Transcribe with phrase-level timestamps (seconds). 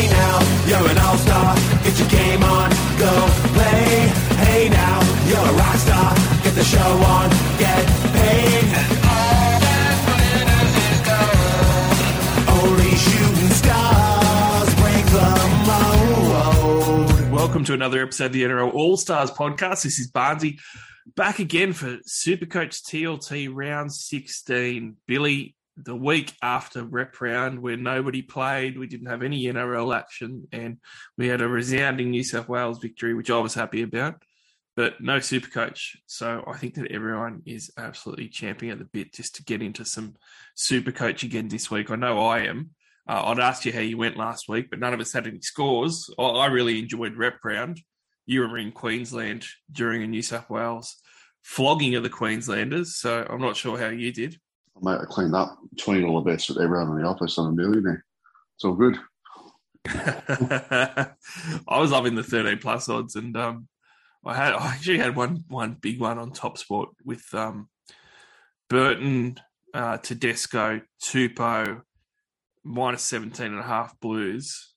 [0.00, 1.54] Hey now, you're an all-star.
[1.84, 3.12] Get your game on, go
[3.52, 4.08] play.
[4.40, 6.14] Hey now, you're a rock star.
[6.42, 7.28] Get the show on,
[7.58, 7.86] get
[8.16, 8.64] paid.
[12.48, 15.28] Only shooting stars break the
[15.68, 17.30] mold.
[17.30, 19.82] Welcome to another episode of the NRL All Stars podcast.
[19.82, 20.60] This is Barnsey
[21.14, 24.96] back again for Supercoach TLT round 16.
[25.06, 30.46] Billy, the week after rep round where nobody played, we didn't have any NRL action,
[30.52, 30.78] and
[31.16, 34.22] we had a resounding New South Wales victory, which I was happy about,
[34.76, 35.96] but no super coach.
[36.06, 39.84] So I think that everyone is absolutely champing at the bit just to get into
[39.84, 40.16] some
[40.54, 41.90] super coach again this week.
[41.90, 42.70] I know I am.
[43.08, 45.40] Uh, I'd asked you how you went last week, but none of us had any
[45.40, 46.08] scores.
[46.18, 47.80] I, I really enjoyed rep round.
[48.26, 50.96] You were in Queensland during a New South Wales
[51.42, 54.38] flogging of the Queenslanders, so I'm not sure how you did.
[54.86, 58.04] I cleaned up 20 dollar bets with everyone in the office on a millionaire.
[58.56, 58.98] It's all good.
[59.86, 61.14] I
[61.68, 63.68] was loving the 13 plus odds, and um,
[64.24, 67.68] I had I actually had one one big one on Top Sport with um,
[68.68, 69.40] Burton,
[69.72, 71.82] uh, Tedesco, Tupou,
[72.64, 74.74] minus 17 and a half Blues,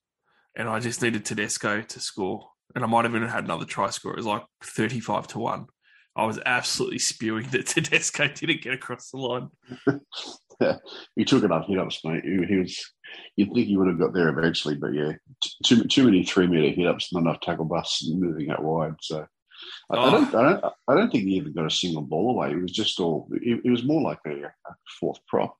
[0.55, 3.89] and I just needed Tedesco to score, and I might have even had another try
[3.89, 4.14] score.
[4.14, 5.66] It was like 35 to one.
[6.16, 9.50] I was absolutely spewing that Tedesco didn't get across the line.
[11.16, 12.23] he took enough hit ups, mate.
[12.23, 12.94] He, he, was.
[13.36, 15.14] You'd think he would have got there eventually, but yeah,
[15.66, 18.95] too too many three meter hit ups, not enough tackle busts moving out wide.
[19.02, 19.25] So
[19.92, 20.02] I, oh.
[20.02, 22.52] I, don't, I don't, I don't think he even got a single ball away.
[22.52, 23.27] It was just all.
[23.31, 25.58] It, it was more like a, a fourth prop.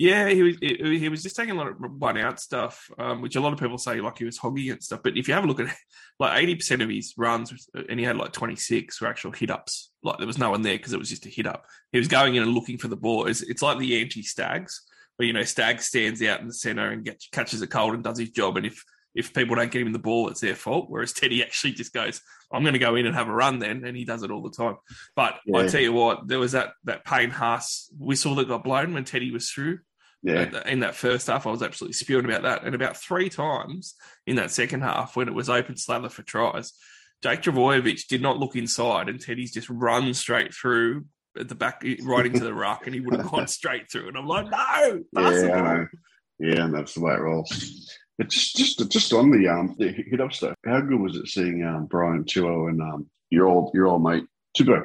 [0.00, 3.36] Yeah, he was he was just taking a lot of one out stuff, um, which
[3.36, 5.02] a lot of people say like he was hogging and stuff.
[5.04, 5.76] But if you have a look at
[6.18, 9.50] like eighty percent of his runs, and he had like twenty six were actual hit
[9.50, 9.90] ups.
[10.02, 11.66] Like there was no one there because it was just a hit up.
[11.92, 13.26] He was going in and looking for the ball.
[13.26, 14.80] It's, it's like the anti Staggs,
[15.16, 18.02] where you know Stag stands out in the center and gets, catches a cold and
[18.02, 18.82] does his job, and if
[19.14, 20.86] if people don't get him the ball, it's their fault.
[20.88, 23.84] Whereas Teddy actually just goes, "I'm going to go in and have a run," then,
[23.84, 24.78] and he does it all the time.
[25.14, 25.58] But yeah.
[25.58, 29.04] I tell you what, there was that that Payne Haas whistle that got blown when
[29.04, 29.80] Teddy was through
[30.22, 30.66] yeah.
[30.66, 32.64] In that first half, I was absolutely spewing about that.
[32.64, 33.94] And about three times
[34.26, 36.72] in that second half, when it was open slather for tries,
[37.22, 41.04] Jake Trbojevic did not look inside, and Teddy's just run straight through
[41.38, 44.08] at the back, right into the ruck, and he would have gone straight through.
[44.08, 45.84] And I'm like, no, yeah,
[46.38, 47.88] yeah, and that's the way it rolls.
[48.18, 50.54] It's just just on the um the hit up stuff.
[50.66, 54.24] How good was it seeing um Brian To'o and um your old your old mate
[54.58, 54.84] Tupou?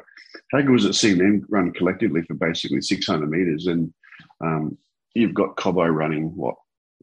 [0.51, 3.93] How good was it seeing them run collectively for basically 600 meters and
[4.41, 4.77] um
[5.15, 6.55] you've got Cobbo running what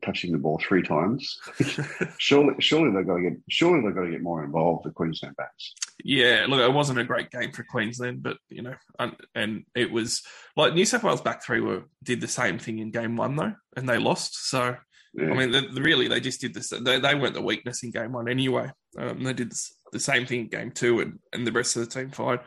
[0.04, 1.38] touching the ball three times.
[2.18, 4.84] surely, surely they've got to get surely they've got to get more involved.
[4.84, 5.74] The Queensland backs.
[6.04, 9.90] Yeah, look, it wasn't a great game for Queensland, but you know, and, and it
[9.90, 10.22] was
[10.56, 13.54] like New South Wales back three were did the same thing in game one though,
[13.76, 14.48] and they lost.
[14.48, 14.76] So
[15.14, 15.30] yeah.
[15.30, 16.70] I mean, the, really, they just did this.
[16.70, 18.70] They, they weren't the weakness in game one anyway.
[18.98, 19.52] Um, they did
[19.92, 22.40] the same thing in game two, and, and the rest of the team fired.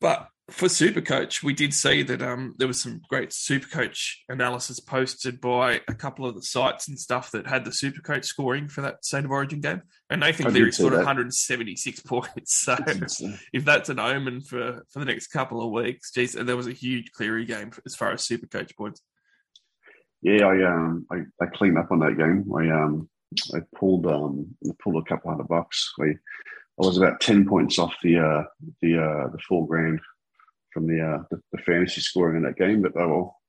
[0.00, 5.40] But for Supercoach, we did see that um, there was some great Supercoach analysis posted
[5.40, 9.02] by a couple of the sites and stuff that had the Supercoach scoring for that
[9.04, 12.54] State of Origin game, and think Cleary scored 176 points.
[12.54, 12.76] So
[13.54, 16.66] if that's an omen for for the next couple of weeks, geez, and there was
[16.66, 19.00] a huge Cleary game as far as Supercoach points.
[20.20, 22.52] Yeah, I um I, I cleaned up on that game.
[22.54, 23.08] I um
[23.54, 25.90] I pulled um I pulled a couple hundred bucks.
[25.98, 26.16] I I
[26.76, 28.42] was about ten points off the uh
[28.82, 30.00] the uh the full grand
[30.74, 33.40] from the, uh, the, the fantasy scoring in that game, but I will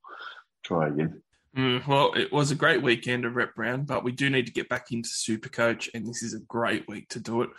[0.64, 1.20] try again.
[1.56, 4.52] Mm, well, it was a great weekend of rep round, but we do need to
[4.52, 7.50] get back into Super Coach, and this is a great week to do it.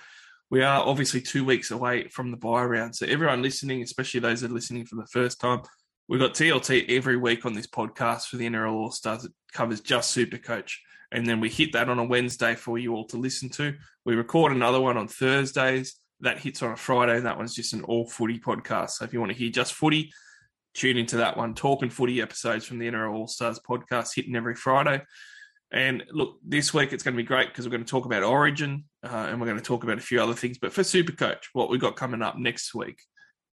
[0.50, 4.42] We are obviously two weeks away from the buy round, so everyone listening, especially those
[4.42, 5.62] that are listening for the first time,
[6.08, 9.26] we've got TLT every week on this podcast for the NRL All Stars.
[9.26, 12.94] It covers just Super Coach, and then we hit that on a Wednesday for you
[12.94, 13.74] all to listen to.
[14.06, 17.74] We record another one on Thursdays that hits on a Friday, and that one's just
[17.74, 18.92] an all footy podcast.
[18.92, 20.12] So if you want to hear just footy,
[20.74, 21.54] tune into that one.
[21.54, 25.02] Talking footy episodes from the NRL All Stars podcast hitting every Friday.
[25.72, 28.24] And look, this week it's going to be great because we're going to talk about
[28.24, 30.58] Origin uh, and we're going to talk about a few other things.
[30.58, 33.02] But for Supercoach, what we've got coming up next week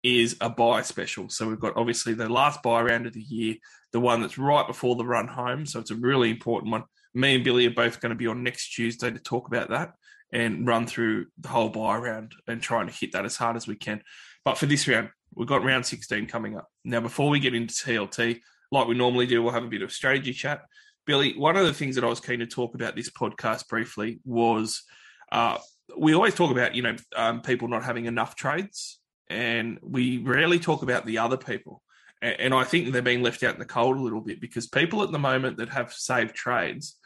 [0.03, 1.31] is a buy special.
[1.31, 3.55] So we've got obviously the last buy round of the year,
[3.93, 5.65] the one that's right before the run home.
[5.65, 6.85] So it's a really important one.
[7.15, 9.93] Me and Billy are both going to be on next Tuesday to talk about that
[10.33, 13.67] and run through the whole buy round and trying to hit that as hard as
[13.67, 14.03] we can.
[14.45, 16.69] But for this round, we've got round 16 coming up.
[16.85, 18.41] Now, before we get into TLT,
[18.71, 20.63] like we normally do, we'll have a bit of strategy chat.
[21.07, 24.21] Billy, one of the things that I was keen to talk about this podcast briefly
[24.25, 24.83] was
[25.31, 25.59] uh,
[25.97, 28.99] we always talk about, you know, um, people not having enough trades,
[29.29, 31.83] and we rarely talk about the other people.
[32.23, 34.67] And, and I think they're being left out in the cold a little bit because
[34.67, 36.97] people at the moment that have saved trades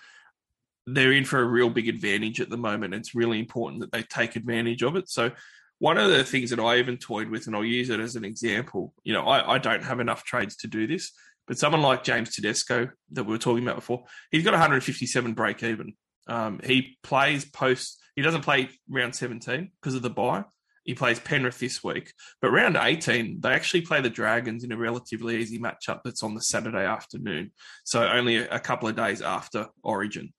[0.86, 2.94] they're in for a real big advantage at the moment.
[2.94, 5.08] It's really important that they take advantage of it.
[5.08, 5.32] So
[5.78, 8.24] one of the things that I even toyed with, and I'll use it as an
[8.24, 11.12] example, you know, I, I don't have enough trades to do this,
[11.46, 15.62] but someone like James Tedesco that we were talking about before, he's got 157 break
[15.62, 15.94] even.
[16.28, 20.44] Um, he plays post, he doesn't play round 17 because of the bye.
[20.84, 22.12] He plays Penrith this week.
[22.40, 26.34] But round 18, they actually play the Dragons in a relatively easy matchup that's on
[26.34, 27.50] the Saturday afternoon.
[27.84, 30.32] So only a, couple of days after Origin.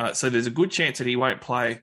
[0.00, 1.82] Uh, so there's a good chance that he won't play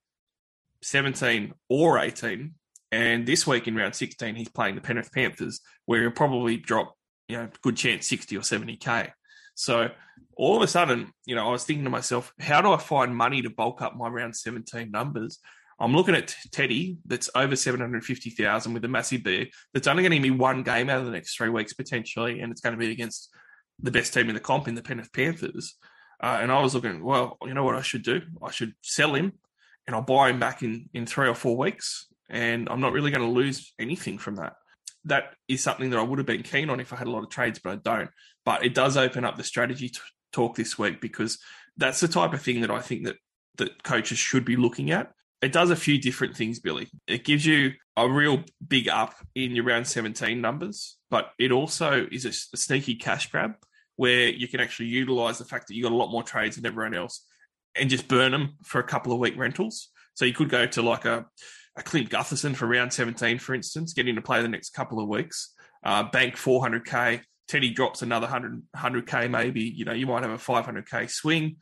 [0.81, 2.55] 17 or 18.
[2.91, 6.95] And this week in round 16, he's playing the Penrith Panthers, where he'll probably drop,
[7.27, 9.11] you know, good chance 60 or 70K.
[9.53, 9.91] So
[10.35, 13.15] all of a sudden, you know, I was thinking to myself, how do I find
[13.15, 15.37] money to bulk up my round 17 numbers?
[15.79, 20.17] I'm looking at Teddy that's over 750,000 with a massive B that's only going to
[20.17, 22.79] give me one game out of the next three weeks potentially, and it's going to
[22.79, 23.29] be against
[23.79, 25.75] the best team in the comp in the Penrith Panthers.
[26.21, 28.21] Uh, and I was looking, well, you know what I should do?
[28.41, 29.33] I should sell him
[29.85, 32.07] and I'll buy him back in, in three or four weeks.
[32.29, 34.53] And I'm not really going to lose anything from that.
[35.05, 37.23] That is something that I would have been keen on if I had a lot
[37.23, 38.09] of trades, but I don't.
[38.43, 39.99] But it does open up the strategy t-
[40.33, 41.39] talk this week because
[41.77, 43.15] that's the type of thing that I think that
[43.57, 45.11] that coaches should be looking at
[45.41, 46.87] it does a few different things, Billy.
[47.07, 52.07] It gives you a real big up in your round 17 numbers, but it also
[52.11, 53.53] is a, a sneaky cash grab
[53.97, 56.65] where you can actually utilize the fact that you got a lot more trades than
[56.65, 57.25] everyone else
[57.75, 59.89] and just burn them for a couple of week rentals.
[60.13, 61.25] So you could go to like a,
[61.75, 65.07] a Clint Gutherson for round 17, for instance, getting to play the next couple of
[65.07, 65.53] weeks,
[65.83, 67.21] uh, bank 400K.
[67.47, 69.61] Teddy drops another 100, 100K, maybe.
[69.61, 71.57] You know, you might have a 500K swing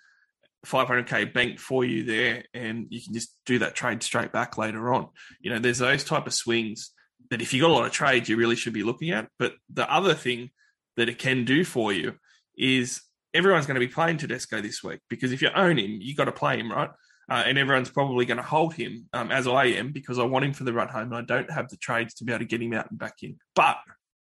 [0.65, 4.93] 500k banked for you there, and you can just do that trade straight back later
[4.93, 5.07] on.
[5.39, 6.91] You know, there's those type of swings
[7.29, 9.29] that if you got a lot of trades, you really should be looking at.
[9.39, 10.51] But the other thing
[10.97, 12.13] that it can do for you
[12.57, 13.01] is
[13.33, 16.25] everyone's going to be playing Tedesco this week because if you own him, you got
[16.25, 16.89] to play him, right?
[17.29, 20.45] Uh, and everyone's probably going to hold him, um, as I am, because I want
[20.45, 22.45] him for the run home and I don't have the trades to be able to
[22.45, 23.37] get him out and back in.
[23.55, 23.77] But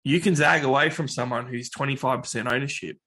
[0.04, 2.98] you can zag away from someone who's 25% ownership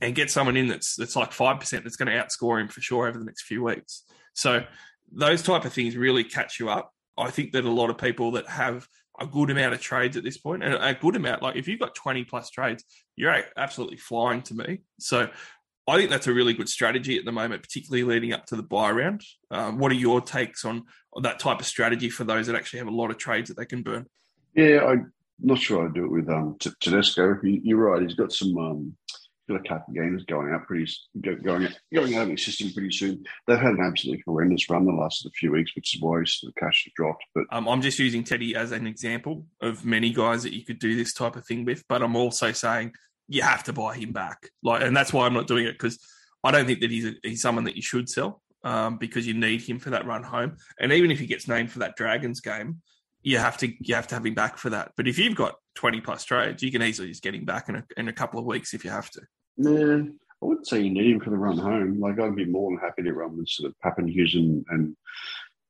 [0.00, 2.80] and get someone in that's that's like five percent that's going to outscore him for
[2.80, 4.04] sure over the next few weeks.
[4.34, 4.64] So
[5.12, 6.92] those type of things really catch you up.
[7.18, 8.86] I think that a lot of people that have
[9.20, 11.80] a good amount of trades at this point, and a good amount, like if you've
[11.80, 12.84] got 20 plus trades,
[13.16, 14.78] you're absolutely flying to me.
[14.98, 15.28] So
[15.86, 18.62] I think that's a really good strategy at the moment, particularly leading up to the
[18.62, 19.22] buy round.
[19.50, 20.84] Um, what are your takes on,
[21.22, 23.66] that type of strategy for those that actually have a lot of trades that they
[23.66, 24.06] can burn?
[24.54, 27.38] Yeah, I'm not sure I'd do it with um, Tedesco.
[27.42, 28.96] You're right; he's got some um,
[29.50, 32.90] got a couple of games going up pretty going going out of the system pretty
[32.90, 33.24] soon.
[33.46, 36.84] They've had an absolutely horrendous run the last few weeks, which is why the cash
[36.84, 37.24] has dropped.
[37.34, 40.78] But um, I'm just using Teddy as an example of many guys that you could
[40.78, 41.84] do this type of thing with.
[41.88, 42.92] But I'm also saying
[43.28, 45.98] you have to buy him back, like, and that's why I'm not doing it because
[46.42, 49.34] I don't think that he's a, he's someone that you should sell um, because you
[49.34, 50.56] need him for that run home.
[50.78, 52.82] And even if he gets named for that Dragons game,
[53.22, 54.92] you have to you have to have him back for that.
[54.96, 57.76] But if you've got 20 plus trades, you can easily just get him back in
[57.76, 59.20] a, in a couple of weeks if you have to.
[59.56, 60.04] Nah,
[60.42, 62.00] I wouldn't say you need him for the run home.
[62.00, 64.96] Like I'd be more than happy to run with sort of Papenhuyzen and,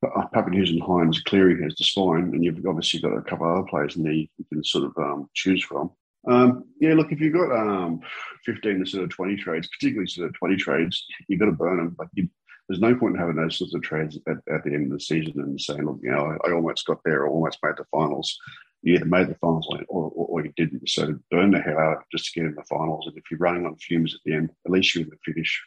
[0.04, 3.68] uh, Papenhuyzen, Hynes, Cleary as the spine, and you've obviously got a couple of other
[3.68, 5.90] players in there you can sort of um, choose from.
[6.28, 8.00] Um, yeah, look, if you've got um,
[8.44, 11.78] 15 to sort of 20 trades, particularly sort of 20 trades, you've got to burn
[11.78, 11.96] them.
[11.98, 12.28] Like you,
[12.68, 15.04] there's no point in having those sorts of trades at, at, the end of the
[15.04, 17.84] season and saying, look, you know, I, I almost got there, I almost made the
[17.90, 18.38] finals
[18.82, 20.88] you either made the finals or, or, or, you didn't.
[20.88, 23.06] So burn the hell out just to get in the finals.
[23.06, 25.62] And if you're running on fumes at the end, at least you're in the finish.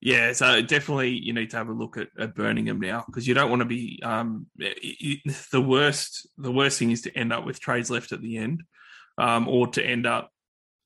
[0.00, 3.28] Yeah, so definitely you need to have a look at, at burning them now because
[3.28, 6.28] you don't want to be um, the worst.
[6.38, 8.64] The worst thing is to end up with trades left at the end,
[9.16, 10.30] um, or to end up,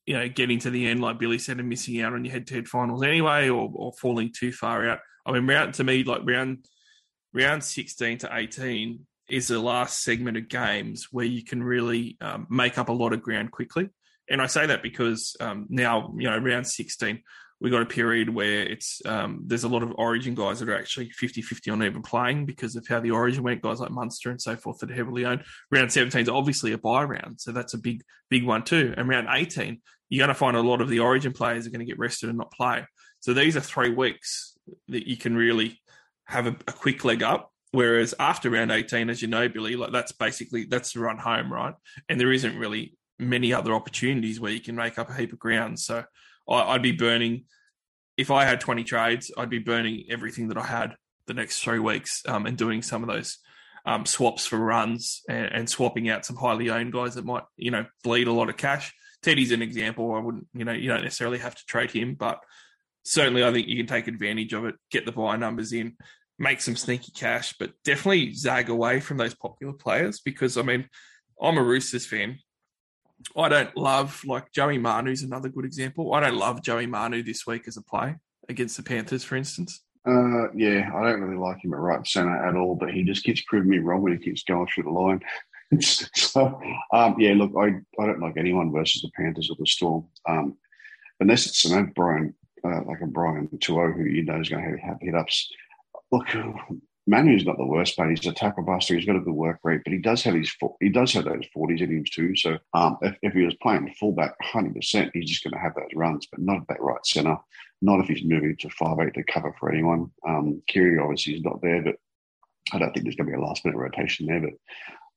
[0.05, 2.69] you know, getting to the end like Billy said and missing out on your head-to-head
[2.69, 4.99] finals anyway, or, or falling too far out.
[5.25, 6.67] I mean, round to me like round
[7.33, 12.47] round sixteen to eighteen is the last segment of games where you can really um,
[12.49, 13.89] make up a lot of ground quickly.
[14.29, 17.23] And I say that because um, now, you know, round 16,
[17.61, 20.79] we got a period where it's um, there's a lot of Origin guys that are
[20.79, 23.63] actually 50-50 on even playing because of how the Origin went.
[23.63, 25.43] Guys like Munster and so forth that are heavily owned.
[25.71, 28.93] Round 17 is obviously a buy round, so that's a big big one too.
[28.97, 29.81] And round 18,
[30.11, 32.29] you're going to find a lot of the Origin players are going to get rested
[32.29, 32.85] and not play.
[33.21, 34.57] So these are three weeks
[34.89, 35.81] that you can really
[36.27, 39.93] have a, a quick leg up Whereas after round 18, as you know, Billy, like
[39.93, 41.75] that's basically that's the run home, right?
[42.09, 45.39] And there isn't really many other opportunities where you can make up a heap of
[45.39, 45.79] ground.
[45.79, 46.03] So
[46.49, 47.45] I, would be burning
[48.17, 50.95] if I had 20 trades, I'd be burning everything that I had
[51.27, 53.37] the next three weeks um, and doing some of those
[53.85, 57.71] um, swaps for runs and, and, swapping out some highly owned guys that might, you
[57.71, 58.95] know, bleed a lot of cash.
[59.23, 60.15] Teddy's an example.
[60.15, 62.41] I wouldn't, you know, you don't necessarily have to trade him, but
[63.03, 65.99] certainly I think you can take advantage of it, get the buy numbers in,
[66.39, 70.89] make some sneaky cash, but definitely zag away from those popular players because I mean,
[71.41, 72.39] I'm a Roosters fan.
[73.37, 76.13] I don't love like Joey Manu's another good example.
[76.15, 78.17] I don't love Joey Manu this week as a play
[78.49, 79.83] against the Panthers, for instance.
[80.07, 83.25] Uh, yeah, I don't really like him at right centre at all, but he just
[83.25, 85.21] keeps proving me wrong when he keeps going through the line.
[85.81, 86.61] so,
[86.93, 90.57] um, yeah, look, I, I don't like anyone versus the Panthers or the Storm, um,
[91.19, 94.81] unless it's an Brian, uh, like a Brian To'o who you know is going to
[94.81, 95.51] have hit ups.
[96.13, 96.27] Look,
[97.09, 98.95] Manu's not the worst, but he's a tackle buster.
[98.95, 101.47] He's got a good work rate, but he does have his he does have those
[101.55, 102.35] forties in him too.
[102.35, 105.75] So um, if, if, he was playing fullback, hundred percent, he's just going to have
[105.77, 107.37] those runs, but not at that right centre.
[107.81, 110.11] Not if he's moving to five eight to cover for anyone.
[110.27, 111.95] Um, Keary obviously is not there, but
[112.73, 114.41] I don't think there's going to be a last minute rotation there.
[114.41, 114.55] But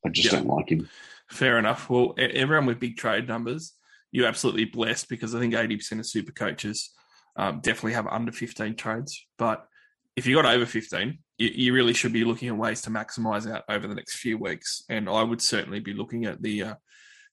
[0.05, 0.87] I just don't like him.
[1.31, 1.89] Fair enough.
[1.89, 3.73] Well, everyone with big trade numbers,
[4.11, 6.91] you're absolutely blessed because I think eighty percent of super coaches
[7.35, 9.65] um, definitely have under fifteen trades, but
[10.15, 13.49] if you got over 15, you, you, really should be looking at ways to maximize
[13.49, 14.83] out over the next few weeks.
[14.89, 16.73] And I would certainly be looking at the uh,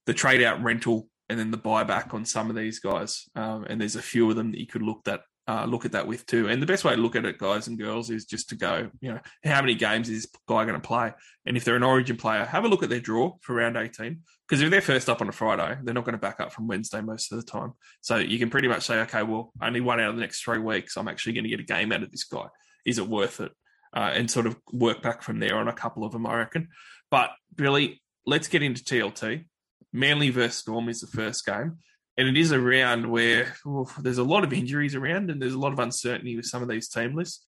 [0.06, 3.28] the trade out rental and then the buyback on some of these guys.
[3.34, 5.92] Um, and there's a few of them that you could look that uh, look at
[5.92, 6.48] that with too.
[6.48, 8.90] And the best way to look at it, guys and girls, is just to go,
[9.00, 11.12] you know, how many games is this guy going to play?
[11.44, 14.22] And if they're an Origin player, have a look at their draw for round 18.
[14.48, 16.66] Because if they're first up on a Friday, they're not going to back up from
[16.66, 17.74] Wednesday most of the time.
[18.00, 20.58] So you can pretty much say, okay, well, only one out of the next three
[20.58, 22.46] weeks, I'm actually going to get a game out of this guy
[22.86, 23.52] is it worth it?
[23.94, 26.68] Uh, and sort of work back from there on a couple of them, I reckon.
[27.10, 29.44] But really, let's get into TLT.
[29.92, 31.78] Manly versus Storm is the first game.
[32.18, 33.54] And it is a round where
[34.00, 36.68] there's a lot of injuries around and there's a lot of uncertainty with some of
[36.68, 37.44] these team lists.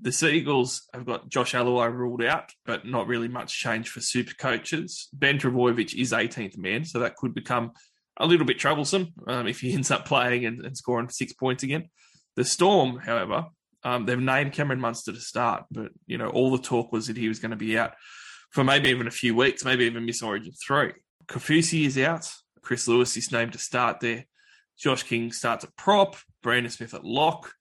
[0.00, 4.32] The Seagulls have got Josh Aloiai ruled out, but not really much change for super
[4.34, 5.08] coaches.
[5.12, 7.72] Ben Trbojevic is 18th man, so that could become
[8.16, 11.62] a little bit troublesome um, if he ends up playing and, and scoring six points
[11.62, 11.88] again.
[12.36, 13.46] The Storm, however,
[13.84, 17.16] um, they've named Cameron Munster to start, but you know all the talk was that
[17.16, 17.92] he was going to be out
[18.50, 20.92] for maybe even a few weeks, maybe even miss Origin three.
[21.26, 22.30] Kaufusi is out.
[22.62, 24.26] Chris Lewis is named to start there.
[24.78, 26.16] Josh King starts at prop.
[26.42, 27.52] Brandon Smith at lock,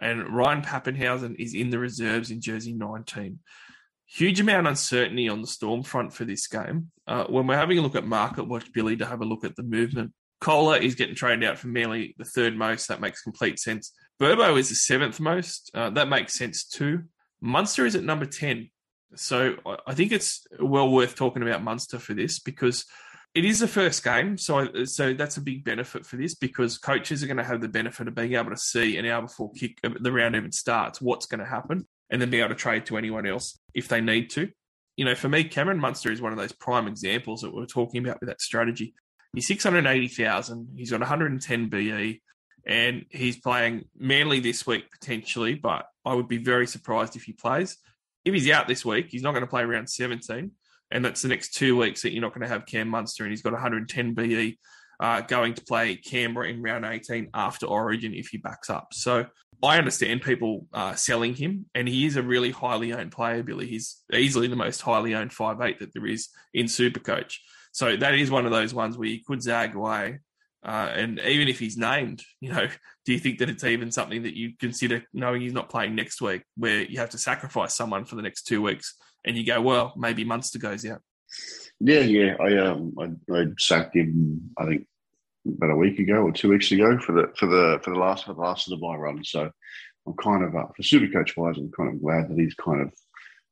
[0.00, 3.38] and Ryan Papenhuyzen is in the reserves in jersey 19.
[4.06, 6.90] Huge amount of uncertainty on the Storm front for this game.
[7.06, 9.56] Uh, when we're having a look at market watch, Billy, to have a look at
[9.56, 12.88] the movement, Koula is getting traded out for Manly the third most.
[12.88, 13.92] That makes complete sense.
[14.20, 15.70] Burbo is the seventh most.
[15.72, 17.04] Uh, that makes sense too.
[17.40, 18.70] Munster is at number 10.
[19.16, 22.84] So I think it's well worth talking about Munster for this because
[23.34, 24.36] it is the first game.
[24.36, 27.68] So, so that's a big benefit for this because coaches are going to have the
[27.68, 31.26] benefit of being able to see an hour before kick the round even starts what's
[31.26, 34.30] going to happen and then be able to trade to anyone else if they need
[34.30, 34.50] to.
[34.96, 37.66] You know, for me, Cameron Munster is one of those prime examples that we are
[37.66, 38.94] talking about with that strategy.
[39.34, 40.74] He's 680,000.
[40.76, 42.20] He's got 110 BE
[42.66, 47.32] and he's playing Manly this week potentially, but I would be very surprised if he
[47.32, 47.76] plays.
[48.24, 50.50] If he's out this week, he's not going to play around 17,
[50.90, 53.32] and that's the next two weeks that you're not going to have Cam Munster, and
[53.32, 54.58] he's got 110 BE
[55.00, 58.88] uh, going to play Canberra in round 18 after Origin if he backs up.
[58.92, 59.26] So
[59.62, 63.66] I understand people uh, selling him, and he is a really highly owned player, Billy.
[63.66, 67.36] He's easily the most highly owned five eight that there is in Supercoach.
[67.72, 70.18] So that is one of those ones where you could zag away
[70.64, 72.68] uh, and even if he's named, you know,
[73.04, 76.20] do you think that it's even something that you consider knowing he's not playing next
[76.20, 79.60] week, where you have to sacrifice someone for the next two weeks, and you go,
[79.60, 81.00] well, maybe Munster goes out.
[81.80, 84.50] Yeah, yeah, I um, I, I sacked him.
[84.58, 84.86] I think
[85.46, 88.26] about a week ago or two weeks ago for the for the for the last
[88.26, 89.24] for the last of the buy run.
[89.24, 89.50] So
[90.06, 92.82] I'm kind of uh, for super coach wise, I'm kind of glad that he's kind
[92.82, 92.92] of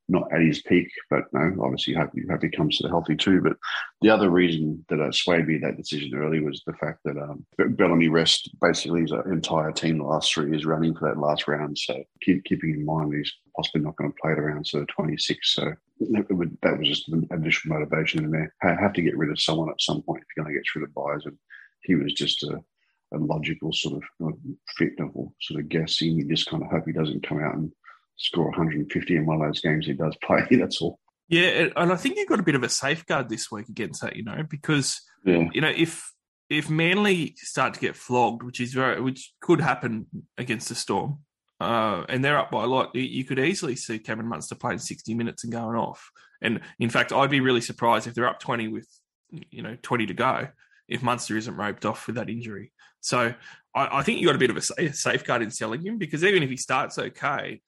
[0.09, 3.41] not at his peak, but no, obviously hope, hope he comes to the healthy too.
[3.43, 3.57] But
[4.01, 7.45] the other reason that uh, swayed me that decision early was the fact that um,
[7.59, 11.77] Bellamy rest basically his entire team the last three years running for that last round.
[11.77, 15.55] So keep, keeping in mind he's possibly not going to play it around of 26.
[15.55, 18.55] So would, that was just an additional motivation in there.
[18.63, 20.75] I have to get rid of someone at some point if you're going to get
[20.75, 21.27] rid of buyers.
[21.27, 21.37] And
[21.83, 22.61] he was just a,
[23.13, 24.33] a logical sort of
[24.77, 26.13] fit or sort of guessing.
[26.13, 27.73] You just kind of hope he doesn't come out and
[28.19, 30.45] score 150 in one of those games he does play.
[30.51, 30.99] That's all.
[31.29, 34.17] Yeah, and I think you've got a bit of a safeguard this week against that,
[34.17, 35.49] you know, because yeah.
[35.53, 36.11] you know if
[36.49, 40.07] if Manly start to get flogged, which is very which could happen
[40.39, 41.19] against the Storm,
[41.61, 45.13] uh, and they're up by a lot, you could easily see Cameron Munster playing 60
[45.15, 46.11] minutes and going off.
[46.41, 48.89] And in fact, I'd be really surprised if they're up 20 with
[49.51, 50.49] you know 20 to go
[50.89, 52.73] if Munster isn't roped off with that injury.
[53.01, 53.35] So
[53.75, 56.43] I, I think you got a bit of a safeguard in selling him because even
[56.43, 57.61] if he starts okay,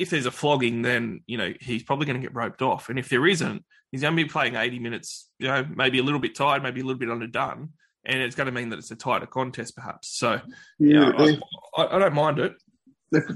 [0.00, 2.98] if there's a flogging, then you know he's probably going to get roped off, and
[2.98, 5.28] if there isn't, he's going to be playing 80 minutes.
[5.38, 7.68] You know, maybe a little bit tired, maybe a little bit underdone,
[8.06, 10.08] and it's going to mean that it's a tighter contest, perhaps.
[10.08, 10.40] So,
[10.78, 11.40] Yeah, yeah, they-
[11.76, 12.54] I, I, I don't mind it.
[13.12, 13.26] their,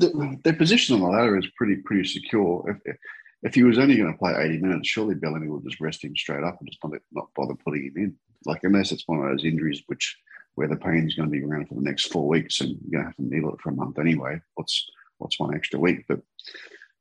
[0.43, 2.81] their, position on the ladder is pretty pretty secure.
[2.87, 2.97] If
[3.43, 6.17] if he was only going to play eighty minutes, surely Bellamy would just rest him
[6.17, 8.17] straight up and just not not bother putting him in.
[8.47, 10.17] Like unless it's one of those injuries which
[10.55, 13.03] where the pain's going to be around for the next four weeks and you're going
[13.03, 14.41] to have to needle it for a month anyway.
[14.55, 16.05] What's what's one extra week?
[16.09, 16.21] But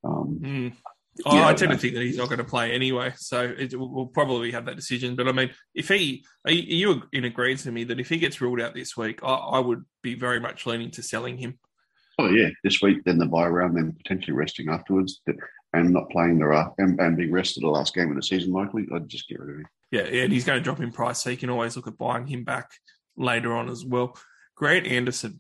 [0.04, 0.74] um, Mm.
[1.26, 3.74] I, Yeah, I tend to think that he's not going to play anyway, so it,
[3.78, 5.16] we'll probably have that decision.
[5.16, 8.42] But I mean, if he, are you- in agreement to me that if he gets
[8.42, 11.60] ruled out this week, I, I would be very much leaning to selling him.
[12.20, 15.22] oh yeah, this week then the bye round, then potentially resting afterwards,
[15.74, 18.88] and not playing the and, and being rested the last game of the season likely,
[18.94, 19.68] I'd just get rid of him.
[19.92, 22.26] Yeah, and he's going to drop in price, so you can always look at buying
[22.26, 22.72] him back
[23.16, 24.18] later on as well.
[24.56, 25.40] Grant Anderson,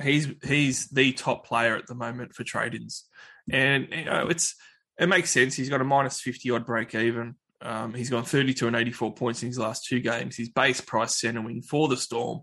[0.00, 3.04] he's he's the top player at the moment for trade-ins,
[3.50, 4.54] and you know it's
[4.98, 5.54] it makes sense.
[5.54, 7.34] He's got a minus fifty odd break even.
[7.60, 10.36] Um, he's gone thirty two and eighty four points in his last two games.
[10.36, 12.42] His base price centre wing for the Storm,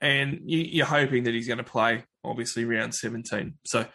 [0.00, 3.54] and you, you're hoping that he's going to play obviously round seventeen.
[3.64, 3.86] So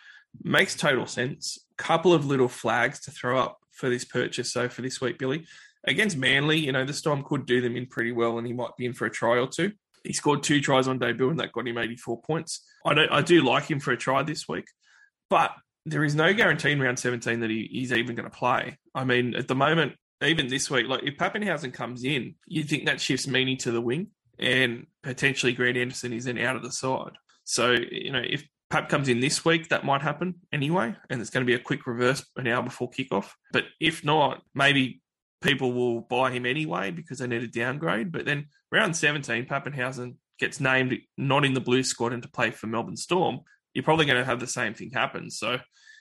[0.44, 1.58] makes total sense.
[1.78, 4.52] Couple of little flags to throw up for this purchase.
[4.52, 5.46] So for this week, Billy
[5.86, 8.76] against Manly, you know, the Storm could do them in pretty well, and he might
[8.78, 9.72] be in for a try or two.
[10.08, 12.66] He scored two tries on debut, and that got him 84 points.
[12.86, 14.66] I don't, I do like him for a try this week,
[15.30, 15.52] but
[15.86, 18.78] there is no guarantee in round 17 that he, he's even going to play.
[18.96, 22.86] I mean, at the moment, even this week, like if Papenhuyzen comes in, you think
[22.86, 24.08] that shifts Meaney to the wing,
[24.40, 27.12] and potentially Grant Anderson is then out of the side.
[27.44, 31.30] So you know, if Pap comes in this week, that might happen anyway, and it's
[31.30, 33.32] going to be a quick reverse an hour before kickoff.
[33.52, 35.02] But if not, maybe
[35.42, 38.12] people will buy him anyway because they need a downgrade.
[38.12, 42.52] But then round 17, Papenhuyzen gets named not in the blue squad and to play
[42.52, 43.42] for Melbourne Storm.
[43.74, 45.30] You're probably going to have the same thing happen.
[45.30, 45.60] So,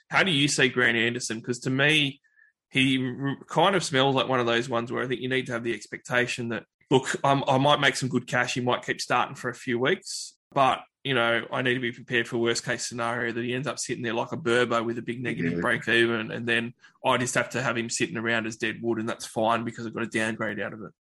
[0.09, 1.39] how do you see Grant Anderson?
[1.39, 2.21] Because to me,
[2.69, 3.13] he
[3.47, 5.63] kind of smells like one of those ones where I think you need to have
[5.63, 8.53] the expectation that, look, um, I might make some good cash.
[8.53, 11.93] He might keep starting for a few weeks, but you know, I need to be
[11.93, 14.97] prepared for worst case scenario that he ends up sitting there like a Burbo with
[14.97, 15.61] a big negative Yeah.
[15.61, 16.73] break even, and then
[17.05, 19.87] I just have to have him sitting around as dead wood, and that's fine because
[19.87, 20.91] I've got a downgrade out of it.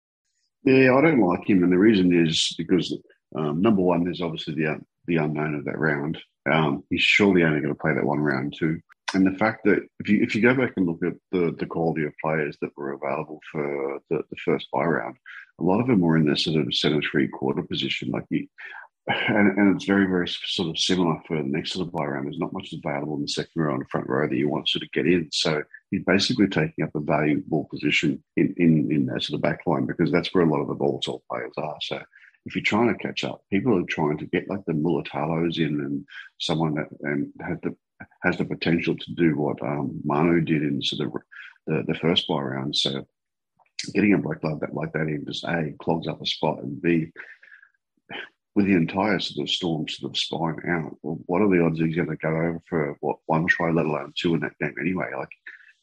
[0.63, 2.97] Yeah, I don't like him, and the reason is because
[3.35, 6.19] um, number one, there's obviously the the unknown of that round.
[6.49, 8.81] Um, he's surely only going to play that one round too,
[9.13, 11.67] and the fact that if you if you go back and look at the the
[11.67, 15.17] quality of players that were available for the, the first buy round,
[15.59, 18.11] a lot of them were in the sort of centre three quarter position.
[18.11, 18.47] Like you,
[19.09, 22.27] and, and it's very very sort of similar for the next sort of buy round.
[22.27, 24.67] There's not much available in the second row and the front row that you want
[24.67, 25.29] to sort of get in.
[25.33, 29.61] So he's basically taking up a valuable position in, in, in that sort of back
[29.67, 31.77] line because that's where a lot of the volatile players are.
[31.83, 32.01] So
[32.47, 35.81] if you're trying to catch up, people are trying to get like the Mulitalos in
[35.81, 36.05] and
[36.41, 37.77] someone that and has the
[38.23, 41.15] has the potential to do what um, Manu did in sort of
[41.67, 42.77] the, the first buy round.
[42.77, 43.07] So
[43.93, 46.81] getting a bloke like that like that in just a clogs up a spot and
[46.81, 47.13] b
[48.57, 51.79] with the entire sort of storm sort of spine out, well, what are the odds
[51.79, 54.75] he's going to go over for what one try, let alone two in that game
[54.81, 55.11] anyway?
[55.15, 55.29] Like,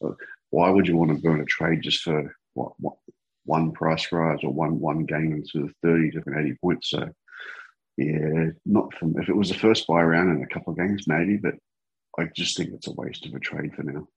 [0.04, 0.14] uh,
[0.50, 2.96] why would you want to burn a trade just for what, what
[3.44, 6.90] one price rise or one one game sort of thirty different eighty points?
[6.90, 7.08] So,
[7.96, 11.06] yeah, not from if it was the first buy round in a couple of games,
[11.06, 11.54] maybe, but
[12.18, 14.08] I just think it's a waste of a trade for now.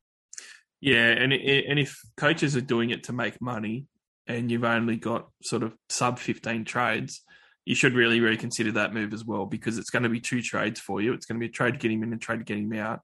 [0.81, 3.85] Yeah, and it, and if coaches are doing it to make money,
[4.25, 7.21] and you've only got sort of sub fifteen trades,
[7.67, 10.79] you should really reconsider that move as well because it's going to be two trades
[10.79, 11.11] for you.
[11.11, 12.57] It's going to be a trade to get him in and a trade to get
[12.57, 13.01] him out.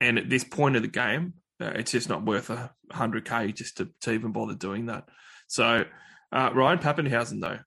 [0.00, 3.52] And at this point of the game, uh, it's just not worth a hundred k
[3.52, 5.10] just to, to even bother doing that.
[5.46, 5.84] So
[6.32, 7.58] uh, Ryan Papenhuyzen though,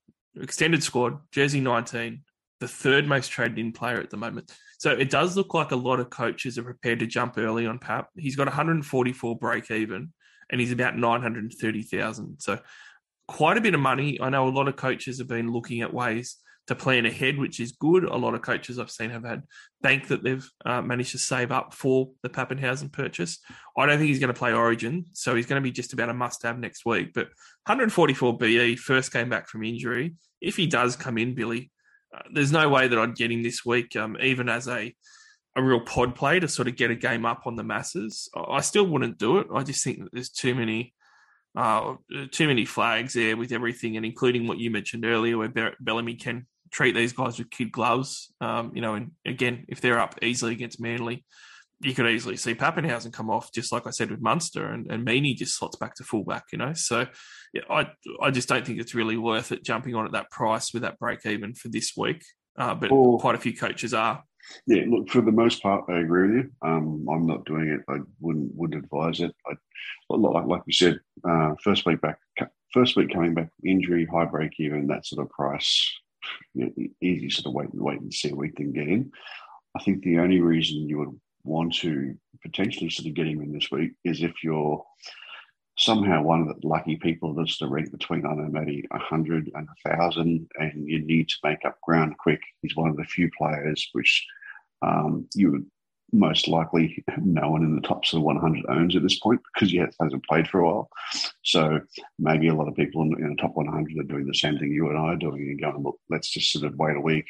[0.41, 2.23] extended squad, jersey nineteen,
[2.59, 4.51] the third most traded in player at the moment.
[4.79, 7.77] So it does look like a lot of coaches are prepared to jump early on
[7.77, 8.07] Pap.
[8.17, 10.11] He's got 144 break even,
[10.49, 12.39] and he's about 930,000.
[12.39, 12.57] So
[13.31, 14.19] quite a bit of money.
[14.19, 16.35] I know a lot of coaches have been looking at ways
[16.67, 18.03] to plan ahead, which is good.
[18.03, 19.43] A lot of coaches I've seen have had
[19.81, 23.39] bank that they've uh, managed to save up for the Papenhuyzen purchase.
[23.77, 26.09] I don't think he's going to play Origin, so he's going to be just about
[26.09, 27.13] a must-have next week.
[27.13, 27.27] But
[27.67, 30.15] 144 BE, first came back from injury.
[30.41, 31.71] If he does come in, Billy,
[32.13, 34.93] uh, there's no way that I'd get him this week, um, even as a
[35.55, 38.29] a real pod play to sort of get a game up on the masses.
[38.35, 39.47] I I still wouldn't do it.
[39.53, 40.93] I just think that there's too many
[41.55, 41.95] uh,
[42.31, 46.47] too many flags there with everything, and including what you mentioned earlier, where Bellamy can
[46.71, 48.33] treat these guys with kid gloves.
[48.39, 51.25] Um, you know, and again, if they're up easily against Manly,
[51.81, 55.05] you could easily see Papenhuyzen come off, just like I said with Munster, and, and
[55.05, 56.45] Meaney just slots back to fullback.
[56.51, 57.07] You know, so
[57.53, 57.87] yeah, I
[58.21, 60.99] I just don't think it's really worth it jumping on at that price with that
[60.99, 62.23] break even for this week.
[62.57, 64.23] Uh, but Well- quite a few coaches are.
[64.67, 66.51] Yeah, look, for the most part, I agree with you.
[66.61, 67.81] Um, I'm not doing it.
[67.87, 69.33] I wouldn't wouldn't advise it.
[69.47, 69.53] I,
[70.09, 72.19] like like you said, uh, first week back,
[72.73, 75.91] first week coming back, injury, high break even, that sort of price,
[76.53, 79.11] you know, easy sort of wait and wait and see week then get in.
[79.75, 83.51] I think the only reason you would want to potentially sort of get him in
[83.51, 84.83] this week is if you're
[85.81, 89.51] somehow one of the lucky people that's to rank between, I don't know, maybe 100
[89.55, 92.39] and 1,000, and you need to make up ground quick.
[92.61, 94.25] He's one of the few players which
[94.83, 95.65] um, you would
[96.13, 99.71] most likely no one in the top sort of 100 owns at this point because
[99.71, 100.89] he hasn't played for a while.
[101.43, 101.81] So
[102.19, 104.87] maybe a lot of people in, the top 100 are doing the same thing you
[104.87, 107.25] and I are doing and going, look, let's just sort of wait a week,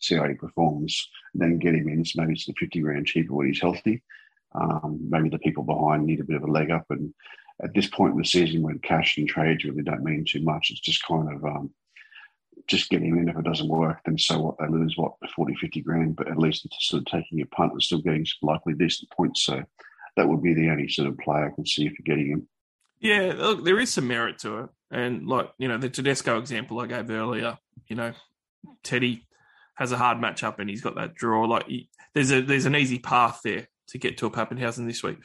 [0.00, 2.04] see how he performs, then get him in.
[2.04, 4.04] So maybe it's the 50 grand cheaper when he's healthy.
[4.54, 6.86] Um, maybe the people behind need a bit of a leg up.
[6.90, 7.12] And
[7.62, 10.70] at this point in the season when cash and trades really don't mean too much,
[10.70, 11.70] it's just kind of um,
[12.66, 13.28] just getting in.
[13.28, 14.58] If it doesn't work, then so what?
[14.58, 17.72] They lose what 40, 50 grand, but at least it's sort of taking a punt
[17.72, 19.44] and still getting some likely decent points.
[19.44, 19.62] So
[20.16, 22.48] that would be the only sort of play I can see for getting him.
[23.00, 26.80] Yeah, look, there is some merit to it, and like you know the Tedesco example
[26.80, 28.12] I gave earlier, you know,
[28.82, 29.26] Teddy
[29.74, 31.44] has a hard matchup and he's got that draw.
[31.44, 35.02] Like he, there's a there's an easy path there to get to a Papenhuyzen this
[35.02, 35.18] week.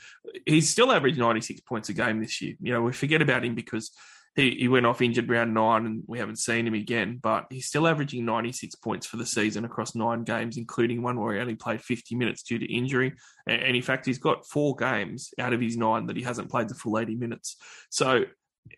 [0.45, 2.55] He's still averaged 96 points a game this year.
[2.61, 3.91] You know, we forget about him because
[4.35, 7.67] he, he went off injured round nine and we haven't seen him again, but he's
[7.67, 11.55] still averaging 96 points for the season across nine games, including one where he only
[11.55, 13.13] played 50 minutes due to injury.
[13.45, 16.49] And, and in fact, he's got four games out of his nine that he hasn't
[16.49, 17.57] played the full 80 minutes.
[17.89, 18.23] So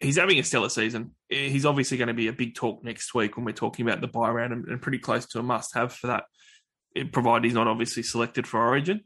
[0.01, 1.11] he's having a stellar season.
[1.29, 4.07] He's obviously going to be a big talk next week when we're talking about the
[4.07, 6.23] buy round and pretty close to a must have for that,
[7.11, 9.01] provided he's not obviously selected for Origin.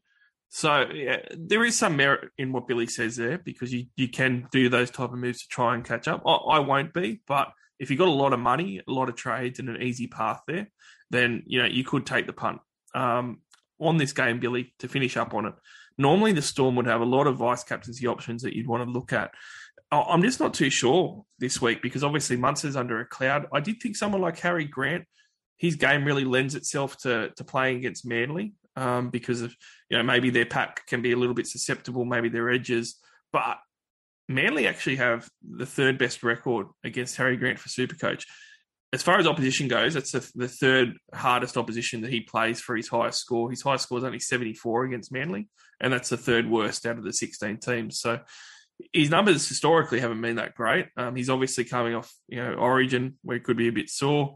[0.49, 4.47] So yeah, there is some merit in what Billy says there because you, you can
[4.51, 6.23] do those type of moves to try and catch up.
[6.25, 9.15] I, I won't be, but if you've got a lot of money, a lot of
[9.15, 10.69] trades, and an easy path there,
[11.09, 12.59] then you know you could take the punt.
[12.95, 13.41] Um,
[13.79, 15.53] on this game, Billy, to finish up on it,
[15.97, 18.89] normally the Storm would have a lot of vice captaincy options that you'd want to
[18.89, 19.31] look at.
[19.91, 23.45] I'm just not too sure this week because obviously Munster's under a cloud.
[23.53, 25.05] I did think someone like Harry Grant,
[25.57, 29.53] his game really lends itself to to playing against Manly um, because of
[29.89, 32.97] you know maybe their pack can be a little bit susceptible, maybe their edges,
[33.33, 33.57] but
[34.29, 38.23] Manly actually have the third best record against Harry Grant for Supercoach.
[38.93, 42.75] As far as opposition goes, that's the, the third hardest opposition that he plays for
[42.75, 43.49] his highest score.
[43.49, 45.49] His highest score is only 74 against Manly,
[45.81, 47.99] and that's the third worst out of the 16 teams.
[47.99, 48.19] So
[48.93, 50.87] his numbers historically haven't been that great.
[50.95, 54.35] Um, he's obviously coming off, you know, Origin where he could be a bit sore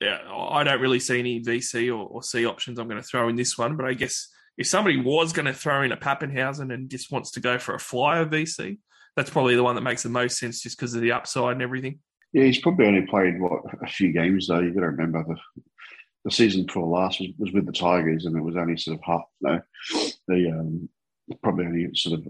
[0.00, 3.28] yeah, I don't really see any VC or, or C options I'm going to throw
[3.28, 3.76] in this one.
[3.76, 7.32] But I guess if somebody was going to throw in a Papenhuyzen and just wants
[7.32, 8.78] to go for a flyer VC,
[9.16, 11.62] that's probably the one that makes the most sense just because of the upside and
[11.62, 11.98] everything.
[12.32, 14.60] Yeah, he's probably only played what a few games though.
[14.60, 15.62] You've got to remember the
[16.24, 19.04] the season before last was, was with the Tigers, and it was only sort of
[19.04, 19.22] half.
[19.40, 19.60] No,
[20.26, 20.88] the um,
[21.42, 22.28] probably only sort of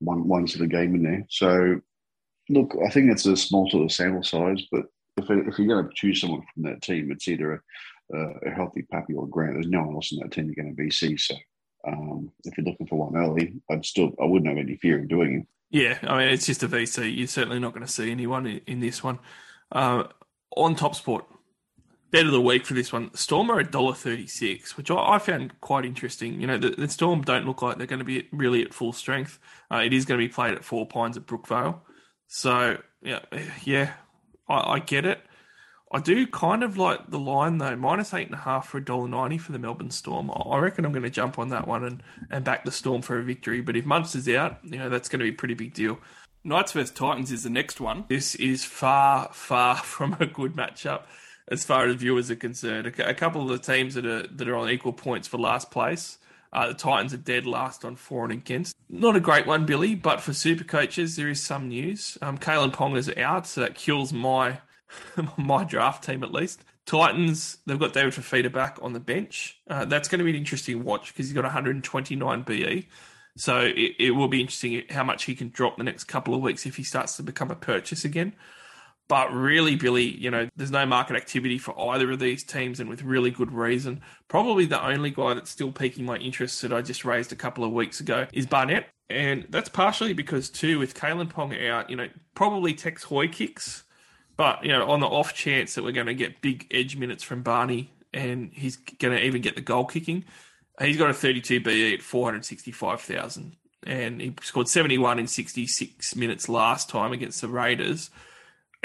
[0.00, 1.26] one one sort of game in there.
[1.30, 1.80] So,
[2.48, 4.86] look, I think it's a small sort of sample size, but
[5.18, 7.62] if, if you're going to choose someone from that team, it's either
[8.12, 9.54] a, a healthy Pappy or Grant.
[9.54, 11.18] There's no one else in that team you're going to VC.
[11.18, 11.34] So
[11.86, 15.08] um, if you're looking for one early, I'd still I wouldn't have any fear of
[15.08, 15.46] doing it.
[15.70, 17.16] Yeah, I mean it's just a VC.
[17.16, 19.18] You're certainly not going to see anyone in, in this one.
[19.70, 20.04] Uh,
[20.56, 21.26] on Top Sport,
[22.10, 25.18] bet of the week for this one, Storm are dollar thirty six, which I, I,
[25.18, 26.40] found quite interesting.
[26.40, 28.94] You know, the, the, Storm don't look like they're going to be really at full
[28.94, 29.38] strength.
[29.70, 31.80] Uh, it is going to be played at Four Pines at Brookvale,
[32.28, 33.20] so yeah,
[33.64, 33.92] yeah,
[34.48, 35.20] I, I get it.
[35.90, 38.84] I do kind of like the line though, minus eight and a half for a
[38.84, 40.30] dollar ninety for the Melbourne Storm.
[40.30, 43.18] I reckon I'm going to jump on that one and, and back the Storm for
[43.18, 43.62] a victory.
[43.62, 45.98] But if Munster's out, you know that's going to be a pretty big deal.
[46.44, 48.04] Knights vs Titans is the next one.
[48.08, 51.02] This is far, far from a good matchup
[51.50, 52.86] as far as viewers are concerned.
[52.86, 56.18] A, couple of the teams that are that are on equal points for last place.
[56.52, 58.74] Uh, the Titans are dead last on for and against.
[58.88, 62.16] Not a great one, Billy, but for super coaches, there is some news.
[62.22, 64.60] Um, Kalyn Ponga's out, so that kills my
[65.36, 66.64] my draft team at least.
[66.86, 69.60] Titans, they've got David Fifita back on the bench.
[69.68, 72.88] Uh, that's going to be an interesting watch because he's got 129 BE.
[73.36, 76.40] So it, it, will be interesting how much he can drop the next couple of
[76.40, 78.34] weeks if he starts to become a purchase again.
[79.08, 82.90] But really, Billy, you know, there's no market activity for either of these teams, and
[82.90, 84.02] with really good reason.
[84.28, 87.64] Probably the only guy that's still piquing my interest that I just raised a couple
[87.64, 88.88] of weeks ago is Barnett.
[89.10, 93.84] And that's partially because, too, with Kalyn Pong out, you know, probably Tex Hoy kicks
[94.38, 97.24] but you know, on the off chance that we're going to get big edge minutes
[97.24, 100.24] from Barney, and he's going to even get the goal kicking,
[100.80, 106.88] he's got a 32 BE at 465,000, and he scored 71 in 66 minutes last
[106.88, 108.10] time against the Raiders.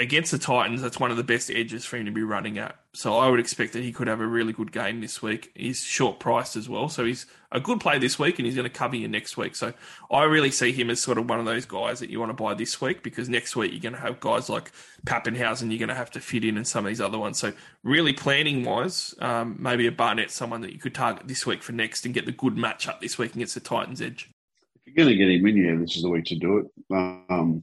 [0.00, 2.74] Against the Titans, that's one of the best edges for him to be running at.
[2.94, 5.52] So I would expect that he could have a really good game this week.
[5.54, 8.68] He's short priced as well, so he's a good play this week, and he's going
[8.68, 9.54] to cover you next week.
[9.54, 9.72] So
[10.10, 12.42] I really see him as sort of one of those guys that you want to
[12.42, 14.72] buy this week because next week you're going to have guys like
[15.06, 17.38] Papenhuyzen, you're going to have to fit in, and some of these other ones.
[17.38, 17.52] So
[17.84, 21.70] really planning wise, um, maybe a Barnett, someone that you could target this week for
[21.70, 24.28] next and get the good matchup this week against the Titans edge.
[24.74, 26.66] If you're going to get him in, yeah, this is the week to do it.
[26.92, 27.62] Um,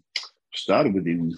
[0.53, 1.33] started with him.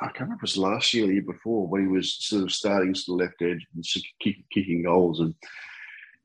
[0.00, 2.14] I can't remember if it was last year or the year before when he was
[2.14, 3.84] sort of starting to the left edge and
[4.20, 5.34] kicking, kicking goals, and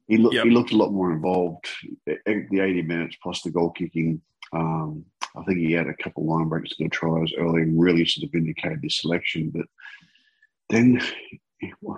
[0.08, 0.46] he looked yep.
[0.46, 1.68] he looked a lot more involved.
[2.06, 4.22] The eighty minutes plus the goal kicking.
[4.54, 8.06] Um, I think he had a couple line breaks to the tries early and really
[8.06, 9.50] sort of vindicated his selection.
[9.50, 9.66] But
[10.70, 11.02] then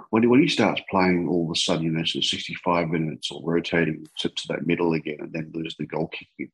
[0.09, 3.29] when he, when he starts playing, all of a sudden, you know, so 65 minutes
[3.31, 6.51] or rotating to, to that middle again and then lose the goal kicking,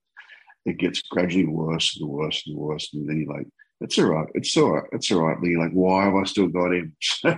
[0.65, 2.89] it gets gradually worse and worse and worse.
[2.93, 3.47] And then you're like,
[3.83, 4.27] it's all right.
[4.33, 4.83] It's all right.
[4.93, 5.37] It's all right.
[5.43, 6.95] You're like, why have I still got him?
[7.25, 7.35] I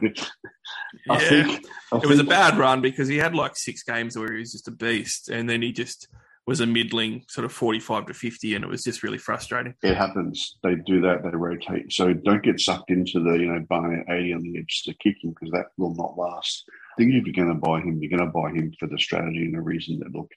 [1.09, 1.17] yeah.
[1.17, 4.31] think I it think, was a bad run because he had like six games where
[4.31, 6.07] he was just a beast, and then he just
[6.47, 9.95] was a middling sort of 45 to 50 and it was just really frustrating it
[9.95, 14.05] happens they do that they rotate so don't get sucked into the you know Barnett
[14.07, 17.45] 80 on the edge to kicking because that will not last i think if you're
[17.45, 19.97] going to buy him you're going to buy him for the strategy and the reason
[19.99, 20.29] that look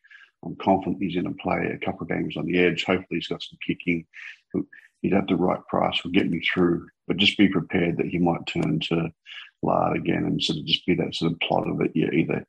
[0.45, 3.29] i'm confident he's going to play a couple of games on the edge hopefully he's
[3.29, 4.07] got some kicking
[5.03, 6.87] he'd have the right price will get me through.
[7.07, 9.11] But just be prepared that he might turn to
[9.63, 11.93] lard again and sort of just be that sort of plot of it.
[11.95, 12.45] You either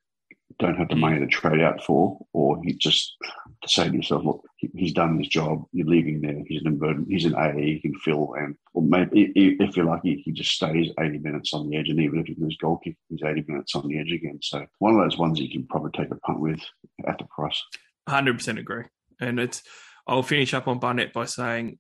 [0.57, 0.99] don't have the mm.
[0.99, 3.15] money to trade out for, or he just
[3.61, 5.63] to say to yourself, look, he's done his job.
[5.71, 6.43] You're leaving there.
[6.47, 7.05] He's an burden.
[7.07, 7.53] He's an A.
[7.53, 11.69] He can fill, and or maybe if you're lucky, he just stays 80 minutes on
[11.69, 14.11] the edge, and even if he loses goal kick, he's 80 minutes on the edge
[14.11, 14.39] again.
[14.41, 16.59] So one of those ones you can probably take a punt with
[17.07, 17.61] at the price.
[18.07, 18.85] 100% agree,
[19.19, 19.63] and it's.
[20.07, 21.77] I'll finish up on Barnett by saying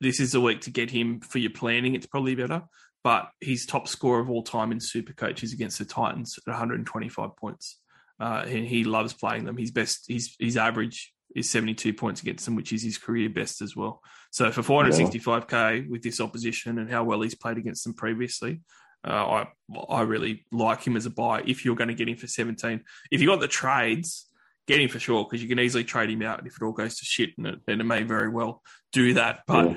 [0.00, 1.94] this is a week to get him for your planning.
[1.94, 2.62] It's probably better.
[3.02, 7.36] But his top score of all time in Supercoach is against the Titans at 125
[7.36, 7.78] points.
[8.18, 9.56] Uh, and he loves playing them.
[9.56, 13.60] His best, his his average is 72 points against them, which is his career best
[13.60, 14.02] as well.
[14.30, 18.62] So for 465k with this opposition and how well he's played against them previously,
[19.06, 19.48] uh, I
[19.88, 21.42] I really like him as a buy.
[21.46, 24.26] If you're going to get him for 17, if you got the trades,
[24.66, 26.98] get him for sure because you can easily trade him out if it all goes
[26.98, 29.40] to shit, and it, and it may very well do that.
[29.46, 29.76] But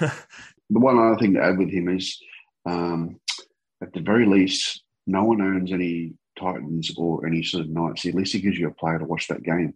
[0.00, 0.12] yeah.
[0.70, 2.18] the one other thing to add with him is,
[2.66, 3.20] um,
[3.82, 8.06] at the very least, no one owns any Titans or any sort of Knights.
[8.06, 9.74] At least he gives you a player to watch that game.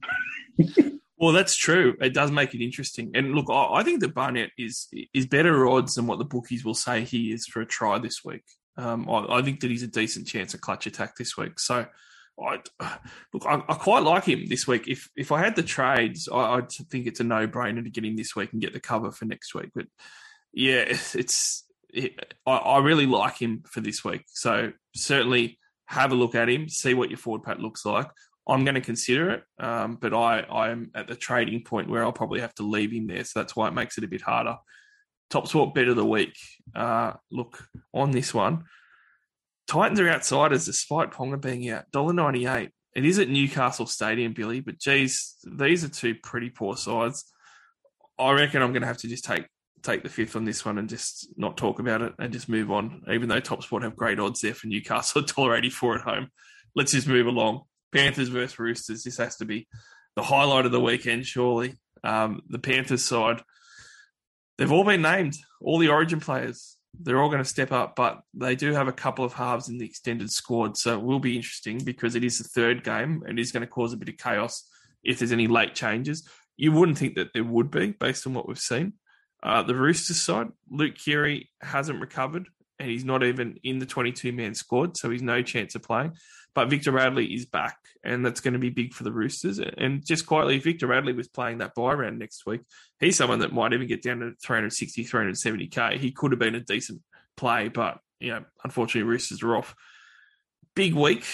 [1.18, 1.96] well, that's true.
[2.00, 3.10] It does make it interesting.
[3.14, 6.64] And look, I, I think that Barnett is is better odds than what the bookies
[6.64, 8.44] will say he is for a try this week.
[8.76, 11.60] Um, I, I, think that he's a decent chance of clutch attack this week.
[11.60, 11.86] So
[12.40, 12.58] I
[13.32, 14.88] look, I, I, quite like him this week.
[14.88, 18.04] If if I had the trades, I, would think it's a no brainer to get
[18.04, 19.70] him this week and get the cover for next week.
[19.74, 19.86] But
[20.52, 24.24] yeah, it's it, I, I, really like him for this week.
[24.26, 28.08] So certainly have a look at him, see what your forward pack looks like.
[28.48, 32.04] I'm going to consider it, um, but I I am at the trading point where
[32.04, 33.24] I'll probably have to leave him there.
[33.24, 34.56] So that's why it makes it a bit harder.
[35.30, 36.36] Top sport bet of the week.
[36.74, 38.64] Uh, look on this one.
[39.66, 41.84] Titans are outsiders despite Ponga being out.
[41.92, 42.70] $1.98.
[42.94, 47.24] It is at Newcastle Stadium, Billy, but geez, these are two pretty poor sides.
[48.18, 49.46] I reckon I'm going to have to just take
[49.82, 52.70] take the fifth on this one and just not talk about it and just move
[52.70, 53.02] on.
[53.12, 56.28] Even though Top Sport have great odds there for Newcastle, at $1.84 at home.
[56.74, 57.62] Let's just move along.
[57.92, 59.04] Panthers versus Roosters.
[59.04, 59.68] This has to be
[60.16, 61.74] the highlight of the weekend, surely.
[62.02, 63.42] Um, the Panthers side,
[64.56, 68.22] they've all been named, all the Origin players they're all going to step up, but
[68.34, 71.36] they do have a couple of halves in the extended squad, so it will be
[71.36, 74.08] interesting because it is the third game and it is going to cause a bit
[74.08, 74.68] of chaos
[75.02, 76.28] if there's any late changes.
[76.56, 78.94] You wouldn't think that there would be based on what we've seen.
[79.42, 84.32] Uh, the Roosters side, Luke Keary hasn't recovered and he's not even in the 22
[84.32, 86.12] man squad, so he's no chance of playing.
[86.54, 89.58] But Victor Radley is back, and that's going to be big for the Roosters.
[89.58, 92.60] And just quietly, Victor Radley was playing that buy round next week,
[93.00, 95.98] he's someone that might even get down to 360, 370k.
[95.98, 97.02] He could have been a decent
[97.36, 99.74] play, but you know, unfortunately, Roosters are off.
[100.74, 101.24] Big week.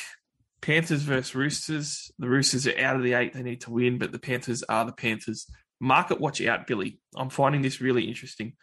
[0.61, 2.11] Panthers versus Roosters.
[2.19, 3.33] The Roosters are out of the eight.
[3.33, 5.47] They need to win, but the Panthers are the Panthers.
[5.81, 7.01] Market watch out, Billy.
[7.17, 8.55] I'm finding this really interesting.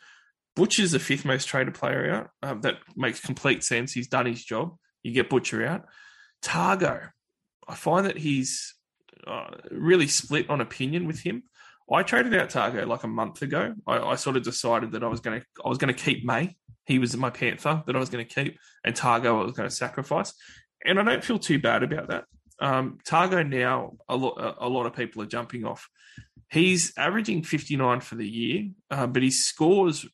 [0.55, 2.29] Butcher's the fifth most traded player out.
[2.43, 3.93] Um, that makes complete sense.
[3.93, 4.75] He's done his job.
[5.03, 5.85] You get Butcher out.
[6.43, 7.09] Tago,
[7.67, 8.75] I find that he's
[9.25, 11.43] uh, really split on opinion with him.
[11.91, 13.73] I traded out Tago like a month ago.
[13.85, 16.25] I, I sort of decided that I was going to I was going to keep
[16.25, 16.55] May.
[16.85, 19.69] He was my Panther that I was going to keep, and Tago I was going
[19.69, 20.33] to sacrifice.
[20.85, 22.25] And I don't feel too bad about that.
[22.59, 25.87] Um, Tago now a lot a lot of people are jumping off.
[26.49, 30.05] He's averaging 59 for the year, uh, but his scores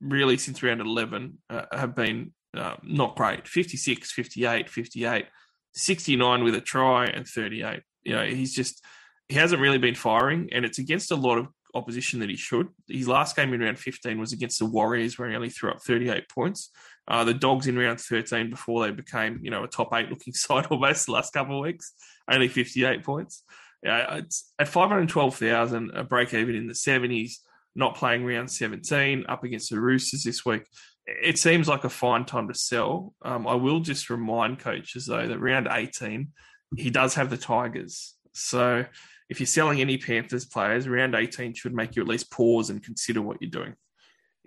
[0.00, 5.26] really since round 11 uh, have been uh, not great 56, 58, 58,
[5.74, 7.82] 69 with a try, and 38.
[8.04, 8.84] You know, he's just,
[9.28, 12.68] he hasn't really been firing, and it's against a lot of opposition that he should.
[12.88, 15.82] His last game in round 15 was against the Warriors, where he only threw up
[15.82, 16.70] 38 points.
[17.06, 20.32] Uh, the Dogs in round 13, before they became, you know, a top eight looking
[20.34, 21.92] side almost the last couple of weeks,
[22.30, 23.44] only 58 points.
[23.82, 27.34] Yeah, it's at 512,000, a break even in the 70s,
[27.76, 30.64] not playing round 17, up against the Roosters this week.
[31.22, 33.14] It seems like a fine time to sell.
[33.22, 36.28] Um, I will just remind coaches, though, that round 18,
[36.76, 38.14] he does have the Tigers.
[38.32, 38.84] So
[39.28, 42.82] if you're selling any Panthers players, round 18 should make you at least pause and
[42.82, 43.74] consider what you're doing.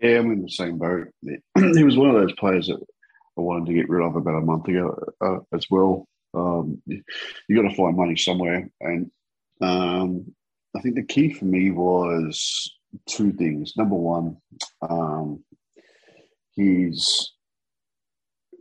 [0.02, 1.08] Yeah, I'm in the same boat.
[1.24, 2.80] he was one of those players that
[3.38, 6.08] I wanted to get rid of about a month ago uh, as well.
[6.34, 7.04] Um, you,
[7.56, 9.12] got to find money somewhere, and
[9.62, 10.34] um,
[10.76, 12.74] I think the key for me was
[13.06, 13.74] two things.
[13.76, 14.38] Number one,
[14.82, 15.44] um,
[16.56, 17.34] he's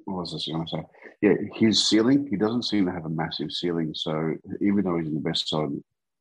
[0.05, 0.83] what was this going to say?
[1.23, 2.27] Yeah, his ceiling.
[2.29, 3.93] He doesn't seem to have a massive ceiling.
[3.95, 5.69] So even though he's in the best side,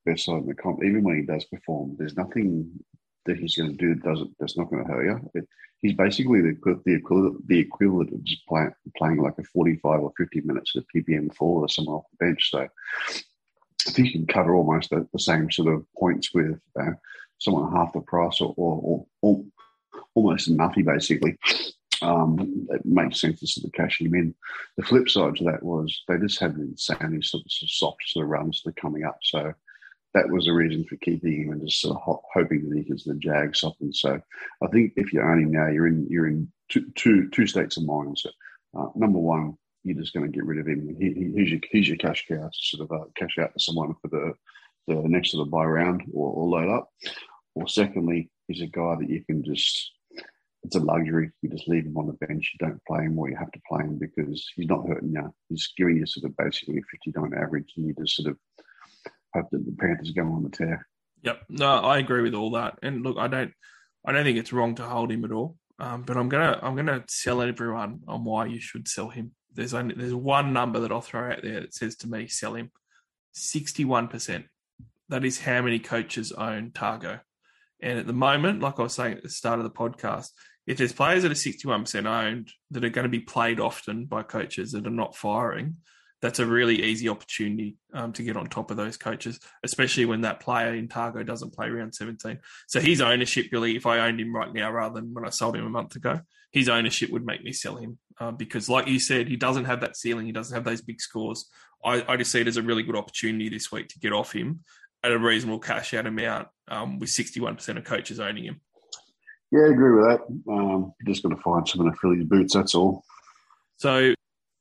[0.05, 2.69] best side in the comp, even when he does perform, there's nothing
[3.25, 5.31] that he's going to do that doesn't that's not going to hurt you.
[5.33, 5.47] It,
[5.81, 10.01] he's basically the the equivalent the equivalent of just play, playing like a forty five
[10.01, 12.49] or fifty minutes of PPM four or someone off the bench.
[12.51, 12.67] So
[13.87, 16.91] if he can cover almost the, the same sort of points with uh,
[17.39, 19.43] someone half the price or, or, or, or
[20.15, 21.37] almost nothing basically.
[22.01, 24.33] Um, it makes sense to sort of cash him in.
[24.77, 28.23] The flip side to that was they just had an insanely sort of, soft sort
[28.23, 29.17] of runs that are coming up.
[29.21, 29.53] So
[30.13, 33.03] that was a reason for keeping him and just sort of hoping that he gets
[33.03, 33.91] the jag something.
[33.91, 34.21] So
[34.63, 37.77] I think if you own him now, you're in you're in two two, two states
[37.77, 38.17] of mind.
[38.17, 38.29] So
[38.77, 40.95] uh, number one, you're just going to get rid of him.
[40.99, 43.59] He, he, he's your he's your cash cow to sort of uh, cash out to
[43.59, 44.33] someone for the
[44.87, 46.89] the next of the buy round or, or load up.
[47.55, 49.91] Or secondly, he's a guy that you can just
[50.63, 51.31] it's a luxury.
[51.41, 52.51] You just leave him on the bench.
[52.53, 55.33] You don't play him or you have to play him because he's not hurting you.
[55.47, 58.37] He's giving you sort of basically a 59 average and you just sort of
[59.33, 60.85] hope that the Panthers go on the tear.
[61.23, 61.43] Yep.
[61.49, 62.79] No, I agree with all that.
[62.83, 63.53] And look, I don't
[64.05, 65.55] I don't think it's wrong to hold him at all.
[65.79, 69.31] Um, but I'm gonna I'm gonna sell everyone on why you should sell him.
[69.53, 72.55] There's only there's one number that I'll throw out there that says to me, sell
[72.55, 72.71] him.
[73.31, 74.45] Sixty one percent.
[75.07, 77.21] That is how many coaches own Tago.
[77.81, 80.29] And at the moment, like I was saying at the start of the podcast,
[80.67, 84.23] if there's players that are 61% owned that are going to be played often by
[84.23, 85.77] coaches that are not firing,
[86.21, 90.21] that's a really easy opportunity um, to get on top of those coaches, especially when
[90.21, 92.39] that player in Tago doesn't play around 17.
[92.67, 95.55] So his ownership, really, if I owned him right now rather than when I sold
[95.55, 96.19] him a month ago,
[96.51, 99.81] his ownership would make me sell him uh, because, like you said, he doesn't have
[99.81, 100.25] that ceiling.
[100.25, 101.49] He doesn't have those big scores.
[101.83, 104.33] I, I, just see it as a really good opportunity this week to get off
[104.33, 104.65] him
[105.03, 108.61] at a reasonable cash out amount um, with 61% of coaches owning him.
[109.51, 110.21] Yeah, I agree with that.
[110.51, 113.03] Um, just got to find some of the Phillies boots, that's all.
[113.77, 114.13] So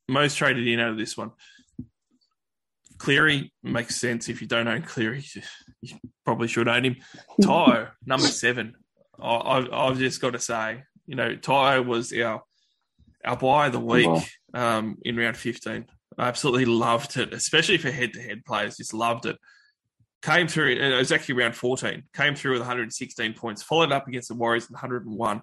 [0.09, 1.33] most traded in out of this one.
[2.97, 4.29] Cleary makes sense.
[4.29, 5.25] If you don't own Cleary,
[5.83, 6.97] you probably should own him.
[7.43, 8.75] Ty, number seven.
[9.21, 12.43] I, have just got to say, you know, Ty was our
[13.25, 14.09] our buy of the week
[14.55, 15.87] um, in round 15.
[16.17, 18.77] I absolutely loved it, especially for head to head players.
[18.77, 19.37] Just loved it.
[20.23, 22.03] Came through, and it was actually round 14.
[22.13, 25.43] Came through with 116 points, followed up against the Warriors with 101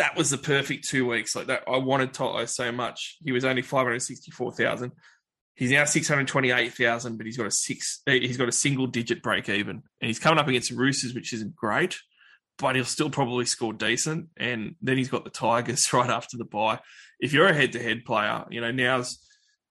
[0.00, 1.36] that was the perfect two weeks.
[1.36, 3.18] Like that, I wanted To'o so much.
[3.22, 4.92] He was only five hundred sixty-four thousand.
[5.54, 8.00] He's now six hundred twenty-eight thousand, but he's got a six.
[8.06, 11.34] Eh, he's got a single-digit break even, and he's coming up against the Roosters, which
[11.34, 11.98] isn't great,
[12.58, 14.28] but he'll still probably score decent.
[14.38, 16.80] And then he's got the Tigers right after the bye.
[17.20, 19.18] If you're a head-to-head player, you know now's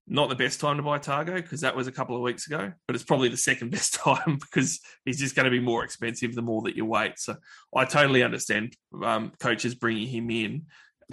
[0.10, 2.74] not the best time to buy Tago because that was a couple of weeks ago,
[2.88, 6.34] but it's probably the second best time because he's just going to be more expensive
[6.34, 7.20] the more that you wait.
[7.20, 7.36] So
[7.76, 10.66] I totally understand um, coaches bringing him in.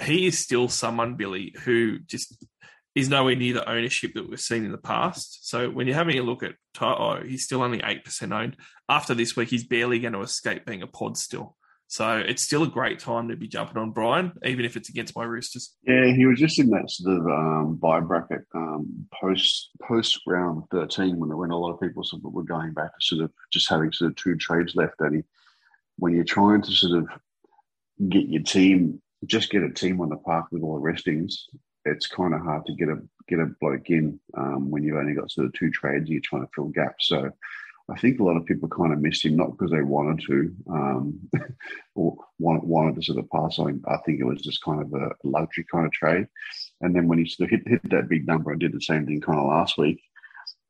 [0.02, 2.44] He is still someone, Billy, who just
[2.94, 5.48] is nowhere near the ownership that we've seen in the past.
[5.48, 8.56] So when you're having a look at Tago, he's still only 8% owned.
[8.88, 11.56] After this week, he's barely going to escape being a pod still.
[11.88, 15.14] So it's still a great time to be jumping on Brian, even if it's against
[15.14, 15.74] my Roosters.
[15.86, 20.64] Yeah, he was just in that sort of um, buy bracket um, post post round
[20.70, 23.30] thirteen when when a lot of people sort of were going back to sort of
[23.52, 24.94] just having sort of two trades left.
[25.00, 25.22] And he,
[25.96, 27.08] when you're trying to sort of
[28.08, 31.46] get your team, just get a team on the park with all the restings,
[31.84, 35.14] it's kind of hard to get a get a bloke in um, when you've only
[35.14, 36.10] got sort of two trades.
[36.10, 37.30] You're trying to fill gaps, so
[37.88, 40.54] I think a lot of people kind of missed him, not because they wanted to
[40.68, 41.20] um,
[41.94, 43.82] or wanted, wanted to sort of pass on.
[43.86, 46.26] I think it was just kind of a luxury kind of trade.
[46.80, 49.06] And then when he sort of hit, hit that big number and did the same
[49.06, 50.02] thing kind of last week,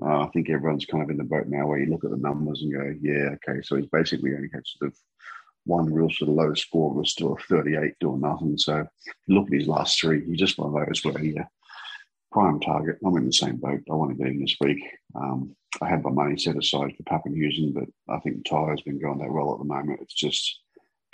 [0.05, 2.19] uh, I think everyone's kind of in the boat now where you look at the
[2.19, 4.99] numbers and go, yeah, okay, so he's basically only had sort of
[5.64, 8.59] one real sort of low score was still a 38 doing nothing.
[8.59, 8.87] So
[9.29, 10.25] look at his last three.
[10.25, 11.45] He just one of those where he, uh,
[12.37, 12.99] prime target.
[13.03, 13.80] I'm in the same boat.
[13.91, 14.84] I want to get in this week.
[15.14, 17.84] Um, I had my money set aside for Papenhuyzen, but
[18.14, 20.01] I think Ty's been going that well at the moment.
[20.03, 20.61] It's just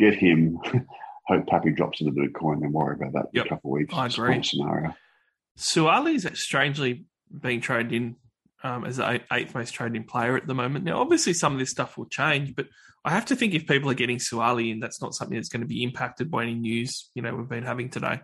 [0.00, 0.58] get him.
[1.28, 3.46] Hope Pappy drops a little bit of coin, then worry about that Yep.
[3.46, 3.94] in a couple of weeks.
[3.94, 4.34] I agree.
[4.34, 4.94] my scenario.
[5.56, 7.04] Suaalii's strangely
[7.40, 8.16] being traded in
[8.64, 10.84] um, as the eighth most traded in player at the moment.
[10.84, 12.66] Now, obviously, some of this stuff will change, but
[13.04, 15.62] I have to think if people are getting Suali in, that's not something that's going
[15.62, 18.20] to be impacted by any news you know we've been having today.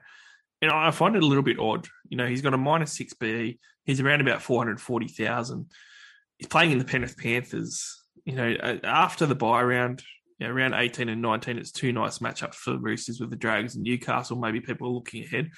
[0.60, 1.86] And I find it a little bit odd.
[2.08, 3.58] You know, he's got a minus six B.
[3.84, 5.66] He's around about four hundred forty thousand.
[6.38, 8.02] He's playing in the Penrith Panthers.
[8.24, 10.02] You know, after the buy round,
[10.38, 13.36] you know, around eighteen and nineteen, it's two nice matchups for the Roosters with the
[13.36, 14.36] Dragons and Newcastle.
[14.36, 15.50] Maybe people are looking ahead.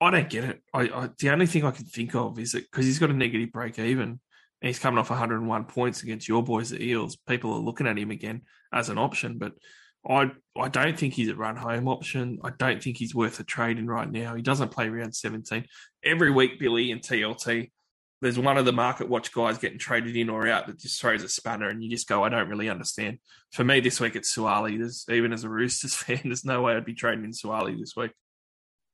[0.00, 0.62] I don't get it.
[0.72, 3.14] I, I the only thing I can think of is that because he's got a
[3.14, 4.20] negative break even
[4.60, 7.16] and he's coming off 101 points against your boys, the Eels.
[7.16, 9.52] People are looking at him again as an option, but
[10.06, 12.38] I I don't think he's a run home option.
[12.44, 14.34] I don't think he's worth a trade in right now.
[14.34, 15.66] He doesn't play round 17
[16.04, 16.58] every week.
[16.58, 17.70] Billy and TLT.
[18.20, 21.22] There's one of the market watch guys getting traded in or out that just throws
[21.22, 23.18] a spanner, and you just go, I don't really understand.
[23.52, 24.78] For me, this week it's Suaalii.
[24.78, 27.94] There's even as a Roosters fan, there's no way I'd be trading in Suaalii this
[27.96, 28.10] week.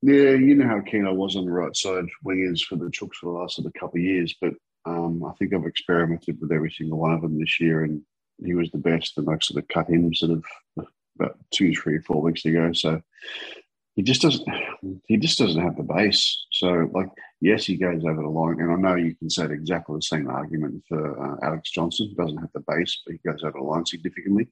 [0.02, 3.14] Yeah, you know how keen I was on the right side wingers for the Chooks
[3.14, 4.52] for the last of couple of years, but
[4.84, 8.02] um, I think I've experimented with every single one of them this year, and
[8.42, 10.86] he was the best, and I sort of cut him sort of
[11.18, 12.72] about two, three, four weeks ago.
[12.72, 13.02] So
[13.94, 14.46] he just doesn't,
[15.06, 16.46] he just doesn't have the base.
[16.52, 17.08] So like,
[17.40, 20.28] yes, he goes over the line, and I know you can say exactly the same
[20.28, 22.14] argument for uh, Alex Johnson.
[22.16, 24.48] Doesn't have the base, but he goes over the line significantly.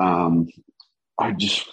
[0.00, 0.48] Um,
[1.18, 1.66] I just.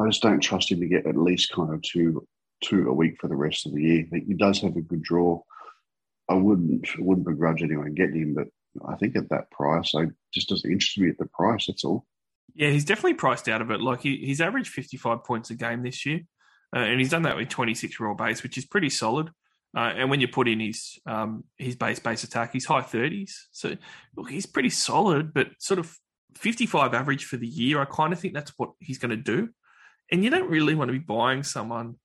[0.00, 2.24] I just don't trust him to get at least kind of two
[2.62, 4.06] two a week for the rest of the year.
[4.12, 5.42] He does have a good draw.
[6.28, 8.46] I wouldn't wouldn't begrudge anyone getting him, but
[8.86, 11.66] I think at that price, I just doesn't interest me at the price.
[11.66, 12.06] That's all.
[12.54, 13.80] Yeah, he's definitely priced out of it.
[13.80, 16.20] Like he, he's averaged 55 points a game this year,
[16.74, 19.30] uh, and he's done that with 26 raw base, which is pretty solid.
[19.76, 23.32] Uh, and when you put in his um, his base base attack, he's high 30s.
[23.52, 23.76] So
[24.16, 25.94] look, he's pretty solid, but sort of
[26.36, 27.80] 55 average for the year.
[27.80, 29.50] I kind of think that's what he's going to do.
[30.10, 31.96] And you don't really want to be buying someone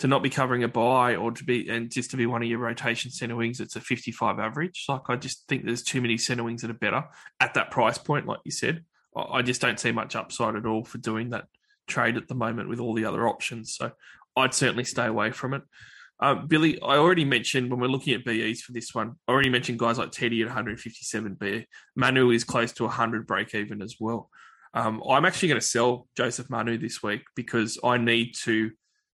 [0.00, 2.48] to not be covering a buy or to be and just to be one of
[2.48, 3.60] your rotation center wings.
[3.60, 4.84] It's a 55 average.
[4.88, 7.04] Like I just think there's too many center wings that are better
[7.38, 8.84] at that price point, like you said.
[9.14, 11.44] I just don't see much upside at all for doing that
[11.86, 13.74] trade at the moment with all the other options.
[13.74, 13.92] So
[14.36, 15.62] I'd certainly stay away from it.
[16.18, 19.48] Uh, Billy, I already mentioned when we're looking at BEs for this one, I already
[19.50, 21.66] mentioned guys like Teddy at 157 BE.
[21.96, 24.30] Manu is close to 100 break even as well.
[24.72, 28.70] Um, I'm actually going to sell Joseph Manu this week because I need to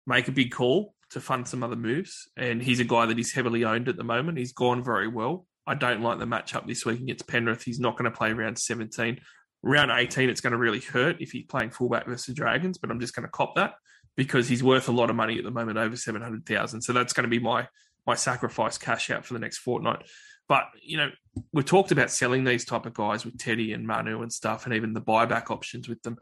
[0.07, 2.29] make a big call to fund some other moves.
[2.37, 4.37] And he's a guy that is heavily owned at the moment.
[4.37, 5.45] He's gone very well.
[5.67, 7.63] I don't like the matchup this week against Penrith.
[7.63, 9.19] He's not going to play round 17
[9.63, 12.99] round 18, it's going to really hurt if he's playing fullback versus Dragons, but I'm
[12.99, 13.75] just going to cop that
[14.15, 16.81] because he's worth a lot of money at the moment, over 700,000.
[16.81, 17.67] So that's going to be my,
[18.05, 20.03] my sacrifice cash out for the next fortnight.
[20.49, 21.09] But, you know,
[21.53, 24.75] we talked about selling these type of guys with Teddy and Manu and stuff, and
[24.75, 26.17] even the buyback options with them.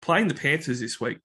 [0.00, 1.18] Playing the Panthers this week,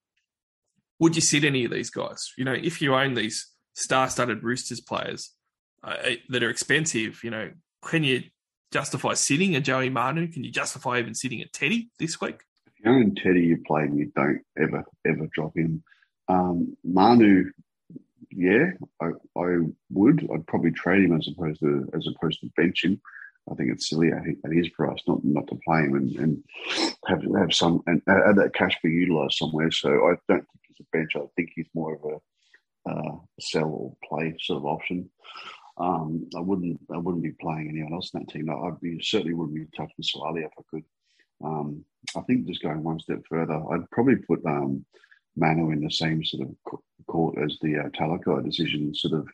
[1.00, 2.34] would you sit any of these guys?
[2.38, 5.34] You know, if you own these star-studded Roosters players
[5.84, 5.96] uh,
[6.30, 7.52] that are expensive, you know,
[7.84, 8.24] can you
[8.72, 10.28] justify sitting a Joey Manu?
[10.28, 12.42] Can you justify even sitting a Teddy this week?
[12.68, 15.84] If you own Teddy, you play him, you don't ever, ever drop him.
[16.28, 17.52] Um, Manu,
[18.32, 18.72] yeah,
[19.02, 19.58] I, I
[19.92, 20.30] would.
[20.32, 23.02] I'd probably trade him as opposed to as opposed to bench him.
[23.52, 26.44] I think it's silly at his- price not not to play him and, and
[27.08, 29.72] have have some and have that cash be utilised somewhere.
[29.72, 30.46] So I don't
[30.92, 31.12] bench.
[31.16, 35.10] I think he's more of a uh, sell or play sort of option.
[35.78, 38.50] Um, I wouldn't I wouldn't be playing anyone else in that team.
[38.50, 40.84] I'd be certainly wouldn't be touching Suaalii if I could.
[41.44, 41.86] Um,
[42.18, 44.86] I think just going one step further, I'd probably put um,
[45.38, 48.94] Manu in the same sort of court as the uh, Talakai decision.
[48.94, 49.28] Sort of,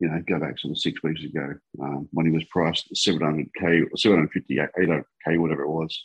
[0.00, 3.86] you know, go back sort of six weeks ago um, when he was priced 700k,
[3.96, 6.04] 750, 800k, whatever it was.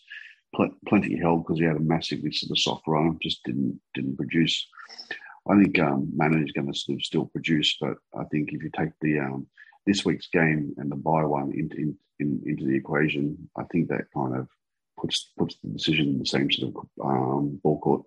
[0.55, 3.79] Pl- plenty held because he had a massive sort of the soft run, just didn't
[3.93, 4.67] didn't produce.
[5.49, 8.91] I think um, Manu is going to still produce, but I think if you take
[9.01, 9.47] the um,
[9.85, 13.89] this week's game and the buy one into in, in, into the equation, I think
[13.89, 14.47] that kind of
[14.99, 18.03] puts puts the decision in the same sort of um, ball court.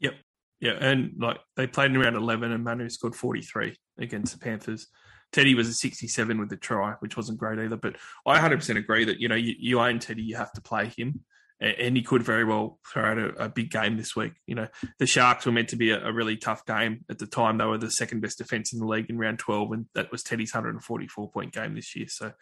[0.00, 0.14] Yep,
[0.60, 4.86] yeah, and like they played in around 11 and Manu scored 43 against the Panthers.
[5.32, 7.76] Teddy was a 67 with the try, which wasn't great either.
[7.76, 7.96] But
[8.26, 11.20] I 100% agree that, you know, you, you own Teddy, you have to play him.
[11.60, 14.34] And he could very well throw out a, a big game this week.
[14.46, 14.68] You know,
[15.00, 17.58] the Sharks were meant to be a, a really tough game at the time.
[17.58, 20.22] They were the second best defense in the league in round 12, and that was
[20.22, 22.06] Teddy's 144 point game this year.
[22.08, 22.32] So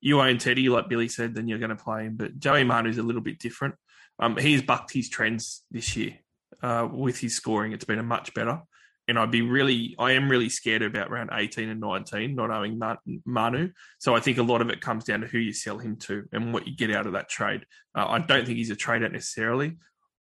[0.00, 2.16] you own Teddy, like Billy said, then you're going to play him.
[2.16, 3.74] But Joey Manu's a little bit different.
[4.18, 6.18] Um, he's bucked his trends this year
[6.62, 7.72] uh, with his scoring.
[7.72, 8.62] It's been a much better.
[9.08, 12.78] And I'd be really, I am really scared about round 18 and 19, not owning
[13.24, 13.70] Manu.
[13.98, 16.28] So I think a lot of it comes down to who you sell him to
[16.32, 17.64] and what you get out of that trade.
[17.94, 19.78] Uh, I don't think he's a trader necessarily.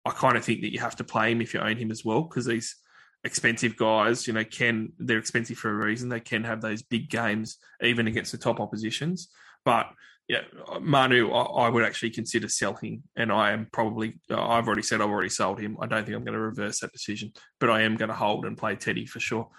[0.06, 2.06] I kind of think that you have to play him if you own him as
[2.06, 2.76] well because these
[3.24, 6.08] expensive guys, you know, can they're expensive for a reason.
[6.08, 9.30] They can have those big games even against the top oppositions.
[9.66, 9.88] But
[10.28, 10.42] yeah,
[10.82, 14.20] Manu, I, I, would actually consider selling, and I am probably.
[14.30, 15.78] I've already said I've already sold him.
[15.80, 18.46] I don't think I'm going to reverse that decision, but I am going to hold
[18.46, 19.50] and play Teddy for sure.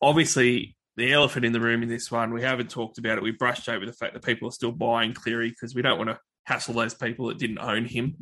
[0.00, 3.24] Obviously, the elephant in the room in this one, we haven't talked about it.
[3.24, 6.10] We brushed over the fact that people are still buying Cleary because we don't want
[6.10, 8.16] to hassle those people that didn't own him.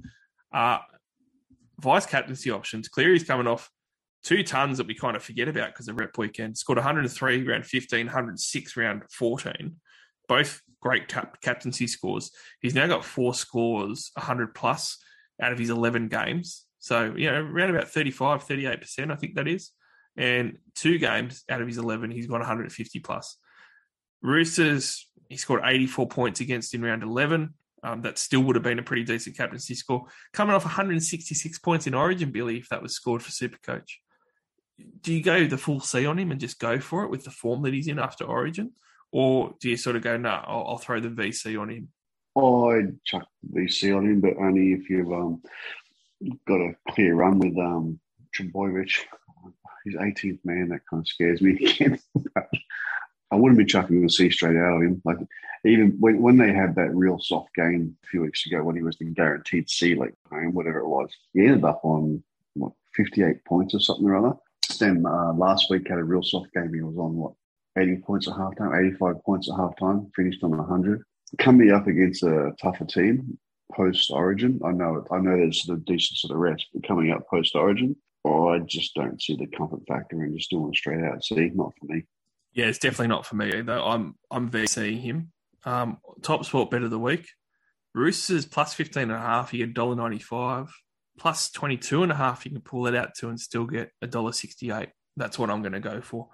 [0.52, 0.78] Uh,
[1.78, 2.88] vice captaincy options.
[2.88, 3.70] Cleary's coming off
[4.24, 6.58] two tons that we kind of forget about because of rep weekend.
[6.58, 9.76] Scored 103 round 15, 106 round 14
[10.28, 12.30] both great cap- captaincy scores.
[12.60, 14.98] He's now got four scores, 100 plus
[15.40, 16.66] out of his 11 games.
[16.80, 19.70] So, you know, around about 35, 38%, I think that is.
[20.16, 23.38] And two games out of his 11, he's got 150 plus.
[24.20, 27.54] Roosters, he scored 84 points against in round 11.
[27.84, 30.04] Um, that still would have been a pretty decent captaincy score.
[30.32, 33.90] Coming off 166 points in Origin, Billy, if that was scored for Supercoach.
[35.00, 37.30] Do you go the full C on him and just go for it with the
[37.30, 38.72] form that he's in after Origin?
[39.12, 41.88] Or do you sort of go, no, nah, I'll, I'll, throw the VC on him?
[42.34, 45.42] I'd chuck the VC on him, but only if you've um,
[46.46, 48.00] got a clear run with um,
[48.34, 48.90] Trbojevic.
[49.84, 50.68] He's 18th man.
[50.68, 51.76] That kind of scares me.
[53.30, 55.02] I wouldn't be chucking the C straight out of him.
[55.04, 55.18] Like
[55.64, 58.82] even when, when they had that real soft game a few weeks ago when he
[58.82, 62.22] was the guaranteed C like whatever it was, he ended up on
[62.54, 64.36] what 58 points or something or other.
[64.78, 66.72] Then uh, last week had a real soft game.
[66.72, 67.32] He was on what
[67.78, 71.02] 80 points at halftime, 85 points at halftime, finished on 100.
[71.38, 73.38] Coming up against a tougher team
[73.72, 77.26] post Origin, I know I know there's a decent sort of rest, but coming up
[77.28, 81.24] post Origin, oh, I just don't see the comfort factor in just doing straight out
[81.24, 81.50] C.
[81.54, 82.04] Not for me.
[82.52, 83.78] Yeah, it's definitely not for me either.
[83.78, 85.32] I'm I'm VCing him.
[85.64, 87.28] Um, top sport bet of the week.
[87.94, 90.68] Roosters plus 15 and a half, you get $1.95.
[91.18, 94.88] Plus 22 and a half, you can pull it out to and still get $1.68.
[95.16, 96.28] That's what I'm going to go for.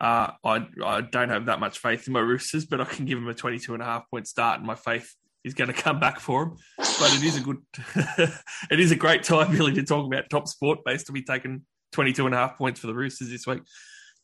[0.00, 3.18] Uh, I, I don't have that much faith in my Roosters, but I can give
[3.18, 5.14] them a 22 and a half point start, and my faith
[5.44, 6.56] is going to come back for them.
[6.76, 7.58] But it is a good,
[8.70, 11.62] it is a great time really to talk about top sport based on me taking
[11.92, 13.62] 22 and a half points for the Roosters this week.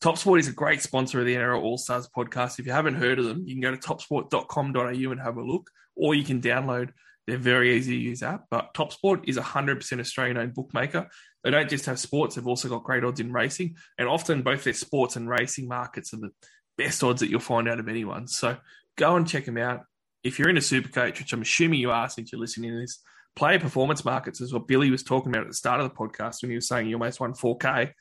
[0.00, 2.58] Top Sport is a great sponsor of the NRL All Stars podcast.
[2.58, 5.68] If you haven't heard of them, you can go to topsport.com.au and have a look,
[5.94, 6.88] or you can download
[7.30, 8.46] their very easy to use app.
[8.50, 11.08] But TopSport is a 100% Australian owned bookmaker
[11.42, 13.76] they don't just have sports, they've also got great odds in racing.
[13.98, 16.30] And often both their sports and racing markets are the
[16.76, 18.26] best odds that you'll find out of anyone.
[18.26, 18.56] So
[18.96, 19.82] go and check them out.
[20.22, 22.80] If you're in a super coach, which I'm assuming you are since you're listening to
[22.80, 23.00] this,
[23.36, 26.42] player performance markets is what Billy was talking about at the start of the podcast
[26.42, 27.92] when he was saying he almost won 4K.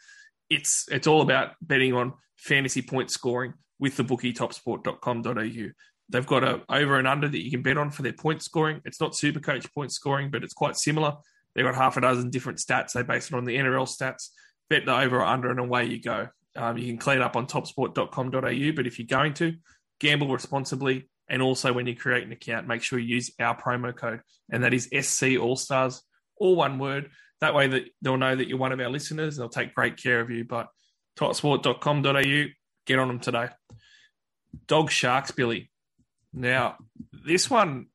[0.50, 5.70] It's it's all about betting on fantasy point scoring with the bookie topsport.com.au.
[6.10, 8.82] They've got a over and under that you can bet on for their point scoring.
[8.86, 11.16] It's not super coach point scoring, but it's quite similar.
[11.54, 12.94] They've got half a dozen different stats.
[12.94, 14.30] They base it on the NRL stats.
[14.70, 16.30] Bet the over or under, and away you go.
[16.56, 19.56] Um, you can clean up on topsport.com.au, but if you're going to,
[20.00, 21.10] gamble responsibly.
[21.28, 24.64] And also, when you create an account, make sure you use our promo code, and
[24.64, 26.02] that is SC All Stars,
[26.38, 27.12] all one word.
[27.42, 29.38] That way, that they'll know that you're one of our listeners.
[29.38, 30.44] They'll take great care of you.
[30.44, 30.68] But
[31.18, 32.46] topsport.com.au,
[32.86, 33.50] get on them today.
[34.68, 35.70] Dog Sharks, Billy.
[36.34, 36.78] Now,
[37.26, 37.88] this one,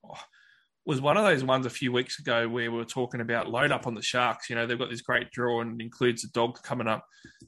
[0.86, 3.72] was one of those ones a few weeks ago where we were talking about load
[3.72, 4.50] up on the Sharks.
[4.50, 7.06] You know, they've got this great draw and includes a dog coming up.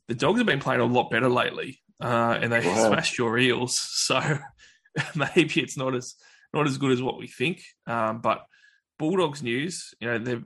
[0.09, 2.89] The dogs have been playing a lot better lately, uh, and they wow.
[2.89, 3.79] smashed your Eels.
[4.07, 4.39] So
[5.17, 6.15] maybe it's not as
[6.55, 7.63] not as good as what we think.
[7.87, 8.47] Um, but
[8.99, 10.45] Bulldogs news, you know, they're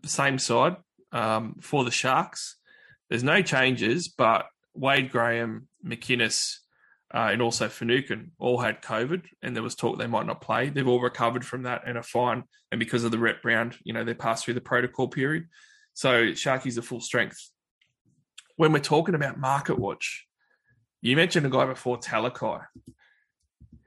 [0.00, 0.76] the same side
[1.12, 2.56] um, for the Sharks.
[3.08, 6.58] There's no changes, but Wade Graham, McInnes,
[7.12, 10.68] uh, and also Finucane all had COVID, and there was talk they might not play.
[10.68, 12.44] They've all recovered from that and are fine.
[12.70, 15.48] And because of the rep round, you know, they passed through the protocol period.
[15.94, 17.50] So Sharkies are full strength.
[18.56, 20.26] When we're talking about market watch,
[21.02, 22.64] you mentioned a guy before, Talakai.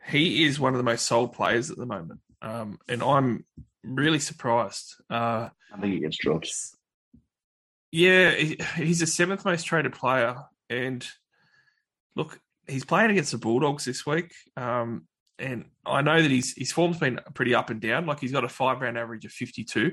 [0.08, 3.46] He is one of the most sold players at the moment, um, and I'm
[3.84, 4.96] really surprised.
[5.10, 6.52] Uh, I think he gets dropped.
[7.92, 10.36] Yeah, he's the seventh most traded player,
[10.70, 11.08] and
[12.18, 14.34] look, he's playing against the Bulldogs this week.
[14.58, 15.08] Um,
[15.40, 18.06] and I know that his his form's been pretty up and down.
[18.06, 19.92] Like he's got a five round average of 52,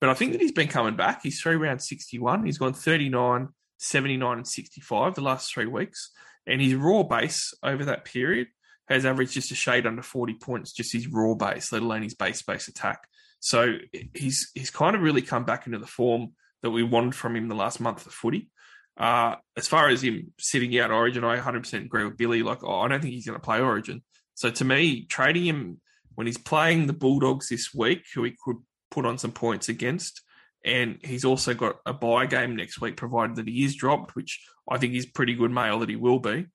[0.00, 1.20] but I think that he's been coming back.
[1.22, 2.44] He's three round 61.
[2.44, 3.48] He's gone 39,
[3.78, 6.10] 79, and 65 the last three weeks.
[6.46, 8.48] And his raw base over that period
[8.88, 12.14] has averaged just a shade under 40 points, just his raw base, let alone his
[12.14, 13.08] base base attack.
[13.40, 13.74] So
[14.14, 17.48] he's he's kind of really come back into the form that we wanted from him
[17.48, 18.50] the last month of footy.
[18.96, 22.42] Uh, as far as him sitting out Origin, I 100% agree with Billy.
[22.42, 24.02] Like, oh, I don't think he's going to play Origin.
[24.34, 25.80] So to me, trading him
[26.14, 28.56] when he's playing the Bulldogs this week, who he could
[28.90, 30.22] put on some points against,
[30.64, 34.44] and he's also got a buy game next week, provided that he is dropped, which
[34.70, 36.46] I think is pretty good mail that he will be.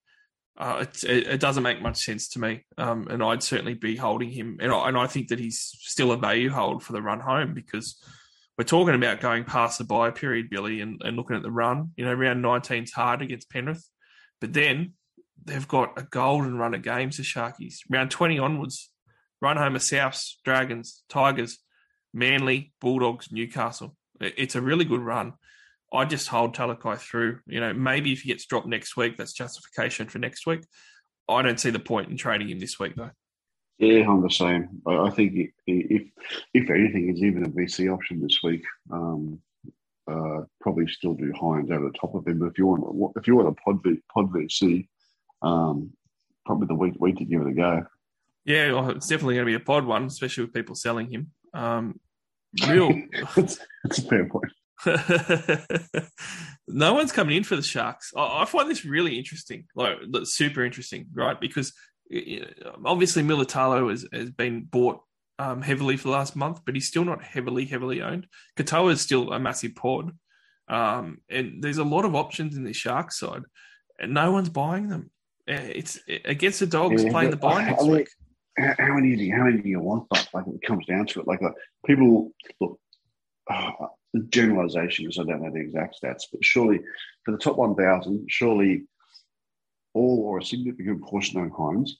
[0.58, 4.32] Uh, it, it, doesn't make much sense to me, um, and I'd certainly be holding
[4.32, 4.58] him.
[4.60, 7.54] And I, and I think that he's still a value hold for the run home
[7.54, 8.02] because
[8.58, 11.92] we're talking about going past the buy period, Billy, and, and looking at the run.
[11.96, 13.88] You know, round 19's hard against Penrith,
[14.42, 14.94] but then
[15.44, 17.80] they've got a golden run of games, the Sharkies.
[17.90, 18.90] Round 20 onwards,
[19.42, 21.60] run home of Souths, Dragons, Tigers,
[22.14, 23.96] Manly, Bulldogs, Newcastle.
[24.20, 25.34] It's a really good run.
[25.94, 27.40] I just hold Talakai through.
[27.46, 30.66] You know, maybe if he gets dropped next week, that's justification for next week.
[31.30, 33.12] I don't see the point in trading him this week, though.
[33.80, 34.82] Yeah, I'm the same.
[34.88, 36.04] I, think if
[36.54, 38.64] if anything, is even a VC option this week.
[38.92, 39.40] Um,
[40.10, 42.40] uh, probably still do Hynes over the top of him.
[42.40, 44.88] But if you want, if you want a pod, pod VC,
[45.42, 45.92] um,
[46.46, 47.86] probably the week week to give it a go.
[48.46, 51.32] Yeah, well, it's definitely going to be a pod one, especially with people selling him.
[51.54, 52.00] Um,
[52.68, 52.94] real,
[53.36, 54.52] that's, that's a fair point.
[56.68, 58.14] no one's coming in for the Sharks.
[58.16, 61.40] I, I find this really interesting, like super interesting, right?
[61.40, 61.74] Because
[62.86, 65.02] obviously Mulitalo has, has been bought
[65.40, 68.28] um, heavily for the last month, but he's still not heavily, heavily owned.
[68.58, 70.12] Katoa is still a massive pod.
[70.68, 73.44] Um, and there's a lot of options in the Shark side,
[74.00, 75.12] and no one's buying them.
[75.48, 78.10] It's against the Dogs yeah, playing the buy next I mean, week.
[78.58, 80.08] How many do you, how many do you want?
[80.10, 81.54] But like it comes down to it, like, like
[81.86, 82.80] people look.
[83.50, 83.72] Uh,
[84.30, 86.80] generalization because I don't know the exact stats, but surely
[87.24, 88.86] for the top 1,000, surely
[89.98, 91.98] all or a significant portion of homes,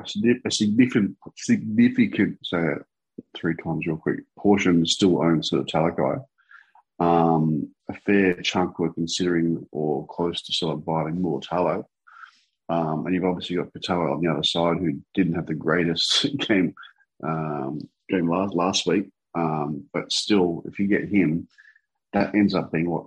[0.00, 2.74] a, significant, significant, say
[3.36, 6.24] three times real quick, portion still owns sort of Talakai.
[7.00, 11.84] Um, a fair chunk were considering or close to sort of buying more Talo.
[12.68, 16.26] Um, and you've obviously got Katoa on the other side who didn't have the greatest
[16.48, 16.74] game
[17.24, 19.10] um, game last last week.
[19.34, 21.48] Um, but still, if you get him,
[22.12, 23.06] that ends up being what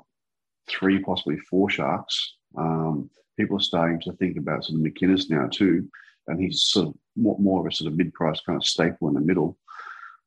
[0.67, 2.35] three, possibly four sharks.
[2.57, 3.09] Um,
[3.41, 5.89] people are starting to think about sort of McInnes now too,
[6.27, 9.21] and he's sort of more, of a sort of mid-price kind of staple in the
[9.21, 9.57] middle.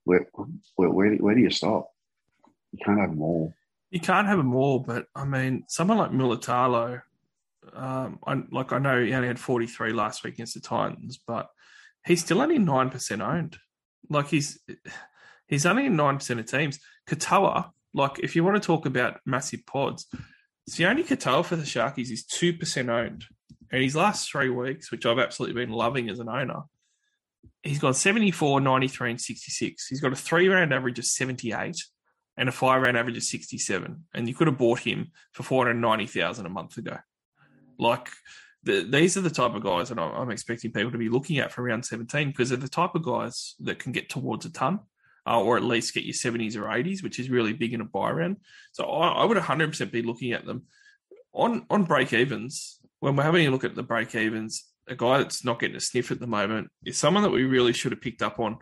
[0.05, 0.27] Where
[0.77, 1.89] where where, do you stop?
[2.73, 3.55] You can't have them all.
[3.91, 7.03] You can't have them all, but I mean, someone like Mulitalo,
[7.73, 11.49] um, I, like I know he only had 43 last week against the Titans, but
[12.05, 13.57] he's still only 9% owned.
[14.11, 14.59] Like he's
[15.47, 16.81] he's only in 9% of teams.
[17.09, 20.07] Katoa, like if you want to talk about massive pods,
[20.69, 23.25] Sione Katoa for the Sharkies is 2% owned.
[23.71, 26.63] And his last three weeks, which I've absolutely been loving as an owner,
[27.63, 29.87] he's got 74, 93, and 66.
[29.89, 31.77] He's got a three round average of 78
[32.37, 34.05] and a five round average of 67.
[34.15, 36.99] And you could have bought him for 490,000 a month ago.
[37.79, 38.09] Like,
[38.63, 41.39] the, these are the type of guys that I'm, I'm expecting people to be looking
[41.39, 44.51] at for round 17 because they're the type of guys that can get towards a
[44.51, 44.81] ton
[45.27, 47.85] uh, or at least get your 70s or 80s, which is really big in a
[47.85, 48.37] buy round.
[48.73, 50.65] So I, I would 100% be looking at them
[51.33, 52.79] on on break evens.
[53.01, 55.81] When we're having a look at the break evens, a guy that's not getting a
[55.81, 58.59] sniff at the moment is someone that we really should have picked up on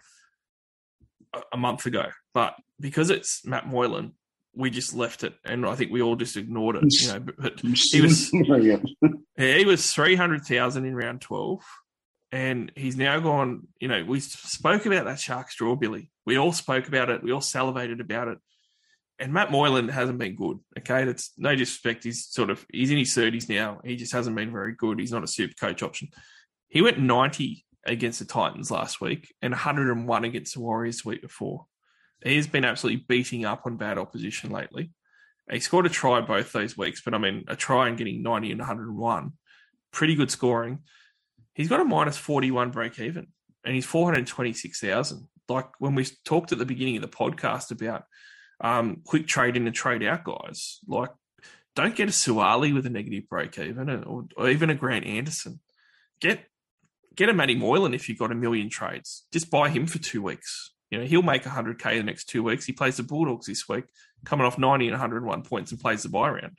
[1.35, 2.07] a, a month ago.
[2.35, 4.13] But because it's Matt Moylan,
[4.55, 6.85] we just left it, and I think we all just ignored it.
[7.03, 11.65] You know, but he was yeah, he was three hundred thousand in round twelve
[12.33, 13.69] and he's now gone.
[13.79, 16.11] You know, we spoke about that Sharks draw, Billy.
[16.25, 17.23] We all spoke about it.
[17.23, 18.39] We all salivated about it.
[19.19, 20.59] And Matt Moylan hasn't been good.
[20.79, 22.05] Okay, that's no disrespect.
[22.05, 23.81] He's sort of he's in his thirties now.
[23.85, 24.99] He just hasn't been very good.
[24.99, 26.09] He's not a super coach option.
[26.69, 31.23] He went ninety against the Titans last week and 101 against the Warriors the week
[31.23, 31.67] before.
[32.25, 34.93] He has been absolutely beating up on bad opposition lately.
[35.51, 38.53] He scored a try both those weeks, but I mean, a try and getting 90
[38.53, 39.33] and 101,
[39.91, 40.79] pretty good scoring
[41.55, 43.29] he's got a minus 41 break even
[43.65, 45.29] and he's 426,000.
[45.49, 48.05] Like when we talked at the beginning of the podcast about
[48.61, 51.11] um, quick trade in and trade out guys, like
[51.75, 55.61] don't get a Suaalii with a negative break even or, or, even a Grant Anderson.
[56.21, 56.45] Get
[57.15, 59.27] get a Matty Moylan if you've got a million trades.
[59.33, 60.73] Just buy him for two weeks.
[60.91, 62.67] You know, he'll make 100K the next two weeks.
[62.67, 63.85] He plays the Bulldogs this week,
[64.27, 66.59] coming off 90 and 101 points and plays the buy round.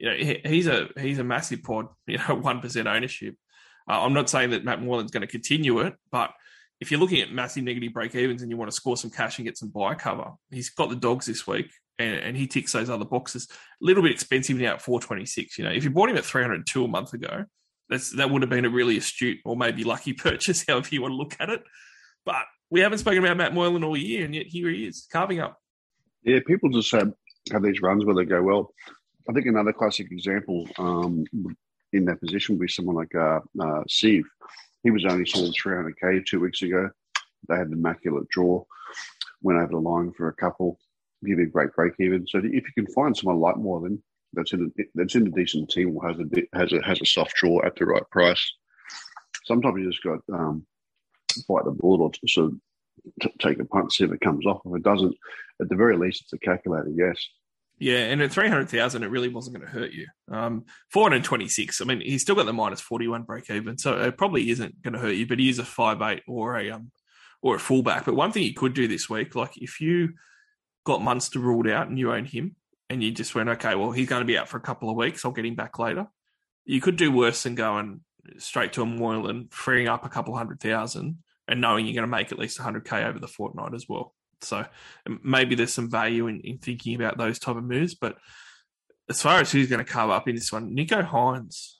[0.00, 3.36] You know, he, he's a he's a massive pod, you know, 1% ownership.
[3.88, 6.30] Uh, I'm not saying that Matt Moylan's going to continue it, but
[6.80, 9.38] if you're looking at massive negative break evens and you want to score some cash
[9.38, 12.72] and get some buy cover, he's got the dogs this week and, and he ticks
[12.72, 13.48] those other boxes.
[13.50, 15.58] A little bit expensive now at 426.
[15.58, 17.44] You know, if you bought him at 302 a month ago,
[17.88, 21.12] that's that would have been a really astute or maybe lucky purchase, however you want
[21.12, 21.62] to look at it.
[22.24, 25.40] But we haven't spoken about Matt Moylan all year, and yet here he is carving
[25.40, 25.58] up.
[26.22, 27.12] Yeah, people just have,
[27.50, 28.74] have these runs where they go, well,
[29.28, 31.24] I think another classic example um,
[31.92, 34.26] in that position be someone like uh, uh, Steve.
[34.82, 36.90] He was only sold 300k two weeks ago.
[37.48, 38.64] They had an immaculate draw,
[39.42, 40.78] went over the line for a couple,
[41.24, 42.26] give you a great break even.
[42.26, 45.70] So if you can find someone like Moylan that's in a, that's in a decent
[45.70, 48.52] team or has a has a has a soft draw at the right price,
[49.44, 50.66] sometimes you just got um,
[51.48, 52.58] bite the bullet or sort of
[53.22, 54.60] t- take a punt, see if it comes off.
[54.64, 55.16] If it doesn't,
[55.60, 57.16] at the very least, it's a calculated yes.
[57.80, 60.06] Yeah, and at three hundred thousand, it really wasn't going to hurt you.
[60.30, 61.80] Um, four hundred twenty-six.
[61.80, 64.94] I mean, he's still got the minus forty-one break even, so it probably isn't going
[64.94, 65.26] to hurt you.
[65.26, 66.90] But he is a five-eight or a um
[67.40, 68.04] or a fullback.
[68.04, 70.14] But one thing you could do this week, like if you
[70.84, 72.56] got Munster ruled out and you own him,
[72.90, 74.96] and you just went, okay, well he's going to be out for a couple of
[74.96, 75.24] weeks.
[75.24, 76.08] I'll get him back later.
[76.64, 78.00] You could do worse than going
[78.38, 82.08] straight to a Moylan, freeing up a couple hundred thousand, and knowing you're going to
[82.08, 84.14] make at least hundred k over the fortnight as well.
[84.42, 84.64] So
[85.22, 87.94] maybe there's some value in, in thinking about those type of moves.
[87.94, 88.16] But
[89.08, 91.74] as far as who's going to carve up in this one, Nicho Hynes,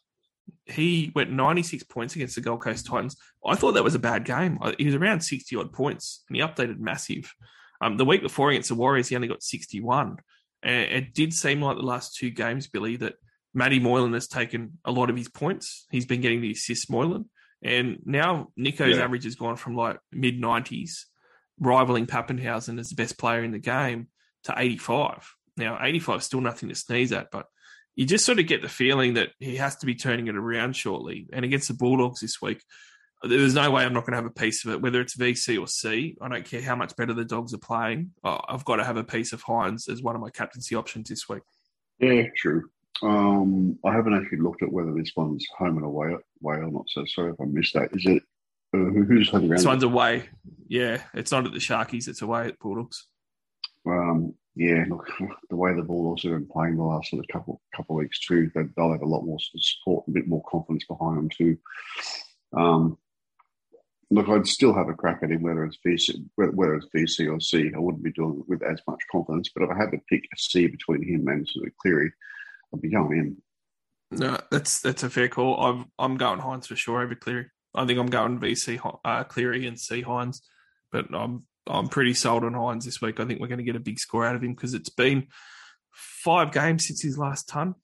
[0.64, 3.16] he went 96 points against the Gold Coast Titans.
[3.44, 4.58] I thought that was a bad game.
[4.78, 7.32] He was around 60 odd points and he updated massive.
[7.80, 10.16] Um, the week before against the Warriors, he only got 61.
[10.62, 13.14] And it did seem like the last two games, Billy, that
[13.54, 15.86] Matty Moylan has taken a lot of his points.
[15.90, 17.28] He's been getting the assist Moylan.
[17.62, 19.04] And now Nicho's yeah.
[19.04, 21.04] average has gone from like mid 90s
[21.60, 24.08] rivaling Papenhuyzen as the best player in the game
[24.44, 25.34] to 85.
[25.56, 27.46] Now, 85 is still nothing to sneeze at, but
[27.96, 30.76] you just sort of get the feeling that he has to be turning it around
[30.76, 31.26] shortly.
[31.32, 32.62] And against the Bulldogs this week,
[33.22, 35.60] there's no way I'm not going to have a piece of it, whether it's VC
[35.60, 36.16] or C.
[36.20, 38.12] I don't care how much better the Dogs are playing.
[38.22, 41.28] I've got to have a piece of Hynes as one of my captaincy options this
[41.28, 41.42] week.
[41.98, 42.70] Yeah, true.
[43.02, 46.84] Um, I haven't actually looked at whether this one's home and away, away or not.
[46.88, 47.90] So sorry if I missed that.
[47.92, 48.22] Is it
[48.74, 49.58] uh, who's heading around?
[49.58, 50.28] This one's away.
[50.68, 52.08] Yeah, it's not at the Sharkies.
[52.08, 53.06] It's away at Bulldogs.
[53.86, 55.08] Um, yeah, look,
[55.48, 58.18] the way the Bulldogs have been playing the last sort of couple couple of weeks
[58.18, 61.56] too, they, will have a lot more support, a bit more confidence behind them too.
[62.56, 62.98] Um,
[64.10, 67.40] look, I'd still have a crack at him, whether it's VC, whether it's VC or
[67.40, 67.70] C.
[67.74, 69.50] I wouldn't be doing it with as much confidence.
[69.54, 72.12] But if I had to pick a C between him and sort of Cleary,
[72.74, 73.36] I'd be going in.
[74.10, 75.56] No, that's that's a fair call.
[75.56, 77.50] I'm I'm going Hynes for sure over Cleary.
[77.78, 80.40] I think I'm going VC uh, Cleary and C Hynes,
[80.90, 83.20] but I'm I'm pretty sold on Hynes this week.
[83.20, 85.28] I think we're going to get a big score out of him because it's been
[85.92, 87.74] five games since his last ton,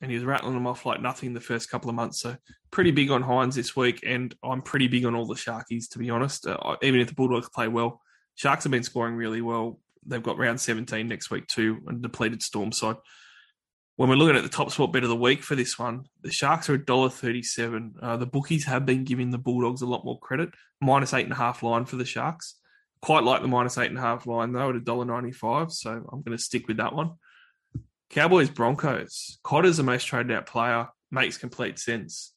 [0.00, 2.20] and he was rattling them off like nothing the first couple of months.
[2.20, 2.36] So
[2.70, 5.98] pretty big on Hynes this week, and I'm pretty big on all the Sharkies to
[5.98, 6.46] be honest.
[6.46, 8.00] Uh, even if the Bulldogs play well,
[8.34, 9.78] Sharks have been scoring really well.
[10.06, 12.96] They've got round 17 next week too, and depleted Storm side
[13.96, 16.32] when we're looking at the top spot bet of the week for this one, the
[16.32, 17.92] Sharks are $1.37.
[18.02, 20.50] Uh, the bookies have been giving the Bulldogs a lot more credit.
[20.80, 22.56] Minus eight and a half line for the Sharks.
[23.00, 25.70] Quite like the minus eight and a half line though at $1.95.
[25.72, 27.12] So I'm going to stick with that one.
[28.10, 29.38] Cowboys Broncos.
[29.44, 30.88] Cotter's the most traded out player.
[31.10, 32.32] Makes complete sense.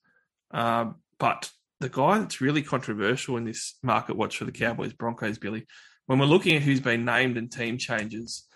[0.51, 1.49] Um, but
[1.79, 5.65] the guy that's really controversial in this market watch for the Cowboys Broncos, Billy,
[6.05, 8.47] when we're looking at who's been named and team changes,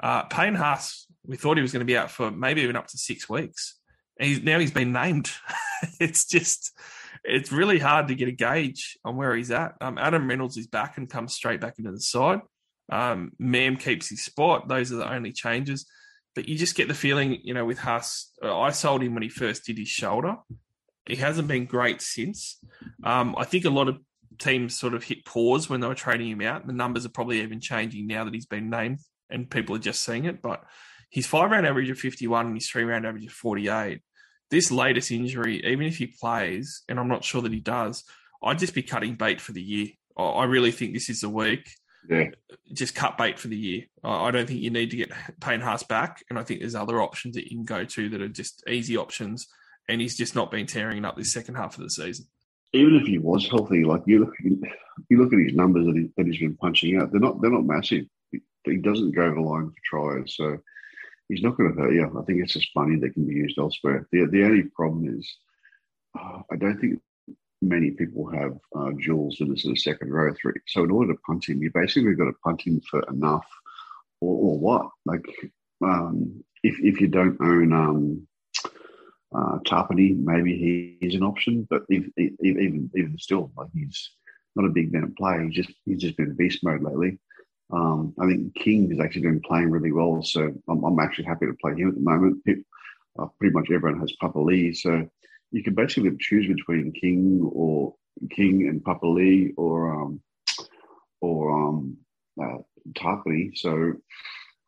[0.00, 2.88] uh, Payne Haas we thought he was going to be out for maybe even up
[2.88, 3.78] to six weeks.
[4.18, 5.30] He's, now he's been named.
[6.00, 6.76] it's just,
[7.22, 9.74] it's really hard to get a gauge on where he's at.
[9.80, 12.40] Um, Adam Reynolds is back and comes straight back into the side.
[12.90, 14.66] Um, Mam keeps his spot.
[14.66, 15.86] Those are the only changes.
[16.34, 19.22] But you just get the feeling, you know, with Haas, uh, I sold him when
[19.22, 20.36] he first did his shoulder.
[21.06, 22.58] He hasn't been great since.
[23.04, 23.98] Um, I think a lot of
[24.38, 26.66] teams sort of hit pause when they were trading him out.
[26.66, 29.00] The numbers are probably even changing now that he's been named
[29.30, 30.42] and people are just seeing it.
[30.42, 30.64] But
[31.10, 34.00] his five round average of 51 and his three round average of 48.
[34.50, 38.04] This latest injury, even if he plays, and I'm not sure that he does,
[38.42, 39.88] I'd just be cutting bait for the year.
[40.16, 41.70] I really think this is the week.
[42.08, 42.30] Yeah.
[42.72, 43.82] Just cut bait for the year.
[44.02, 46.24] I don't think you need to get Payne Haas back.
[46.30, 48.96] And I think there's other options that you can go to that are just easy
[48.96, 49.46] options.
[49.88, 52.26] And he's just not been tearing up this second half of the season.
[52.72, 54.34] Even if he was healthy, like you look,
[55.08, 57.50] you look at his numbers that, he, that he's been punching out, they're not they're
[57.50, 58.04] not massive.
[58.64, 60.36] He doesn't go the line for tries.
[60.36, 60.58] So
[61.28, 62.04] he's not going to hurt you.
[62.04, 64.06] I think it's just money that can be used elsewhere.
[64.12, 65.36] The the only problem is,
[66.18, 67.00] uh, I don't think
[67.60, 70.54] many people have uh, Jules in the sort of second row three.
[70.68, 73.46] So in order to punt him, you basically got to punt him for enough,
[74.20, 74.88] or, or what?
[75.04, 75.24] Like
[75.84, 78.28] um, if if you don't own um,
[79.34, 81.66] uh, Tapine, maybe he's an option.
[81.68, 84.10] But if, if, even even still, like he's
[84.56, 85.44] not a big man play.
[85.44, 87.18] He's just he's just been beast mode lately.
[87.70, 91.46] Um, I think King has actually been playing really well, so I'm, I'm actually happy
[91.46, 92.42] to play him at the moment.
[93.18, 95.06] Uh, pretty much everyone has Papali'i, so
[95.50, 97.94] you can basically choose between King or
[98.30, 100.20] King and Papali'i, or um,
[101.20, 101.96] or um,
[102.40, 102.58] uh,
[102.94, 103.50] Tarpley.
[103.56, 103.94] So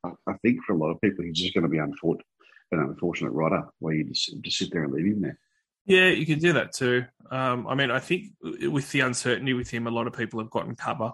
[0.04, 2.26] I, I, think for a lot of people, he's just going to be unfortunate,
[2.72, 5.38] an unfortunate rider where you just, just sit there and leave him there.
[5.86, 7.04] Yeah, you can do that too.
[7.30, 10.50] Um, I mean, I think with the uncertainty with him, a lot of people have
[10.50, 11.12] gotten cover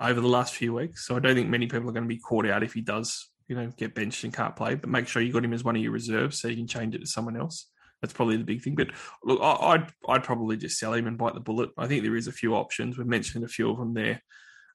[0.00, 1.06] over the last few weeks.
[1.06, 3.30] So I don't think many people are going to be caught out if he does,
[3.48, 4.74] you know, get benched and can't play.
[4.74, 6.94] But make sure you got him as one of your reserves so you can change
[6.94, 7.68] it to someone else.
[8.02, 8.74] That's probably the big thing.
[8.74, 8.88] But
[9.22, 11.70] look, I'd I'd probably just sell him and bite the bullet.
[11.78, 12.98] I think there is a few options.
[12.98, 14.20] We've mentioned a few of them there.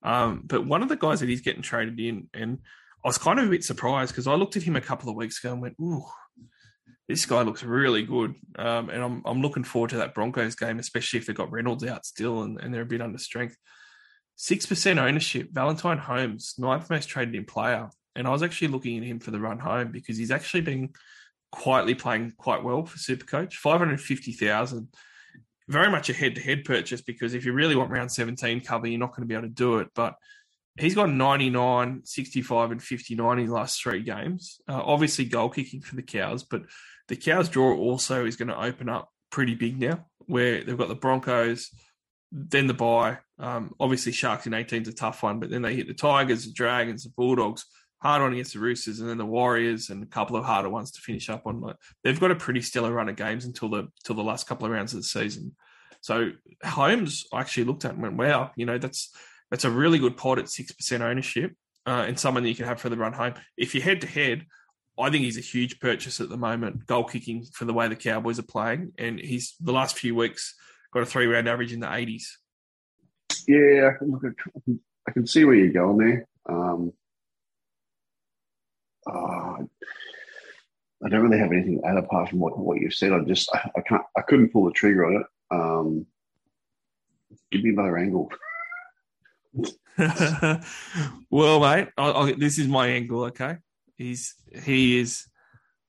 [0.01, 2.59] Um, but one of the guys that he's getting traded in, and
[3.03, 5.15] I was kind of a bit surprised because I looked at him a couple of
[5.15, 6.05] weeks ago and went, "Ooh,
[7.07, 10.80] this guy looks really good." Um, and I'm I'm looking forward to that Broncos game,
[10.80, 13.57] especially if they've got Reynolds out still and, and they're a bit under strength.
[14.42, 18.98] Six percent ownership, Valentine Holmes, ninth most traded in player, and I was actually looking
[18.98, 20.94] at him for the run home because he's actually been
[21.52, 23.56] quietly playing quite well for Supercoach.
[23.56, 24.88] Five hundred fifty thousand
[25.70, 28.88] very much a head to head purchase because if you really want round 17 cover,
[28.88, 29.90] you're not going to be able to do it.
[29.94, 30.16] But
[30.80, 34.60] he's got 99, 65, and 59 in his last three games.
[34.68, 36.64] Uh, obviously, goal kicking for the Cows, but
[37.08, 40.88] the Cows draw also is going to open up pretty big now, where they've got
[40.88, 41.70] the Broncos,
[42.32, 43.20] then the bye.
[43.40, 46.46] Um, obviously, Sharks in 18 is a tough one, but then they hit the Tigers,
[46.46, 47.66] the Dragons, the Bulldogs,
[48.02, 50.92] hard one against the Roosters, and then the Warriors, and a couple of harder ones
[50.92, 51.74] to finish up on.
[52.04, 54.72] They've got a pretty stellar run of games until the till the last couple of
[54.72, 55.56] rounds of the season.
[56.02, 56.32] So
[56.64, 59.14] Holmes, I actually looked at and went, "Wow, you know that's
[59.50, 61.54] that's a really good pot at six percent ownership,
[61.86, 63.36] uh, and someone that you can have for the run home.
[63.58, 64.46] If you're head to head."
[64.98, 67.96] I think he's a huge purchase at the moment, goal kicking for the way the
[67.96, 68.92] Cowboys are playing.
[68.98, 70.56] And he's the last few weeks
[70.94, 72.24] got a three round average in the 80s.
[73.50, 73.93] Yeah,
[75.08, 76.28] I can see where you're going there.
[76.47, 76.93] Um,
[79.08, 79.64] uh,
[81.04, 83.12] I don't really have anything to add apart from what, what you've said.
[83.12, 85.26] I just I, I, can't I couldn't pull the trigger on it.
[85.50, 86.06] Um,
[87.52, 88.32] give me another angle.
[91.32, 93.24] well, mate, I'll, I'll, this is my angle.
[93.26, 93.58] Okay,
[93.97, 95.26] he's he is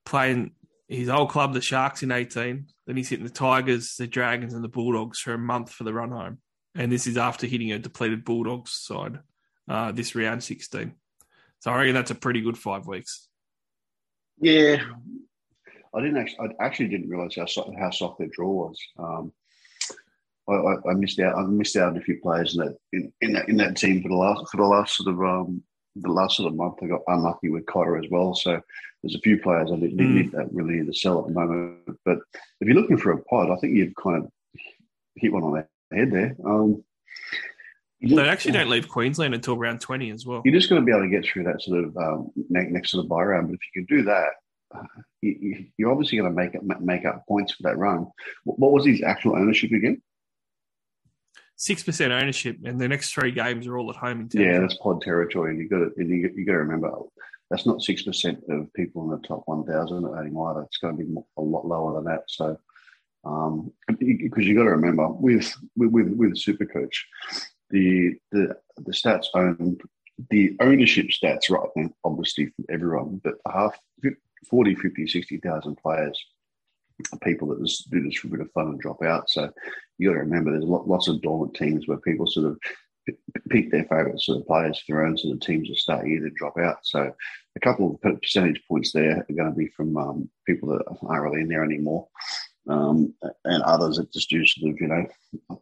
[0.06, 0.52] playing
[0.88, 2.68] his old club, the Sharks, in eighteen.
[2.86, 5.92] Then he's hitting the Tigers, the Dragons, and the Bulldogs for a month for the
[5.92, 6.38] run home.
[6.74, 9.18] And this is after hitting a depleted Bulldogs side
[9.68, 10.94] uh, this round sixteen.
[11.60, 13.28] So I reckon that's a pretty good five weeks.
[14.40, 14.82] Yeah,
[15.94, 16.50] I didn't actually.
[16.60, 18.78] I actually didn't realize how soft, how soft their draw was.
[18.98, 19.32] Um,
[20.48, 21.36] I, I, I, missed out.
[21.36, 24.02] I missed out on a few players in that in, in, that in that team
[24.02, 25.62] for the last for the last sort of um,
[25.96, 26.76] the last sort of month.
[26.82, 28.34] I got unlucky with Cotter as well.
[28.34, 28.60] So
[29.02, 30.14] there's a few players I didn't, mm.
[30.14, 31.98] need that really need to sell at the moment.
[32.04, 32.18] But
[32.60, 34.30] if you're looking for a pod, I think you've kind of
[35.16, 36.36] hit one on the head there.
[36.44, 36.84] Um,
[38.02, 40.40] they actually don't leave Queensland until round 20 as well.
[40.44, 42.96] You're just going to be able to get through that sort of um, next to
[42.96, 43.48] the bye round.
[43.48, 44.28] But if you can do that,
[44.74, 44.82] uh,
[45.20, 48.06] you, are obviously going to make up, make up points for that run.
[48.44, 50.00] What was his actual ownership again?
[51.56, 54.30] Six percent ownership, and the next three games are all at home.
[54.32, 56.90] In yeah, that's pod territory, and you got to you, you got to remember
[57.50, 60.62] that's not six percent of people in the top one thousand owning either.
[60.62, 62.22] It's going to be a lot lower than that.
[62.28, 62.56] So,
[63.24, 66.94] um, because you got to remember with with with, Supercoach,
[67.70, 69.78] the the the stats own
[70.30, 73.78] the ownership stats right now, obviously for everyone, but half
[74.48, 76.24] 40, 50, 60,000 players
[77.22, 79.30] people that just do this for a bit of fun and drop out.
[79.30, 79.50] So
[79.98, 82.58] you got to remember there's lots of dormant teams where people sort of
[83.48, 86.20] pick their favourite sort of players for their own sort of teams to start here
[86.20, 86.78] to drop out.
[86.82, 87.12] So
[87.56, 91.22] a couple of percentage points there are going to be from um, people that aren't
[91.22, 92.06] really in there anymore.
[92.68, 95.60] Um, and others that just do sort of, you know,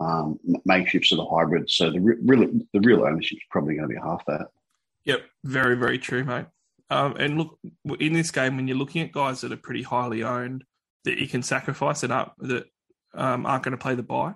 [0.00, 1.70] um, makeshift sort of the hybrid.
[1.70, 4.48] So the re- real the real ownership is probably going to be half that.
[5.04, 6.46] Yep, very very true, mate.
[6.90, 7.58] Um, and look
[8.00, 10.64] in this game when you're looking at guys that are pretty highly owned
[11.04, 12.64] that you can sacrifice and up that
[13.14, 14.34] um, aren't going to play the buy.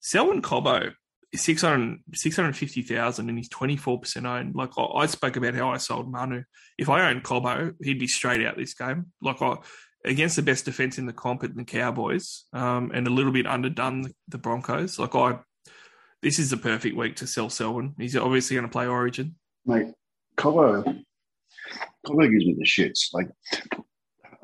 [0.00, 0.92] Selwyn Cobbo
[1.32, 4.54] is 600, 650,000 and he's 24% owned.
[4.54, 6.42] Like I, I, spoke about how I sold Manu.
[6.78, 9.06] If I owned Cobbo, he'd be straight out this game.
[9.20, 9.56] Like I,
[10.04, 13.46] against the best defense in the comp at the Cowboys, um, and a little bit
[13.46, 14.98] underdone the, Broncos.
[14.98, 15.38] Like I,
[16.22, 17.94] this is the perfect week to sell Selwyn.
[17.98, 19.36] He's obviously going to play Origin.
[19.66, 19.92] Mate,
[20.36, 21.04] Cobbo,
[22.06, 23.12] Cobbo gives me the shits.
[23.12, 23.28] Like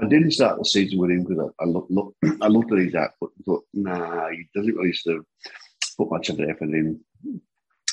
[0.00, 2.78] I didn't start the season with him because I, I looked, look, I looked at
[2.78, 5.26] his output and thought, nah, he doesn't really sort of
[5.96, 7.00] put much of the effort in.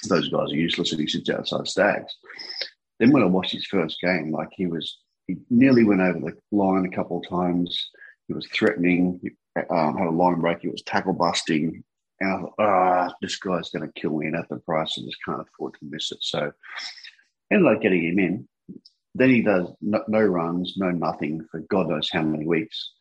[0.10, 2.14] Those guys are useless and he sits outside Staggs.
[3.00, 6.38] Then when I watched his first game, like he was he nearly went over the
[6.52, 7.90] line a couple of times.
[8.28, 9.32] He was threatening, he,
[9.70, 10.60] um, had a line break.
[10.62, 11.84] He was tackle busting.
[12.20, 14.28] And I thought, ah, this guy's going to kill me.
[14.28, 16.20] And at the price, I just can't afford to miss it.
[16.22, 16.52] So
[17.52, 18.48] ended up getting him in.
[19.16, 22.92] Then he does no, no runs, no nothing for God knows how many weeks.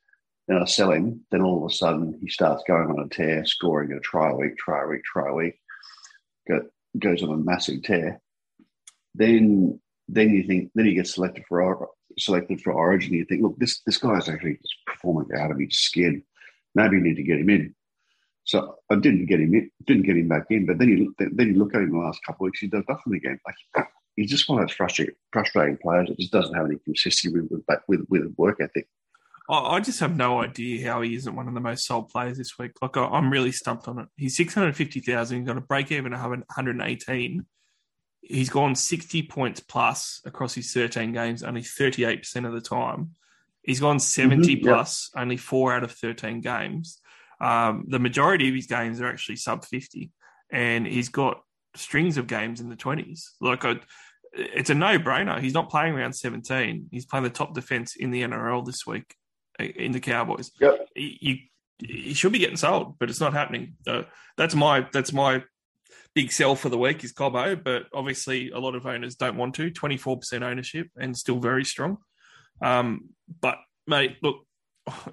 [0.47, 1.25] Then I sell him.
[1.31, 4.35] Then all of a sudden he starts going on a tear, scoring a try a
[4.35, 5.59] week, try a week, try a week.
[6.49, 6.63] Got
[6.99, 8.21] goes on a massive tear,
[9.15, 11.89] then then you think then he gets selected for
[12.19, 13.15] selected for Origin.
[13.15, 16.23] You think, look, this this guy's actually performing out of his skin.
[16.75, 17.75] Maybe you need to get him in.
[18.45, 20.67] So I didn't get him in, didn't get him back in.
[20.67, 22.85] But then you then you look at him the last couple of weeks, he does
[22.89, 23.39] nothing again.
[23.47, 23.87] Like
[24.17, 27.51] he's just one of those frustrating, frustrating players that just doesn't have any consistency with
[27.51, 28.89] with, with, with work ethic.
[29.49, 32.59] I just have no idea how he isn't one of the most sold players this
[32.59, 32.73] week.
[32.81, 34.09] Like I'm really stumped on it.
[34.17, 35.39] He's six hundred fifty thousand.
[35.39, 37.47] He's got a break even of one hundred eighteen.
[38.23, 42.61] He's gone sixty points plus across his thirteen games, only thirty eight percent of the
[42.61, 43.15] time.
[43.63, 45.23] He's gone 70 mm-hmm, plus, yep.
[45.23, 47.01] only four out of thirteen games.
[47.41, 50.11] Um, the majority of his games are actually sub fifty,
[50.51, 51.43] and he's got
[51.75, 53.33] strings of games in the twenties.
[53.41, 53.81] Like I,
[54.33, 55.41] it's a no brainer.
[55.41, 56.89] He's not playing around seventeen.
[56.91, 59.15] He's playing the top defense in the NRL this week
[59.59, 60.51] in the Cowboys.
[60.61, 60.89] Yep.
[60.95, 63.75] He, he should be getting sold, but it's not happening.
[63.85, 64.05] So
[64.37, 65.43] that's my that's my
[66.15, 69.55] big sell for the week is Cobbo, but obviously a lot of owners don't want
[69.57, 69.71] to.
[69.71, 71.99] Twenty four percent ownership and still very strong.
[72.63, 73.11] Um,
[73.41, 73.57] but
[73.87, 74.47] mate, look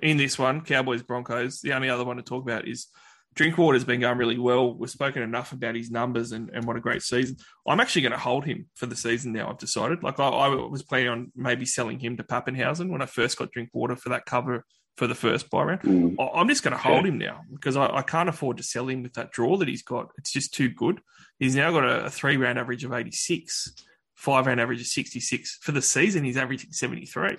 [0.01, 1.61] in this one, Cowboys Broncos.
[1.61, 2.87] The only other one to talk about is
[3.35, 4.73] Drinkwater's been going really well.
[4.73, 7.37] We've spoken enough about his numbers and, and what a great season.
[7.67, 9.49] I'm actually going to hold him for the season now.
[9.49, 10.03] I've decided.
[10.03, 13.51] Like I, I was planning on maybe selling him to Papenhuyzen when I first got
[13.51, 14.65] Drinkwater for that cover
[14.99, 15.81] for the first buy round.
[15.83, 16.15] Mm.
[16.35, 19.01] I'm just going to hold him now because I, I, can't afford to sell him
[19.01, 20.09] with that draw that he's got.
[20.17, 20.99] It's just too good.
[21.39, 23.75] He's now got a, a three round average of 86,
[24.15, 25.59] five round average of 66.
[25.61, 27.37] For the season, he's averaging 73.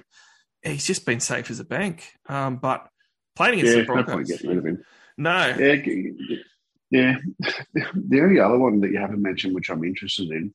[0.62, 2.10] He's just been safe as a bank.
[2.30, 2.88] Um, but
[3.36, 4.30] playing against yeah, the Broncos.
[4.30, 4.84] No getting rid of him.
[5.18, 5.54] No.
[5.58, 6.36] Yeah,
[6.90, 7.16] yeah.
[7.94, 10.54] The only other one that you haven't mentioned, which I'm interested in,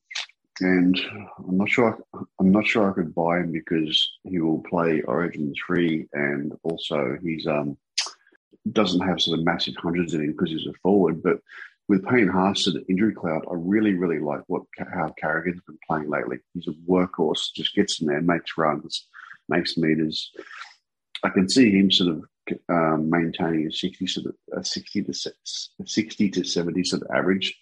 [0.60, 0.98] and
[1.38, 1.98] I'm not sure.
[2.40, 7.18] I'm not sure I could buy him because he will play Origin three, and also
[7.22, 7.76] he's um
[8.72, 11.22] doesn't have sort of massive hundreds in him because he's a forward.
[11.22, 11.40] But
[11.88, 15.78] with Payne Haas to the injury cloud, I really, really like what how Carrigan's been
[15.86, 16.38] playing lately.
[16.54, 19.06] He's a workhorse, just gets in there, makes runs,
[19.48, 20.32] makes meters.
[21.22, 22.24] I can see him sort of
[22.68, 25.14] um, maintaining a 60, sort of, a 60 to
[25.84, 27.56] 60 to 70 sort of average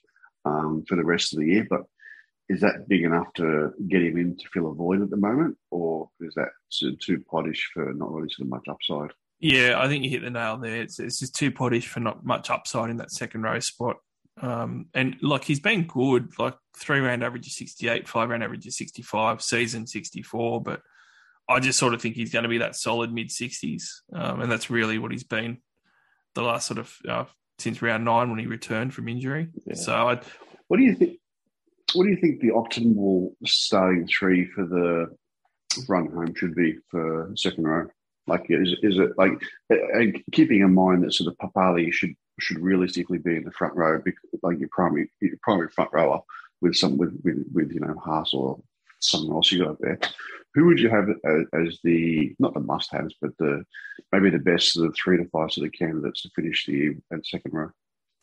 [0.45, 1.66] um, for the rest of the year.
[1.68, 1.84] But
[2.49, 5.57] is that big enough to get him in to fill a void at the moment,
[5.70, 6.49] or is that
[7.01, 9.11] too pottish for not really sort of much upside?
[9.40, 10.82] Yeah, I think you hit the nail there.
[10.82, 13.97] It's, it's just too pottish for not much upside in that second row spot.
[14.40, 18.66] Um, and like he's been good, like three round average of 68, five round average
[18.66, 20.80] of 65, season 64, but
[21.49, 23.84] I just sort of think he's going to be that solid mid 60s.
[24.12, 25.59] Um, and that's really what he's been
[26.34, 27.24] the last sort of uh,
[27.59, 29.49] since round nine when he returned from injury.
[29.66, 29.74] Yeah.
[29.74, 30.20] So, I,
[30.68, 31.18] what do you think?
[31.93, 35.14] What do you think the optimal starting three for the
[35.89, 37.87] run home should be for second row?
[38.26, 39.32] Like, is, is it like
[40.32, 44.03] keeping in mind that sort of Papali'i should should realistically be in the front row,
[44.43, 46.20] like your primary your primary front rower
[46.61, 48.61] with some with with, with you know Haas or
[49.01, 49.99] someone else you got there.
[50.55, 51.09] Who would you have
[51.53, 53.64] as the not the must-haves, but the
[54.12, 56.95] maybe the best of the three to five sort of candidates to finish the year
[57.12, 57.70] at second row?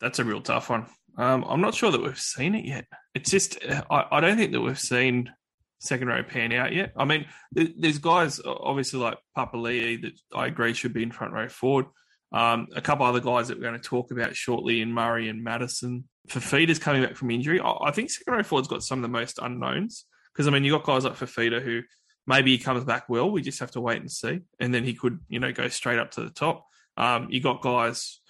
[0.00, 0.86] That's a real tough one.
[1.16, 2.86] Um, I'm not sure that we've seen it yet.
[3.14, 3.58] It's just
[3.90, 5.30] I, I don't think that we've seen
[5.78, 6.92] second row pan out yet.
[6.96, 11.48] I mean, there's guys obviously like Papali'i that I agree should be in front row
[11.48, 11.86] forward.
[12.32, 15.44] Um, a couple other guys that we're going to talk about shortly in Murray and
[15.44, 16.08] Matterson.
[16.28, 17.60] Fifita's coming back from injury.
[17.62, 20.06] I think second row forward's got some of the most unknowns.
[20.32, 21.82] Because I mean, you got guys like Fifita who
[22.26, 23.30] maybe he comes back well.
[23.30, 25.98] We just have to wait and see, and then he could you know go straight
[25.98, 26.64] up to the top.
[26.96, 28.20] Um, you got guys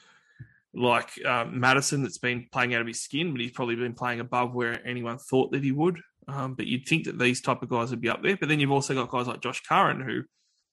[0.74, 4.20] like um, Matterson that's been playing out of his skin, but he's probably been playing
[4.20, 6.00] above where anyone thought that he would.
[6.28, 8.36] Um, but you'd think that these type of guys would be up there.
[8.36, 10.22] But then you've also got guys like Josh Curran who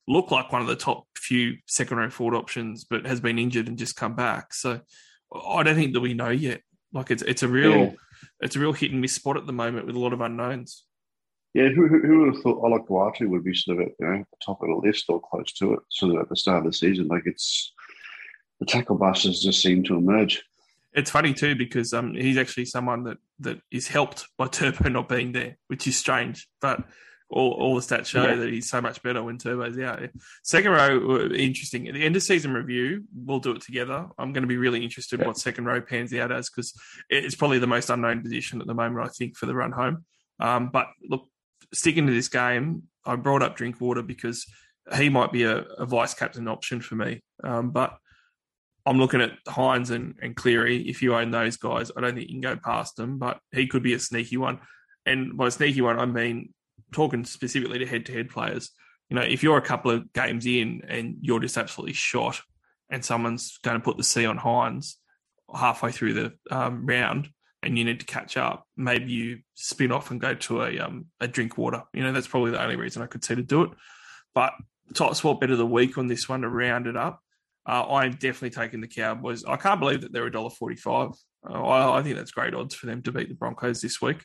[0.07, 3.67] look like one of the top few second row forward options, but has been injured
[3.67, 4.53] and just come back.
[4.53, 4.81] So
[5.33, 6.61] I don't think that we know yet.
[6.93, 7.91] Like it's it's a real yeah.
[8.41, 10.85] it's a real hit and miss spot at the moment with a lot of unknowns.
[11.53, 14.37] Yeah, who, who, would have thought Olakau'atu would be sort of at you know, the
[14.45, 16.73] top of the list or close to it, sort of at the start of the
[16.73, 17.07] season?
[17.07, 17.73] Like it's
[18.59, 20.43] the tackle busters just seem to emerge.
[20.93, 25.07] It's funny too because um, he's actually someone that, that is helped by Turbo not
[25.07, 26.47] being there, which is strange.
[26.61, 26.83] But
[27.29, 28.35] all, all the stats show yeah.
[28.35, 30.01] that he's so much better when Turbo's out.
[30.43, 31.87] Second row, uh, interesting.
[31.87, 34.07] At the end of season review, we'll do it together.
[34.17, 35.27] I'm going to be really interested yeah.
[35.27, 36.73] what second row pans out as because
[37.09, 40.05] it's probably the most unknown position at the moment, I think, for the run home.
[40.39, 41.27] Um, but look,
[41.71, 44.45] sticking to this game, I brought up Drinkwater because
[44.97, 47.21] he might be a, a vice captain option for me.
[47.43, 47.95] Um, but
[48.85, 50.87] I'm looking at Hynes and, and Cleary.
[50.89, 53.67] If you own those guys, I don't think you can go past them, but he
[53.67, 54.59] could be a sneaky one.
[55.05, 56.53] And by sneaky one, I mean
[56.91, 58.71] talking specifically to head to head players.
[59.09, 62.41] You know, if you're a couple of games in and you're just absolutely shot
[62.89, 64.95] and someone's going to put the C on Hynes
[65.53, 67.29] halfway through the um, round,
[67.61, 71.07] and you need to catch up, maybe you spin off and go to a um,
[71.19, 71.83] a Drinkwater.
[71.93, 73.71] You know, that's probably the only reason I could see to do it.
[74.33, 74.53] But
[74.93, 77.21] top swap bet of the week on this one to round it up.
[77.67, 79.43] Uh, I'm definitely taking the Cowboys.
[79.45, 81.11] I can't believe that they're a dollar forty-five.
[81.47, 84.23] Uh, I, I, think that's great odds for them to beat the Broncos this week,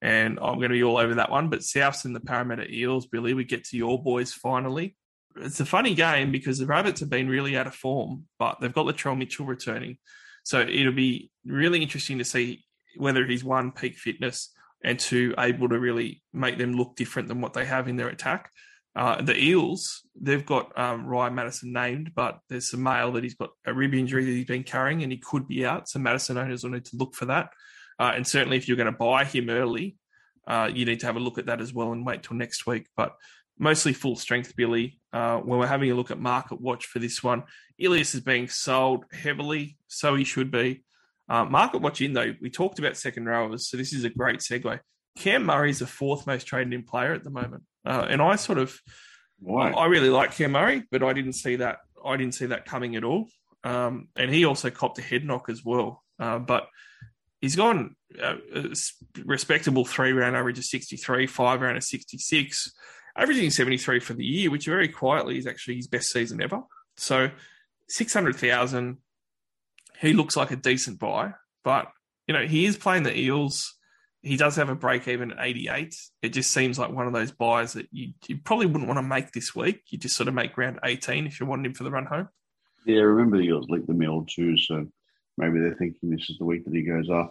[0.00, 1.48] and I'm going to be all over that one.
[1.48, 4.96] But Souths and the Parramatta Eels, Billy, we get to your boys finally.
[5.36, 8.72] It's a funny game because the Rabbits have been really out of form, but they've
[8.72, 9.98] got Latrell Mitchell returning,
[10.44, 12.64] so it'll be really interesting to see
[12.96, 17.40] whether he's one peak fitness and two able to really make them look different than
[17.40, 18.50] what they have in their attack.
[18.96, 23.34] Uh, the Eels, they've got um, Ryan Matterson named, but there's some mail that he's
[23.34, 25.86] got a rib injury that he's been carrying and he could be out.
[25.86, 27.50] So Matterson owners will need to look for that.
[27.98, 29.96] Uh, and certainly if you're going to buy him early,
[30.48, 32.66] uh, you need to have a look at that as well and wait till next
[32.66, 32.86] week.
[32.96, 33.12] But
[33.58, 34.98] mostly full strength, Billy.
[35.12, 37.42] Uh, when we're having a look at market watch for this one,
[37.78, 40.84] Ilias is being sold heavily, so he should be.
[41.28, 44.38] Uh, market watch in though, we talked about second rowers, so this is a great
[44.38, 44.78] segue.
[45.16, 48.36] Cam Murray is the fourth most traded in player at the moment, uh, and I
[48.36, 48.78] sort of,
[49.38, 49.70] Why?
[49.70, 51.78] I really like Cam Murray, but I didn't see that.
[52.04, 53.28] I didn't see that coming at all.
[53.64, 56.04] Um, and he also copped a head knock as well.
[56.20, 56.68] Uh, but
[57.40, 58.36] he's gone uh,
[59.24, 62.72] respectable three round average of 63, five round of 66,
[63.16, 66.60] averaging 73 for the year, which very quietly is actually his best season ever.
[66.96, 67.30] So
[67.88, 68.98] 600,000
[70.00, 71.32] he looks like a decent buy,
[71.64, 71.90] but
[72.26, 73.75] you know he is playing the Eels.
[74.26, 75.96] He does have a break even at 88.
[76.20, 79.02] It just seems like one of those buys that you, you probably wouldn't want to
[79.02, 79.82] make this week.
[79.88, 82.28] You just sort of make round 18 if you want him for the run home.
[82.84, 84.86] Yeah, remember the Eels licked the mill too, so
[85.38, 87.30] maybe they're thinking this is the week that he goes off.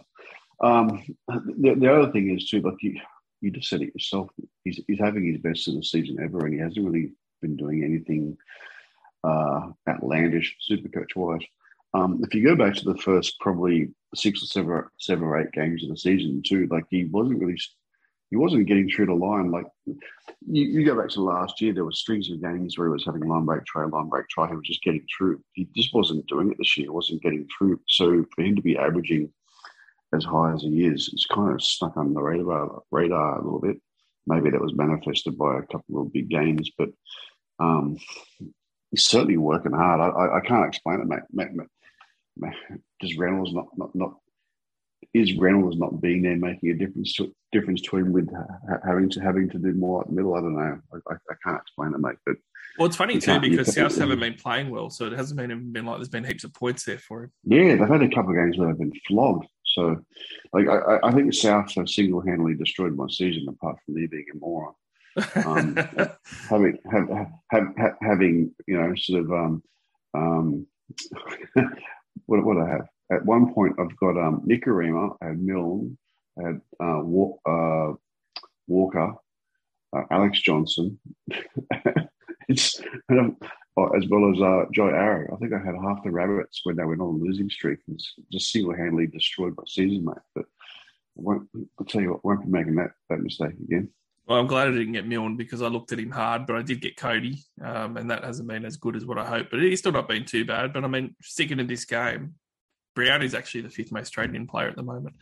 [0.62, 3.00] Um, the, the, other thing is too, like you,
[3.42, 4.30] you just said it yourself.
[4.64, 7.84] He's, he's having his best of the season ever, and he hasn't really been doing
[7.84, 8.38] anything
[9.26, 11.42] uh, outlandish, super coach wise.
[11.94, 15.52] Um, if you go back to the first probably six or seven, seven or eight
[15.54, 17.58] games of the season too, like he wasn't really,
[18.32, 19.52] he wasn't getting through the line.
[19.52, 19.96] Like you,
[20.66, 23.28] you go back to last year, there were strings of games where he was having
[23.28, 24.50] line break try, line break try.
[24.50, 25.42] He was just getting through.
[25.54, 26.92] He just wasn't doing it this year.
[26.92, 27.80] wasn't getting through.
[27.88, 29.32] So for him to be averaging
[30.14, 33.60] as high as he is, it's kind of stuck on the radar radar a little
[33.60, 33.78] bit.
[34.28, 36.90] Maybe that was manifested by a couple of big games, but
[37.60, 37.98] um,
[38.90, 40.02] he's certainly working hard.
[40.02, 41.50] I, I, I can't explain it, mate.
[43.02, 44.16] mate Reynolds not, not, not
[45.14, 48.30] is Reynolds not being there making a difference to difference to him with
[48.86, 50.36] having to having to do more at the middle?
[50.36, 50.80] I don't know.
[50.94, 52.18] I, I, I can't explain it, mate.
[52.26, 52.36] But
[52.78, 55.86] well, it's funny too because Souths haven't been playing well, so it hasn't been been
[55.86, 57.32] like there's been heaps of points there for him.
[57.46, 59.48] Yeah, they've had a couple of games where they've been flogged.
[59.64, 60.02] So,
[60.54, 64.08] like, I, I think the Souths have single handedly destroyed my season, apart from me
[64.08, 64.74] being a moron.
[65.46, 65.76] um,
[66.50, 67.10] having have,
[67.52, 69.64] have, have, having you know sort of um,
[70.14, 70.68] um,
[72.26, 75.98] what what I have at one point I've got um Nikorima, I had Milne,
[76.40, 77.02] I had uh,
[77.50, 77.94] uh,
[78.68, 79.14] Walker,
[79.96, 81.00] uh, Alex Johnson,
[82.50, 83.38] it's um,
[83.96, 85.34] as well as uh, Jai Arrow.
[85.34, 88.02] I think I had half the rabbits when they went on a losing streak and
[88.32, 90.16] just single handedly destroyed my season, mate.
[90.34, 90.46] But
[91.18, 91.50] I won't,
[91.80, 93.90] I'll tell you what, I won't be making that, that mistake again.
[94.28, 96.64] Well, I'm glad I didn't get Milne because I looked at him hard, but I
[96.64, 99.52] did get Cody, um, and that hasn't been as good as what I hoped.
[99.52, 100.74] But he's still not been too bad.
[100.74, 102.34] But I mean, sticking to this game,
[102.96, 105.16] Brown is actually the fifth most traded in player at the moment.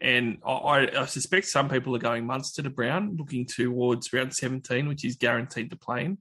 [0.00, 4.86] And I, I, suspect some people are going Munster to Brown, looking towards round 17,
[4.88, 6.18] which is guaranteed to play in.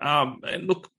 [0.00, 0.90] Um, and look,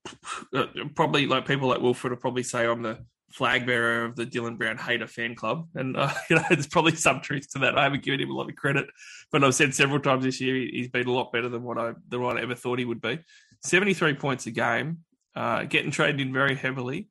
[0.95, 4.57] probably like people like Wilfred will probably say I'm the flag bearer of the Dylan
[4.57, 7.77] Brown hater fan club, and uh, you know there's probably some truth to that.
[7.77, 8.87] I haven't given him a lot of credit,
[9.31, 11.93] but I've said several times this year he's been a lot better than what I
[12.09, 13.19] than what I ever thought he would be.
[13.63, 14.99] 73 points a game,
[15.35, 17.09] uh, getting traded in very heavily,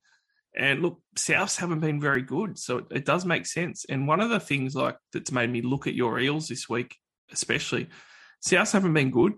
[0.56, 3.84] and look, Souths haven't been very good, so it, it does make sense.
[3.88, 6.96] And one of the things like that's made me look at your Eels this week,
[7.32, 7.88] especially,
[8.46, 9.34] Souths haven't been good.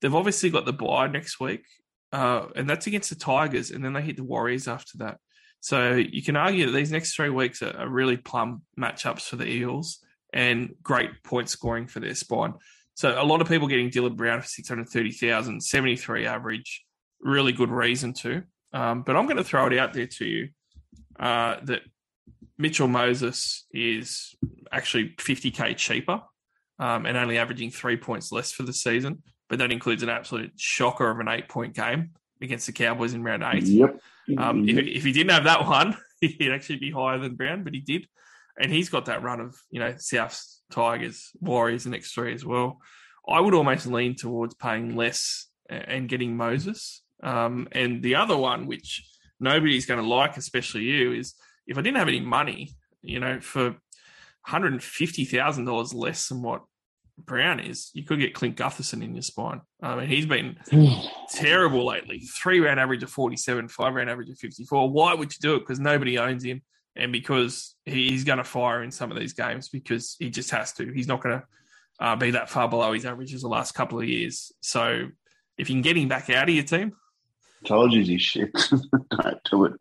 [0.00, 1.64] They've obviously got the bye next week,
[2.12, 5.18] uh, and that's against the Tigers, and then they hit the Warriors after that.
[5.62, 9.46] So you can argue that these next three weeks are, really plum matchups for the
[9.46, 10.00] Eels
[10.34, 12.54] and great point scoring for their spine.
[12.94, 16.84] So a lot of people getting Dylan Brown for 630,000, 73 average,
[17.20, 18.42] really good reason to.
[18.72, 20.48] Um, but I'm going to throw it out there to you
[21.20, 21.82] uh, that
[22.58, 24.34] Mitchell Moses is
[24.72, 26.22] actually 50k cheaper
[26.80, 29.22] um, and only averaging three points less for the season.
[29.48, 32.10] But that includes an absolute shocker of an eight point game
[32.42, 33.64] against the Cowboys in round eight.
[33.64, 34.00] Yep.
[34.38, 37.74] Um, if, if, he didn't have that one, he'd actually be higher than Brown, but
[37.74, 38.06] he did.
[38.60, 40.40] And he's got that run of, you know, South
[40.70, 42.80] Tigers, Warriors, and X3 as well.
[43.28, 47.02] I would almost lean towards paying less and getting Moses.
[47.22, 49.08] Um, and the other one, which
[49.40, 51.34] nobody's going to like, especially you, is
[51.66, 53.76] if I didn't have any money, you know, for
[54.48, 56.62] $150,000 less than what
[57.18, 59.60] Brown is, you could get Clint Gutherson in your spine.
[59.82, 60.56] I mean, he's been
[61.30, 62.20] terrible lately.
[62.20, 64.90] Three round average of 47, five round average of 54.
[64.90, 65.60] Why would you do it?
[65.60, 66.62] Because nobody owns him
[66.96, 70.72] and because he's going to fire in some of these games because he just has
[70.74, 70.90] to.
[70.92, 71.44] He's not going to
[72.00, 74.52] uh, be that far below his averages the last couple of years.
[74.60, 75.08] So
[75.58, 76.92] if you can get him back out of your team,
[77.64, 78.50] Told you he's shit.
[79.22, 79.72] Don't do it.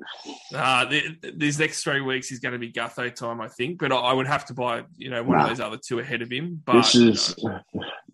[0.56, 3.80] uh, th- these next three weeks is going to be Gutho time, I think.
[3.80, 5.44] But I, I would have to buy, you know, one Nah.
[5.44, 6.62] of those other two ahead of him.
[6.66, 7.36] But this is.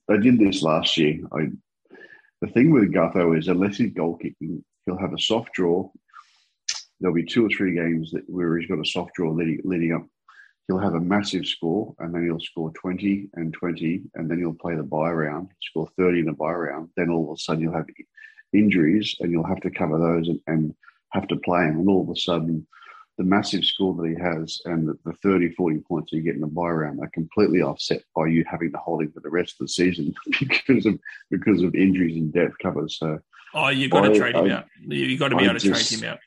[0.10, 1.20] I did this last year.
[1.34, 1.48] I.
[2.42, 5.90] The thing with Gutho is, unless he's goal kicking, he'll have a soft draw.
[7.00, 9.94] There'll be two or three games that where he's got a soft draw leading, leading
[9.94, 10.06] up.
[10.68, 14.54] He'll have a massive score, and then he'll score twenty and twenty, and then he'll
[14.54, 16.90] play the buy round, score thirty in the buy round.
[16.96, 17.88] Then all of a sudden you'll have
[18.58, 20.76] injuries, and you'll have to cover those and, and
[21.12, 21.80] have to play him.
[21.80, 22.66] And all of a sudden,
[23.18, 26.42] the massive score that he has and the, the 30, 40 points you get in
[26.42, 29.56] the buy round are completely offset by you having to hold him for the rest
[29.60, 31.00] of the season because of
[31.32, 32.98] because of injuries and depth covers.
[33.00, 33.20] So
[33.56, 34.66] oh, you've got to trade him I- out.
[34.88, 36.20] You've got to be I able to just- trade him out.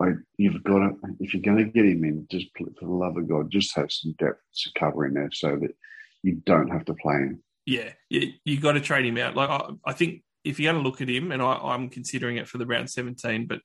[0.00, 3.16] I, you've got to, if you're going to get him in, just for the love
[3.16, 5.76] of God, just have some depth to cover in there so that
[6.24, 7.42] you don't have to play him.
[7.66, 9.36] Yeah, you, you got to trade him out.
[9.36, 12.36] Like I, I think if you're going to look at him, and I, I'm considering
[12.36, 13.60] it for the round 17, but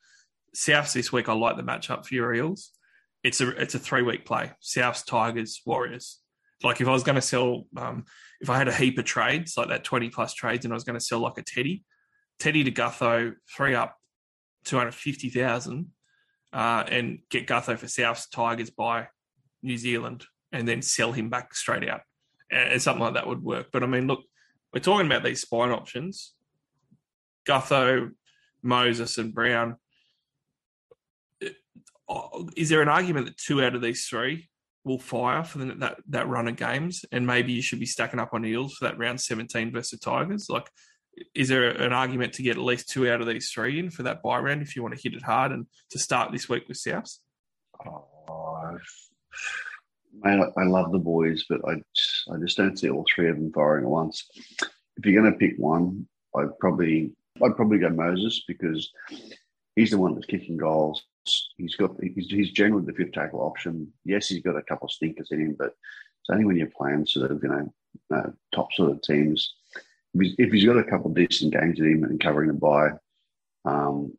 [0.56, 2.72] Souths this week, I like the matchup for your Eels.
[3.24, 4.52] It's a it's a three week play.
[4.62, 6.20] Souths, Tigers, Warriors.
[6.62, 8.04] Like if I was going to sell, um,
[8.40, 10.84] if I had a heap of trades like that 20 plus trades, and I was
[10.84, 11.84] going to sell like a Teddy,
[12.38, 13.96] Teddy to Gutho, three up,
[14.64, 15.88] 250,000,
[16.52, 19.08] uh, and get Gutho for Souths, Tigers by
[19.62, 22.02] New Zealand, and then sell him back straight out
[22.50, 23.68] and something like that would work.
[23.72, 24.22] But I mean, look,
[24.72, 26.32] we're talking about these spine options.
[27.48, 28.10] Gutho,
[28.62, 29.76] Moses, and Brown.
[32.56, 34.48] Is there an argument that two out of these three
[34.84, 38.20] will fire for the, that that run of games, and maybe you should be stacking
[38.20, 40.48] up on Eels for that round seventeen versus Tigers?
[40.48, 40.68] Like,
[41.34, 44.04] is there an argument to get at least two out of these three in for
[44.04, 46.66] that buy round if you want to hit it hard and to start this week
[46.68, 47.18] with Souths?
[47.86, 48.78] Oh,
[50.22, 53.36] man, I, love the boys, but I just, I just don't see all three of
[53.36, 54.26] them firing at once.
[54.96, 57.12] If you're going to pick one, I'd probably
[57.42, 58.90] I'd probably go Moses because
[59.76, 61.02] he's the one that's kicking goals.
[61.56, 63.92] He's got he's, he's generally the fifth tackle option.
[64.04, 67.06] Yes, he's got a couple of stinkers in him, but it's only when you're playing
[67.06, 67.72] sort of you know
[68.14, 69.54] uh, top sort of teams.
[70.14, 72.54] If he's, if he's got a couple of decent games in him and covering the
[72.54, 72.90] buy,
[73.66, 74.16] um,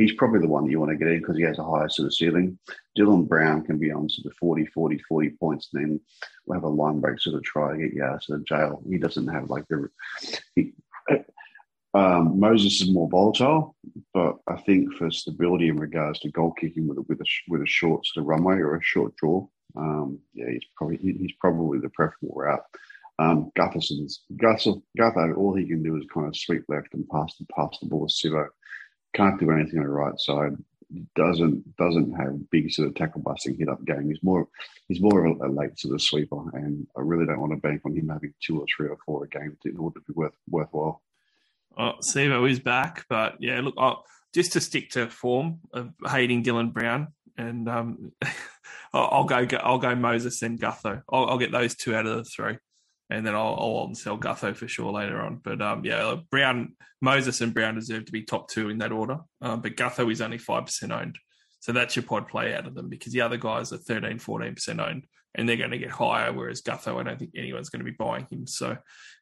[0.00, 1.88] he's probably the one that you want to get in because he has a higher
[1.88, 2.58] sort of ceiling.
[2.98, 6.00] Dylan Brown can be on sort of 40, 40, 40 points, and then
[6.46, 8.82] we'll have a line break sort of try to get you out of jail.
[8.88, 9.88] He doesn't have like the.
[10.56, 10.72] He,
[11.92, 13.74] um, Moses is more volatile,
[14.14, 17.62] but I think for stability in regards to goal kicking with a, with a with
[17.62, 19.46] a short sort of runway or a short draw,
[19.76, 22.62] um, yeah, he's probably he's probably the preferable route.
[23.18, 27.46] Um, Gutherson's Gutho, all he can do is kind of sweep left and pass the
[27.54, 28.46] pass the ball to Sivo.
[29.14, 30.56] Can't do anything on the right side.
[31.16, 34.08] Doesn't doesn't have big sort of tackle busting hit up game.
[34.08, 34.46] He's more
[34.86, 37.58] he's more of a, a late sort of sweeper, and I really don't want to
[37.58, 40.14] bank on him having two or three or four a game in order to be
[40.14, 41.02] worth worthwhile.
[41.78, 43.76] Oh, Sivo is back, but yeah, look,
[44.34, 48.12] just to stick to form of hating Dylan Brown, and um,
[48.92, 51.02] I'll, I'll go, I'll go Moses and Gutho.
[51.10, 52.58] I'll, I'll get those two out of the three,
[53.08, 55.40] and then I'll, I'll sell Gutho for sure later on.
[55.42, 59.18] But um, yeah, Brown, Moses, and Brown deserve to be top two in that order.
[59.40, 61.18] Um, but Gutho is only five percent owned,
[61.60, 64.54] so that's your pod play out of them because the other guys are 13, 14
[64.54, 66.32] percent owned, and they're going to get higher.
[66.32, 68.46] Whereas Gutho, I don't think anyone's going to be buying him.
[68.46, 68.76] So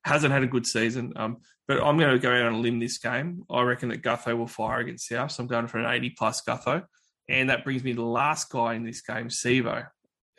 [0.05, 1.12] hasn't had a good season.
[1.16, 3.44] Um, but I'm going to go out on a limb this game.
[3.51, 5.32] I reckon that Gutho will fire against South.
[5.32, 6.85] So I'm going for an 80 plus Gutho.
[7.28, 9.86] And that brings me to the last guy in this game, Sivo.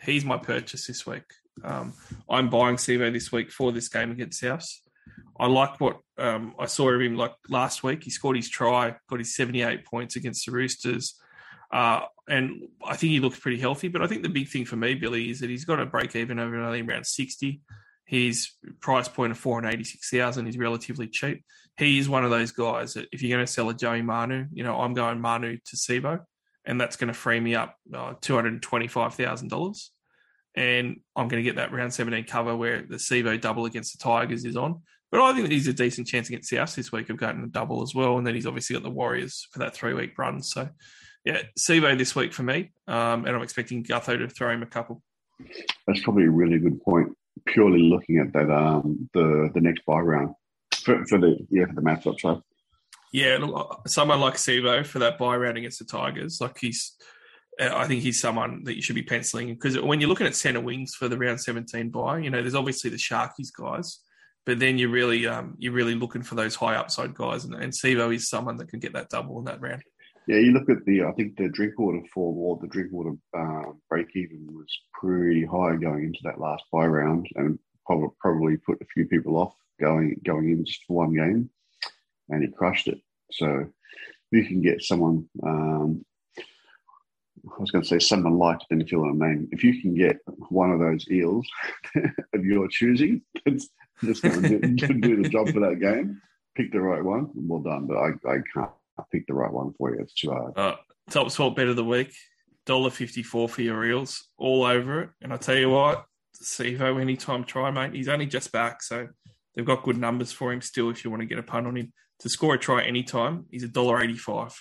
[0.02, 1.24] He's my purchase this week.
[1.64, 1.94] Um,
[2.30, 4.78] I'm buying Sivo this week for this game against Souths.
[5.40, 8.04] I like what um, I saw of him like last week.
[8.04, 11.16] He scored his try, got his 78 points against the Roosters.
[11.72, 13.88] Uh, and I think he looks pretty healthy.
[13.88, 16.16] But I think the big thing for me, Billy, is that he's got a break
[16.16, 17.62] even over only around 60.
[18.06, 21.44] His price point of 486,000 is relatively cheap.
[21.78, 24.46] He is one of those guys that if you're going to sell a Joey Manu,
[24.52, 26.20] you know, I'm going Manu to Sivo,
[26.66, 29.90] and that's going to free me up uh, $225,000.
[30.56, 34.04] And I'm going to get that round 17 cover where the Sivo double against the
[34.04, 34.82] Tigers is on.
[35.12, 37.44] But I think that he's a decent chance against the South this week of getting
[37.44, 38.18] a double as well.
[38.18, 40.44] And then he's obviously got the Warriors for that three week run.
[40.44, 40.70] So,
[41.30, 42.72] yeah, Sivo this week for me.
[42.88, 45.04] Um, and I'm expecting Gutho to throw him a couple.
[45.86, 47.16] That's probably a really good point.
[47.46, 50.34] Purely looking at that, um, the the next buy round
[50.76, 52.20] for, for the yeah for the matchup.
[52.20, 52.44] So
[53.14, 56.98] Yeah, look, someone like Sivo for that buy round against the Tigers, like he's
[57.62, 60.36] uh, I think he's someone that you should be penciling because when you're looking at
[60.36, 64.00] centre wings for the round 17 buy, you know, there's obviously the Sharkies guys,
[64.46, 67.72] but then you're really um, you're really looking for those high upside guys, and, and
[67.72, 69.84] Sivo is someone that can get that double in that round.
[70.30, 74.46] Yeah, you look at the I think the Drinkwater forward, the Drinkwater uh, break even
[74.52, 79.08] was pretty high going into that last buy round, and probably probably put a few
[79.08, 81.50] people off going going in just for one game,
[82.30, 83.00] and he crushed it.
[83.32, 83.66] So
[84.30, 86.06] you can get someone um,
[86.38, 89.50] I was going to say someone like, then if I mean.
[89.52, 90.20] If you can get
[90.50, 91.48] one of those eels
[92.36, 93.68] of your choosing, that's
[94.04, 96.22] just going to do, do, the job for that game.
[96.56, 97.88] Pick the right one, well done.
[97.88, 98.72] But I, I can't
[99.12, 100.02] pick the right one for you.
[100.02, 100.58] It's too hard.
[100.58, 100.76] Uh,
[101.10, 102.14] top spot bet of the week,
[102.66, 105.10] dollar fifty four for your eels, all over it.
[105.22, 106.06] And I tell you what,
[106.44, 107.94] Sivo, anytime try, mate.
[107.94, 109.08] He's only just back, so
[109.56, 110.90] they've got good numbers for him still.
[110.90, 113.64] If you want to get a punt on him to score a try anytime, he's
[113.64, 114.56] a dollar eighty five.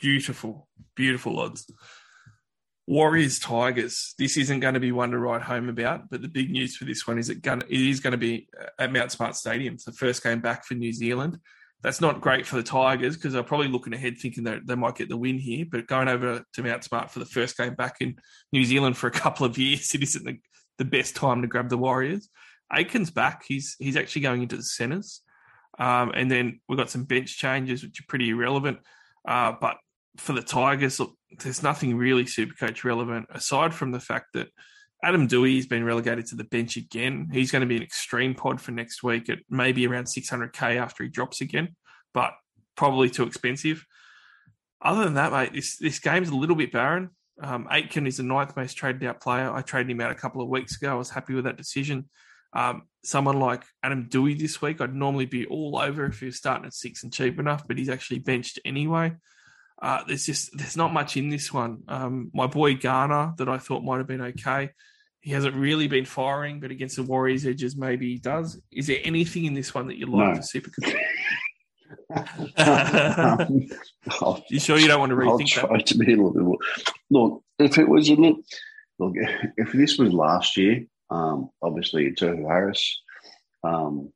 [0.00, 1.68] Beautiful, beautiful odds.
[2.86, 4.14] Warriors Tigers.
[4.18, 6.86] This isn't going to be one to write home about, but the big news for
[6.86, 8.48] this one is it, going, it is going to be
[8.78, 9.74] at Mount Smart Stadium.
[9.74, 11.38] It's the first game back for New Zealand.
[11.82, 14.96] That's not great for the Tigers because they're probably looking ahead thinking that they might
[14.96, 15.64] get the win here.
[15.70, 18.16] But going over to Mount Smart for the first game back in
[18.52, 20.38] New Zealand for a couple of years, it isn't the,
[20.78, 22.28] the best time to grab the Warriors.
[22.72, 23.44] Aitken's back.
[23.46, 25.22] He's he's actually going into the centres.
[25.78, 28.78] Um, and then we've got some bench changes, which are pretty irrelevant.
[29.26, 29.76] Uh, but
[30.16, 34.48] for the Tigers, look, there's nothing really super coach relevant aside from the fact that
[35.02, 37.28] Adam has been relegated to the bench again.
[37.32, 41.04] He's going to be an extreme pod for next week at maybe around 600k after
[41.04, 41.76] he drops again,
[42.12, 42.32] but
[42.76, 43.84] probably too expensive.
[44.82, 47.10] Other than that, mate, this this game's a little bit barren.
[47.40, 49.50] Um, Aitken is the ninth most traded out player.
[49.52, 50.90] I traded him out a couple of weeks ago.
[50.90, 52.08] I was happy with that decision.
[52.52, 56.36] Um, someone like Adam Doueihi this week, I'd normally be all over if he was
[56.36, 59.12] starting at six and cheap enough, but he's actually benched anyway.
[59.80, 61.82] Uh, there's just there's not much in this one.
[61.88, 64.70] Um, my boy Garner that I thought might have been okay.
[65.20, 68.60] He hasn't really been firing, but against the Warriors edges, maybe he does.
[68.72, 70.36] Is there anything in this one that you like no.
[70.36, 70.70] for Super
[74.48, 75.86] you sure you don't want to rethink I'll try that?
[75.86, 76.58] to be a little bit more.
[77.10, 78.38] Look, if it was a look,
[78.98, 79.14] look,
[79.56, 83.02] if this was last year, um, obviously Tohu Harris,
[83.62, 84.12] um,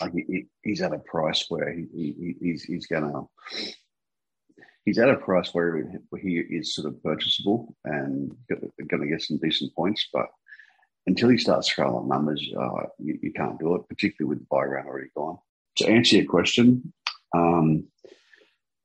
[0.00, 3.22] like he, he's at a price where he, he he's he's gonna
[4.84, 5.84] he's at a price where
[6.20, 10.08] he is sort of purchasable and going to get some decent points.
[10.12, 10.26] But
[11.06, 14.64] until he starts throwing numbers, uh, you, you, can't do it, particularly with the buy
[14.64, 15.38] round already gone.
[15.78, 16.92] To answer your question,
[17.34, 17.84] um,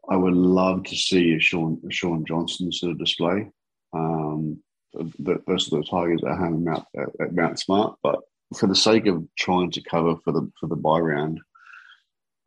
[0.09, 3.51] I would love to see a Sean, a Shaun Johnson sort of display
[3.93, 4.61] um,
[4.93, 7.97] the, versus the Tigers at Mount, at, at Mount Smart.
[8.01, 8.19] But
[8.55, 11.41] for the sake of trying to cover for the for the buy round,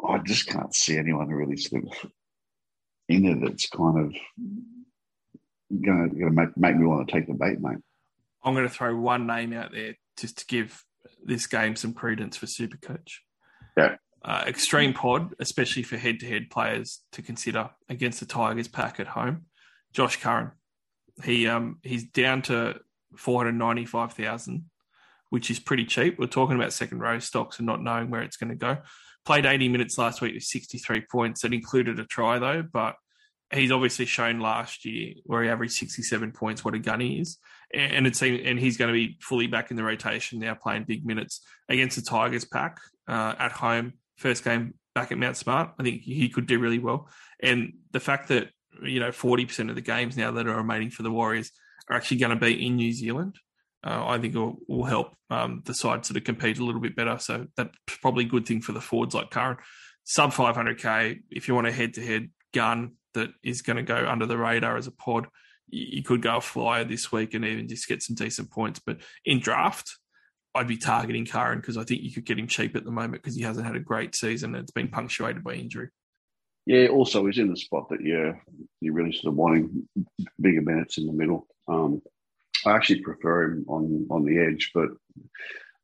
[0.02, 2.10] I just can't see anyone really sort of
[3.11, 4.15] in it that's kind of
[5.85, 7.78] going to make, make me want to take the bait, mate.
[8.43, 10.82] I'm going to throw one name out there just to give
[11.24, 13.19] this game some credence for Supercoach.
[13.77, 13.97] Yeah.
[14.23, 19.47] Uh, extreme pod, especially for head-to-head players to consider against the Tigers pack at home.
[19.93, 20.53] Josh Curran,
[21.24, 22.81] he um he's down to
[23.16, 24.66] four hundred ninety-five thousand,
[25.31, 26.19] which is pretty cheap.
[26.19, 28.78] We're talking about second row stocks and not knowing where it's going to go.
[29.26, 31.42] Played 80 minutes last week with 63 points.
[31.42, 32.97] That included a try, though, but
[33.52, 37.38] he's obviously shown last year where he averaged 67 points what a gun he is.
[37.72, 41.06] And it and he's going to be fully back in the rotation now, playing big
[41.06, 42.78] minutes against the Tigers pack
[43.09, 43.94] uh, at home.
[44.16, 45.70] First game back at Mount Smart.
[45.78, 47.09] I think he could do really well.
[47.40, 48.48] And the fact that,
[48.82, 51.52] you know, 40% of the games now that are remaining for the Warriors
[51.88, 53.36] are actually going to be in New Zealand
[53.85, 56.97] uh, I think will, will help um, the side sort of compete a little bit
[56.97, 57.19] better.
[57.19, 59.57] So that's probably a good thing for the forwards like Curran.
[60.05, 64.07] Sub 500k, if you want a head to head gun that is going to go
[64.09, 65.27] under the radar as a pod,
[65.69, 68.81] you could go a flyer this week and even just get some decent points.
[68.85, 69.97] But in draft,
[70.55, 73.23] I'd be targeting Curran because I think you could get him cheap at the moment
[73.23, 74.55] because he hasn't had a great season.
[74.55, 75.89] It's been punctuated by injury.
[76.66, 78.40] Yeah, also he's in the spot that you're
[78.81, 79.89] you're really sort of wanting
[80.40, 81.47] bigger minutes in the middle.
[81.69, 82.02] Um,
[82.66, 84.89] I actually prefer him on on the edge, but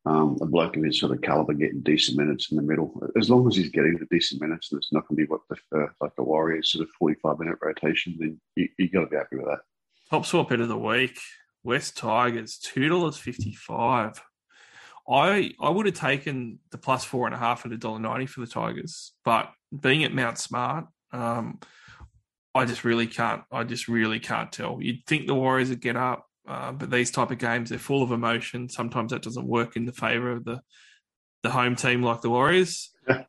[0.06, 3.28] um, a bloke of his sort of caliber getting decent minutes in the middle, as
[3.28, 5.56] long as he's getting the decent minutes, and it's not going to be what the
[5.76, 8.16] uh, like the Warriors sort of forty five minute rotation.
[8.18, 9.60] Then you, you got to be happy with that.
[10.10, 11.18] Top swap bit of the week:
[11.64, 14.22] West Tigers two dollars fifty five.
[15.08, 18.26] I I would have taken the plus four and a half at a dollar ninety
[18.26, 21.58] for the Tigers, but being at Mount Smart, um,
[22.54, 23.42] I just really can't.
[23.50, 24.78] I just really can't tell.
[24.80, 26.26] You'd think the Warriors would get up.
[26.46, 28.68] Uh, but these type of games, they're full of emotion.
[28.68, 30.60] Sometimes that doesn't work in the favour of the
[31.42, 32.90] the home team like the Warriors.
[33.08, 33.24] uh,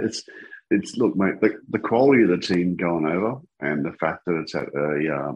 [0.00, 0.24] it's
[0.70, 1.40] it's look, mate.
[1.40, 5.14] The, the quality of the team going over, and the fact that it's at a
[5.14, 5.32] uh,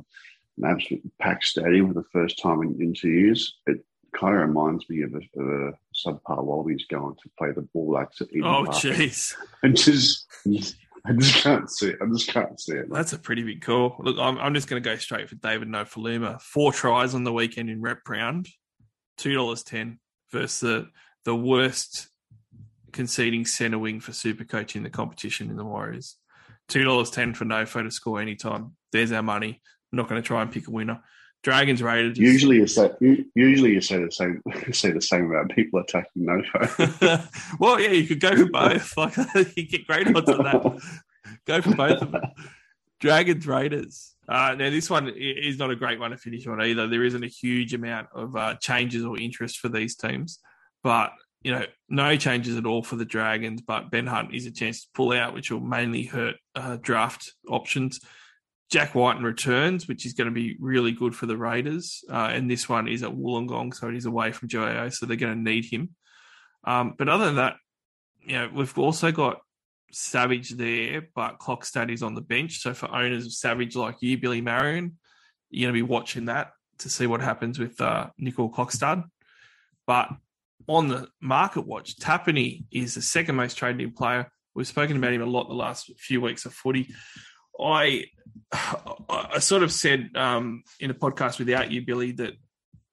[0.59, 3.85] an absolute packed stadium for the first time in, in two years, it
[4.18, 7.86] kind of reminds me of a, of a subpar Wallabies going to play the All
[7.86, 9.35] Blacks at Eden Oh, jeez.
[9.62, 10.26] And just,
[11.09, 11.98] I just can't see it.
[12.02, 12.86] I just can't see it.
[12.90, 13.97] That's a pretty big call.
[13.98, 16.40] Look, I'm, I'm just going to go straight for David Nofoaluma.
[16.40, 18.48] Four tries on the weekend in rep round,
[19.18, 19.98] $2.10
[20.30, 20.89] versus the,
[21.24, 22.09] the worst
[22.93, 26.16] conceding centre wing for Super Coach in the competition in the Warriors.
[26.68, 28.76] $2.10 for Nofo to score anytime.
[28.93, 29.62] There's our money.
[29.93, 31.01] I'm not going to try and pick a winner.
[31.43, 32.19] Dragons Raiders.
[32.19, 32.90] Usually you say
[33.35, 34.43] usually you say the same
[34.73, 37.59] say the same about people attacking Nofo.
[37.60, 38.94] well, yeah, you could go for both.
[38.97, 40.81] Like you get great odds on that.
[41.47, 42.23] Go for both of them.
[43.01, 44.15] Dragons Raiders.
[44.28, 46.89] Uh, now this one is not a great one to finish on either.
[46.89, 50.40] There isn't a huge amount of uh, changes or interest for these teams,
[50.82, 51.12] but
[51.43, 53.62] you know, no changes at all for the Dragons.
[53.62, 57.32] But Ben Hunt is a chance to pull out, which will mainly hurt uh, draft
[57.48, 58.01] options.
[58.70, 62.05] Jack Wighton returns, which is going to be really good for the Raiders.
[62.11, 65.16] Uh, and this one is at Wollongong, so it is away from GIO, so they're
[65.16, 65.90] going to need him.
[66.65, 67.57] Um, but other than that,
[68.20, 69.40] you know, we've also got
[69.90, 72.61] Savage there, but Clockstad is on the bench.
[72.61, 74.99] So for owners of Savage like you, Billy Marion,
[75.51, 79.05] you're going to be watching that to see what happens with uh, Nicole Clockstad.
[79.86, 80.11] But
[80.66, 84.31] on the market watch, Tapine is the second most traded player.
[84.55, 86.93] We've spoken about him a lot the last few weeks of footy.
[87.60, 88.05] I
[89.09, 92.35] I sort of said um, in a podcast without you, Billy, that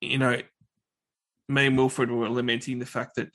[0.00, 0.40] you know
[1.48, 3.28] me and Wilfred were lamenting the fact that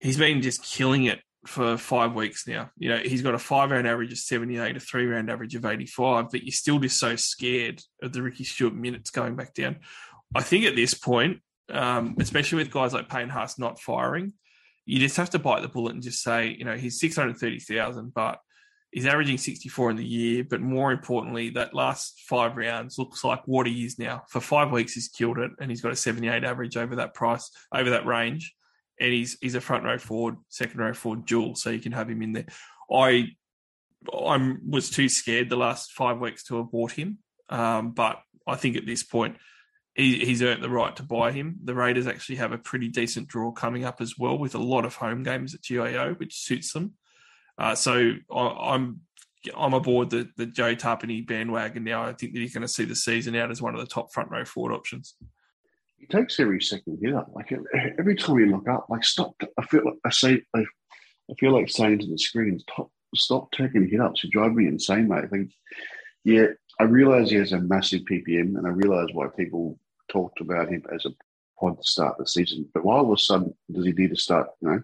[0.00, 2.70] he's been just killing it for five weeks now.
[2.76, 5.64] You know, he's got a five round average of 78, a three round average of
[5.64, 9.80] 85, but you're still just so scared of the Ricky Stuart minutes going back down.
[10.34, 14.32] I think at this point, um, especially with guys like Payne Haas not firing,
[14.86, 18.38] you just have to bite the bullet and just say, you know, he's 630,000, but
[18.92, 20.44] he's averaging 64 in the year.
[20.48, 24.22] But more importantly, that last five rounds looks like what he is now.
[24.28, 27.50] For five weeks, he's killed it, and he's got a 78 average over that price,
[27.74, 28.54] over that range.
[29.00, 32.08] And he's he's a front row forward, second row forward dual, so you can have
[32.08, 32.46] him in there.
[32.92, 33.28] I
[34.12, 38.56] I was too scared the last five weeks to have bought him, um, but I
[38.56, 39.38] think at this point
[39.94, 41.58] he, he's earned the right to buy him.
[41.64, 44.84] The Raiders actually have a pretty decent draw coming up as well, with a lot
[44.84, 46.94] of home games at GIO, which suits them.
[47.58, 49.00] Uh, so I, I'm
[49.56, 52.04] I'm aboard the the Joe Tapine bandwagon now.
[52.04, 54.12] I think that he's going to see the season out as one of the top
[54.12, 55.14] front row forward options.
[55.98, 57.30] He takes every second hit up.
[57.32, 57.52] Like
[57.98, 59.40] every time you look up, like stop.
[59.58, 63.52] I feel like I say, I, I feel like saying to the screen, stop, stop
[63.52, 64.24] taking hit ups.
[64.24, 65.24] You drive me insane, mate.
[65.24, 65.52] I think,
[66.24, 66.46] yeah,
[66.80, 69.78] I realise he has a massive PPM, and I realise why people
[70.10, 71.10] talked about him as a
[71.58, 72.68] pod to start the season.
[72.74, 74.82] But why all of a sudden does he need to start, you know,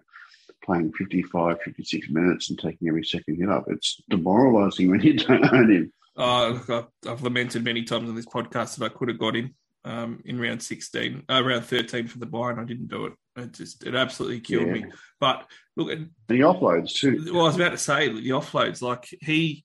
[0.63, 3.65] playing 55, 56 minutes and taking every second hit up?
[3.67, 5.93] It's demoralising when you don't own him.
[6.17, 9.55] Uh, I've, I've lamented many times on this podcast that I could have got him
[9.85, 13.13] um, in round 16, uh, round 13 for the buy, and I didn't do it.
[13.37, 14.73] It just, it absolutely killed Yeah.
[14.73, 14.85] me.
[15.21, 15.45] But
[15.77, 17.31] look, And he offloads too.
[17.33, 18.81] well, I was about to say the offloads.
[18.81, 19.63] Like he,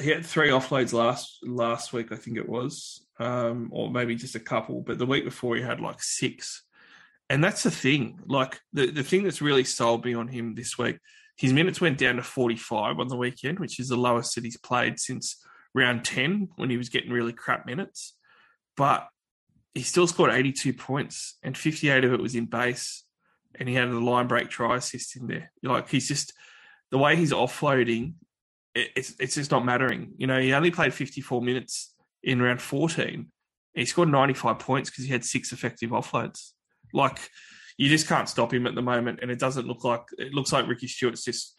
[0.00, 4.36] he had three offloads last last week, I think it was, um, or maybe just
[4.36, 4.80] a couple.
[4.80, 6.62] But the week before, he had like six,
[7.30, 8.20] and that's the thing.
[8.26, 10.98] Like the the thing that's really sold me on him this week.
[11.36, 14.56] His minutes went down to 45 on the weekend, which is the lowest that he's
[14.56, 15.40] played since
[15.72, 18.16] round 10 when he was getting really crap minutes.
[18.76, 19.06] But
[19.72, 23.04] he still scored 82 points, and 58 of it was in base,
[23.54, 25.52] and he had a line break try assist in there.
[25.62, 26.32] Like he's just
[26.90, 28.14] the way he's offloading,
[28.74, 30.14] it, it's it's just not mattering.
[30.16, 33.30] You know, he only played 54 minutes in round 14.
[33.74, 36.52] He scored 95 points because he had six effective offloads.
[36.92, 37.30] Like
[37.76, 40.52] you just can't stop him at the moment, and it doesn't look like it looks
[40.52, 41.56] like Ricky Stuart's just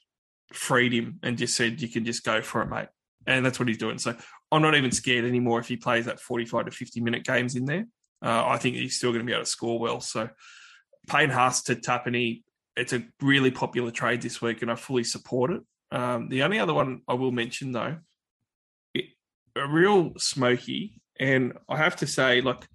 [0.52, 2.88] freed him and just said you can just go for it, mate.
[3.28, 4.00] And that's what he's doing.
[4.00, 4.16] So
[4.52, 7.66] I'm not even scared anymore if he plays that 45 to 50 minute games in
[7.66, 7.86] there.
[8.22, 10.02] Uh, I think he's still going to be able to score well.
[10.02, 10.30] So
[11.08, 12.44] Payne Haas to Tapine,
[12.76, 15.62] it's a really popular trade this week, and I fully support it.
[15.92, 17.98] Um, the only other one I will mention though,
[18.94, 19.06] it,
[19.56, 22.68] a real smoky, and I have to say, like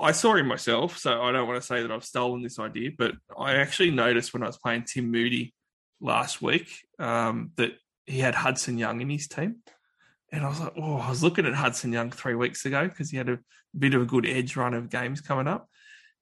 [0.00, 2.90] I saw him myself, so I don't want to say that I've stolen this idea,
[2.96, 5.54] but I actually noticed when I was playing Tim Moody
[6.00, 7.72] last week um, that
[8.06, 9.56] he had Hudson Young in his team.
[10.32, 13.10] And I was like, oh, I was looking at Hudson Young three weeks ago because
[13.10, 13.38] he had a
[13.78, 15.68] bit of a good edge run of games coming up.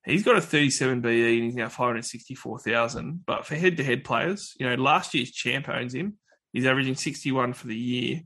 [0.05, 3.25] He's got a 37 BE and he's now 564,000.
[3.25, 6.19] But for head to head players, you know, last year's champ owns him.
[6.53, 8.23] He's averaging 61 for the year.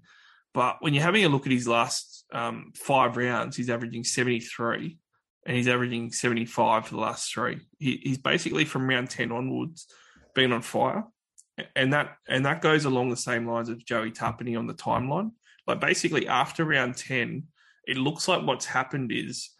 [0.54, 4.98] But when you're having a look at his last um, five rounds, he's averaging 73
[5.46, 7.60] and he's averaging 75 for the last three.
[7.78, 9.86] He, he's basically from round 10 onwards
[10.34, 11.04] been on fire.
[11.76, 15.30] and that and that goes along the same lines of Joey Tapine on the timeline.
[15.66, 17.44] Like basically after round ten,
[17.86, 19.50] it looks like what's happened is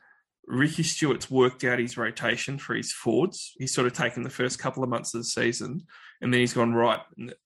[0.47, 3.52] Ricky Stuart's worked out his rotation for his forwards.
[3.59, 5.86] He's sort of taken the first couple of months of the season,
[6.20, 7.01] and then he's gone right.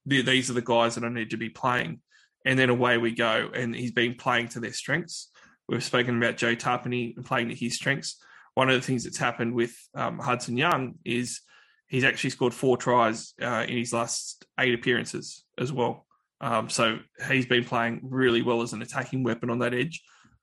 [0.06, 2.00] These are the guys that I need to be playing,
[2.44, 3.50] and then away we go.
[3.54, 5.30] And he's been playing to their strengths.
[5.68, 8.16] We've spoken about Joe Tapine and playing to his strengths.
[8.58, 11.40] One of the things that's happened with um, Hudson Young is
[11.86, 16.06] he's actually scored four tries uh, in his last eight appearances as well.
[16.40, 16.98] Um, so
[17.28, 20.02] he's been playing really well as an attacking weapon on that edge.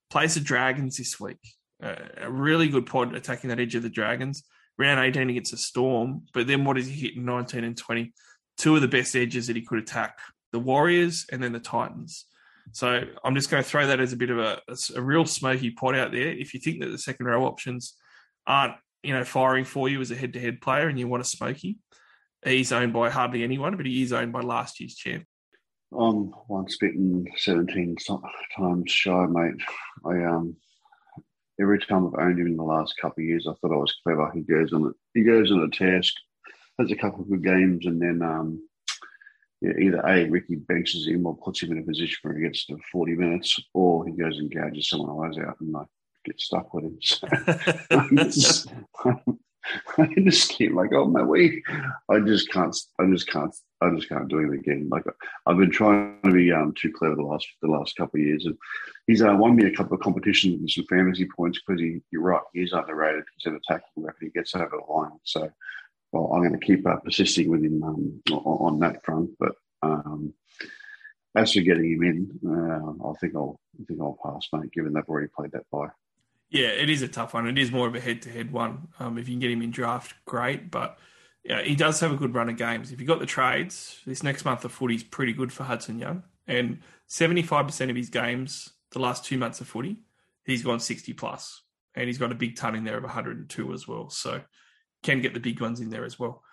[0.10, 1.40] Plays the Dragons this week
[1.82, 4.44] a really good pod attacking that edge of the Dragons.
[4.78, 8.14] Round 18 against a Storm, but then what does he hit in 19 and 20?
[8.58, 10.18] Two of the best edges that he could attack
[10.52, 12.26] the Warriors and then the Titans.
[12.72, 15.26] So I'm just going to throw that as a bit of a, a, a real
[15.26, 16.30] smoky pot out there.
[16.30, 17.96] If you think that the second row options
[18.48, 21.78] aren't, you know, firing for you as a head-to-head player and you want a smoky,
[22.44, 25.26] he's owned by hardly anyone, but he is owned by last year's champ.
[25.92, 27.96] I'm once bitten 17
[28.58, 29.62] times shy, mate.
[30.06, 30.56] I um
[31.60, 33.96] every time I've owned him in the last couple of years, I thought I was
[34.04, 34.32] clever.
[34.34, 34.94] He goes on it.
[35.14, 36.14] He goes on a task,
[36.80, 38.68] has a couple of good games, and then um,
[39.62, 42.66] yeah, either a Ricky benches him or puts him in a position where he gets
[42.66, 45.88] to forty minutes, or he goes and gouges someone eyes out and like
[46.26, 46.98] get stuck with him.
[47.02, 48.70] So
[49.98, 51.64] I just keep like, oh my way.
[52.10, 52.76] I just can't.
[53.00, 53.56] I just can't.
[53.82, 54.88] I just can't do him again.
[54.90, 55.04] Like
[55.46, 58.46] I've been trying to be um, too clever the last the last couple of years,
[58.46, 58.58] and
[59.08, 62.02] he's uh, won me a couple of competitions and some fantasy points because he.
[62.12, 62.42] You're right.
[62.54, 63.24] He's underrated.
[63.38, 64.18] He's an attacking weapon.
[64.22, 65.12] He gets over the line.
[65.24, 65.52] So,
[66.12, 69.32] well, I'm going to keep uh, persisting with him um, on, on, that front.
[69.40, 70.34] But um,
[71.36, 73.60] as for getting him in, uh, I think I'll.
[73.80, 74.72] I think I'll pass, mate.
[74.72, 75.88] Given they've already played that by.
[76.50, 77.48] Yeah, it is a tough one.
[77.48, 78.88] It is more of a head-to-head one.
[79.00, 80.72] Um, if you can get him in draft, great.
[80.72, 80.98] But
[81.44, 82.92] yeah, he does have a good run of games.
[82.92, 86.00] If you've got the trades, this next month of footy is pretty good for Hudson
[86.00, 86.24] Young.
[86.48, 89.98] And seventy-five percent of his games, the last two months of footy,
[90.46, 91.64] he's gone sixty plus,
[91.96, 94.10] and he's got a big ton in there of one hundred and two as well.
[94.10, 94.42] So
[95.04, 96.44] can get the big ones in there as well.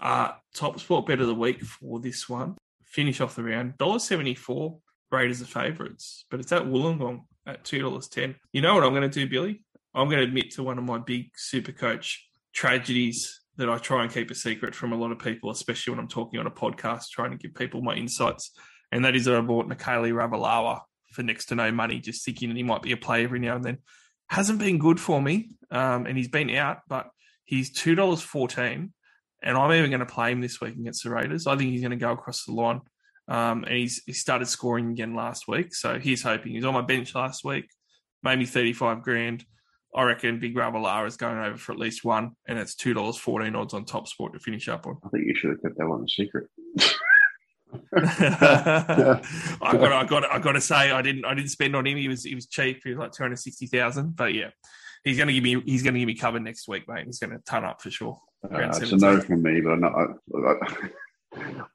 [0.00, 2.56] Uh, top sport bet of the week for this one.
[2.84, 3.74] Finish off the round.
[3.78, 4.80] $1.74
[5.10, 8.36] Raiders are favourites, but it's at Wollongong at two dollars ten.
[8.52, 9.62] You know what I'm going to do, Billy?
[9.94, 14.04] I'm going to admit to one of my big super coach tragedies that I try
[14.04, 16.50] and keep a secret from a lot of people, especially when I'm talking on a
[16.50, 18.52] podcast, trying to give people my insights.
[18.92, 22.50] And that is that I bought Mikaele Ravalawa for next to no money, just thinking
[22.50, 23.78] that he might be a play every now and then.
[24.28, 27.08] Hasn't been good for me, um, and he's been out, but
[27.44, 28.92] he's two dollars fourteen,
[29.42, 31.46] and I'm even going to play him this week against the Raiders.
[31.46, 32.82] I think he's going to go across the line.
[33.28, 35.74] Um, and he's he started scoring again last week.
[35.74, 37.68] So he's hoping he's on my bench last week,
[38.22, 39.44] maybe 35 grand.
[39.94, 43.16] I reckon Big Ravalawa is going over for at least one, and it's two dollars
[43.16, 44.98] fourteen odds on Top Sport to finish up on.
[45.04, 46.48] I think you should have kept that one a secret.
[47.96, 49.20] I
[49.60, 51.96] got, I got, I got to say, I didn't, I didn't spend on him.
[51.96, 52.80] He was, he was cheap.
[52.84, 54.14] He was like two hundred sixty thousand.
[54.14, 54.50] But yeah,
[55.04, 57.06] he's going to give me, he's going to give me cover next week, mate.
[57.06, 58.20] He's going to turn up for sure.
[58.44, 60.04] Uh, it's a no from me, but not, I,
[60.36, 60.88] I,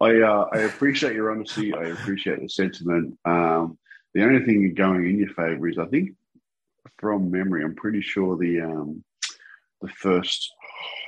[0.02, 1.74] I uh, I appreciate your honesty.
[1.74, 3.18] I appreciate the sentiment.
[3.26, 3.78] Um,
[4.14, 6.12] the only thing going in your favour is, I think,
[7.00, 9.04] from memory, I'm pretty sure the um,
[9.82, 10.52] the first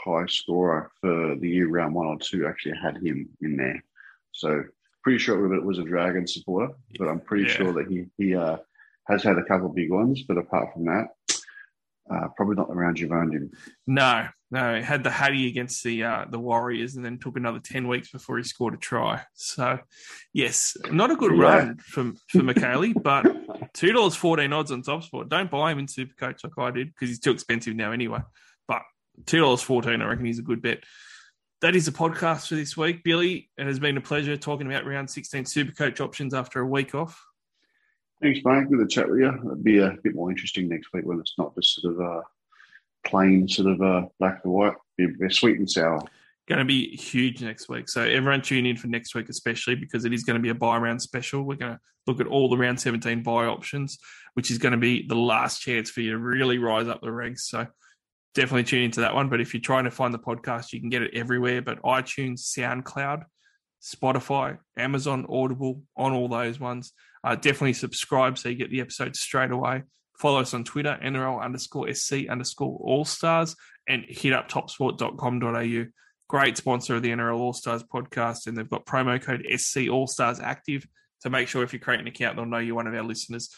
[0.04, 3.84] high scorer for the year round one or two actually had him in there.
[4.32, 4.64] So
[5.04, 7.52] pretty sure it was a Dragon supporter, but I'm pretty yeah.
[7.52, 8.58] sure that he he uh,
[9.08, 10.24] has had a couple big ones.
[10.24, 11.08] But apart from that,
[12.12, 13.52] uh, probably not the round you've owned him.
[13.88, 17.60] No, no, he had the Hattie against the uh, the Warriors, and then took another
[17.60, 19.22] ten weeks before he scored a try.
[19.34, 19.80] So,
[20.34, 21.42] yes, not a good yeah.
[21.42, 23.26] run for for Mikaele, but
[23.74, 25.30] two dollars fourteen odds on Top Sport.
[25.30, 28.20] Don't buy him in Supercoach like I did because he's too expensive now anyway.
[28.68, 28.84] But
[29.26, 30.84] two dollars fourteen, I reckon he's a good bet.
[31.62, 33.50] That is the podcast for this week, Billy.
[33.58, 37.20] It has been a pleasure talking about round sixteen Supercoach options after a week off.
[38.22, 38.70] Thanks, mate.
[38.70, 39.28] Good to chat with you.
[39.28, 42.22] It'll be a bit more interesting next week when it's not just sort of a
[43.06, 44.74] plain sort of a black and white.
[44.98, 46.02] They're sweet and sour.
[46.48, 47.90] Going to be huge next week.
[47.90, 50.56] So everyone tune in for next week, especially because it is going to be a
[50.56, 51.44] buy round special.
[51.44, 53.98] We're going to look at all the round 17 buy options,
[54.36, 57.12] which is going to be the last chance for you to really rise up the
[57.12, 57.50] ranks.
[57.50, 57.66] So
[58.36, 59.30] definitely tune into that one.
[59.30, 61.62] But if you're trying to find the podcast, you can get it everywhere.
[61.62, 63.24] But iTunes, SoundCloud,
[63.82, 66.94] Spotify, Amazon, Audible, on all those ones.
[67.24, 69.84] Uh, definitely subscribe so you get the episodes straight away.
[70.20, 73.56] Follow us on Twitter, NRL underscore SC underscore All Stars,
[73.88, 75.86] and hit up topsport.com.au.
[76.28, 80.08] Great sponsor of the NRL All Stars podcast, and they've got promo code SC All
[80.08, 80.88] Stars active
[81.22, 83.50] to make sure if you create an account, they'll know you're one of our listeners.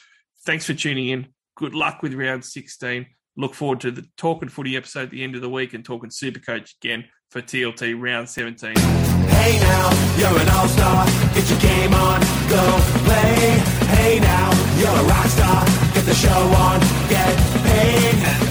[0.46, 1.28] Thanks for tuning in.
[1.56, 3.06] Good luck with round 16.
[3.36, 6.10] Look forward to the Talking Footy episode at the end of the week and talking
[6.10, 8.76] Super Coach again for TLT round 17.
[8.76, 11.06] Hey now, you're an all-star.
[11.36, 13.77] Get your game on, go play.
[13.96, 15.66] Hey now, you're a rock star.
[15.94, 18.47] Get the show on, get paid.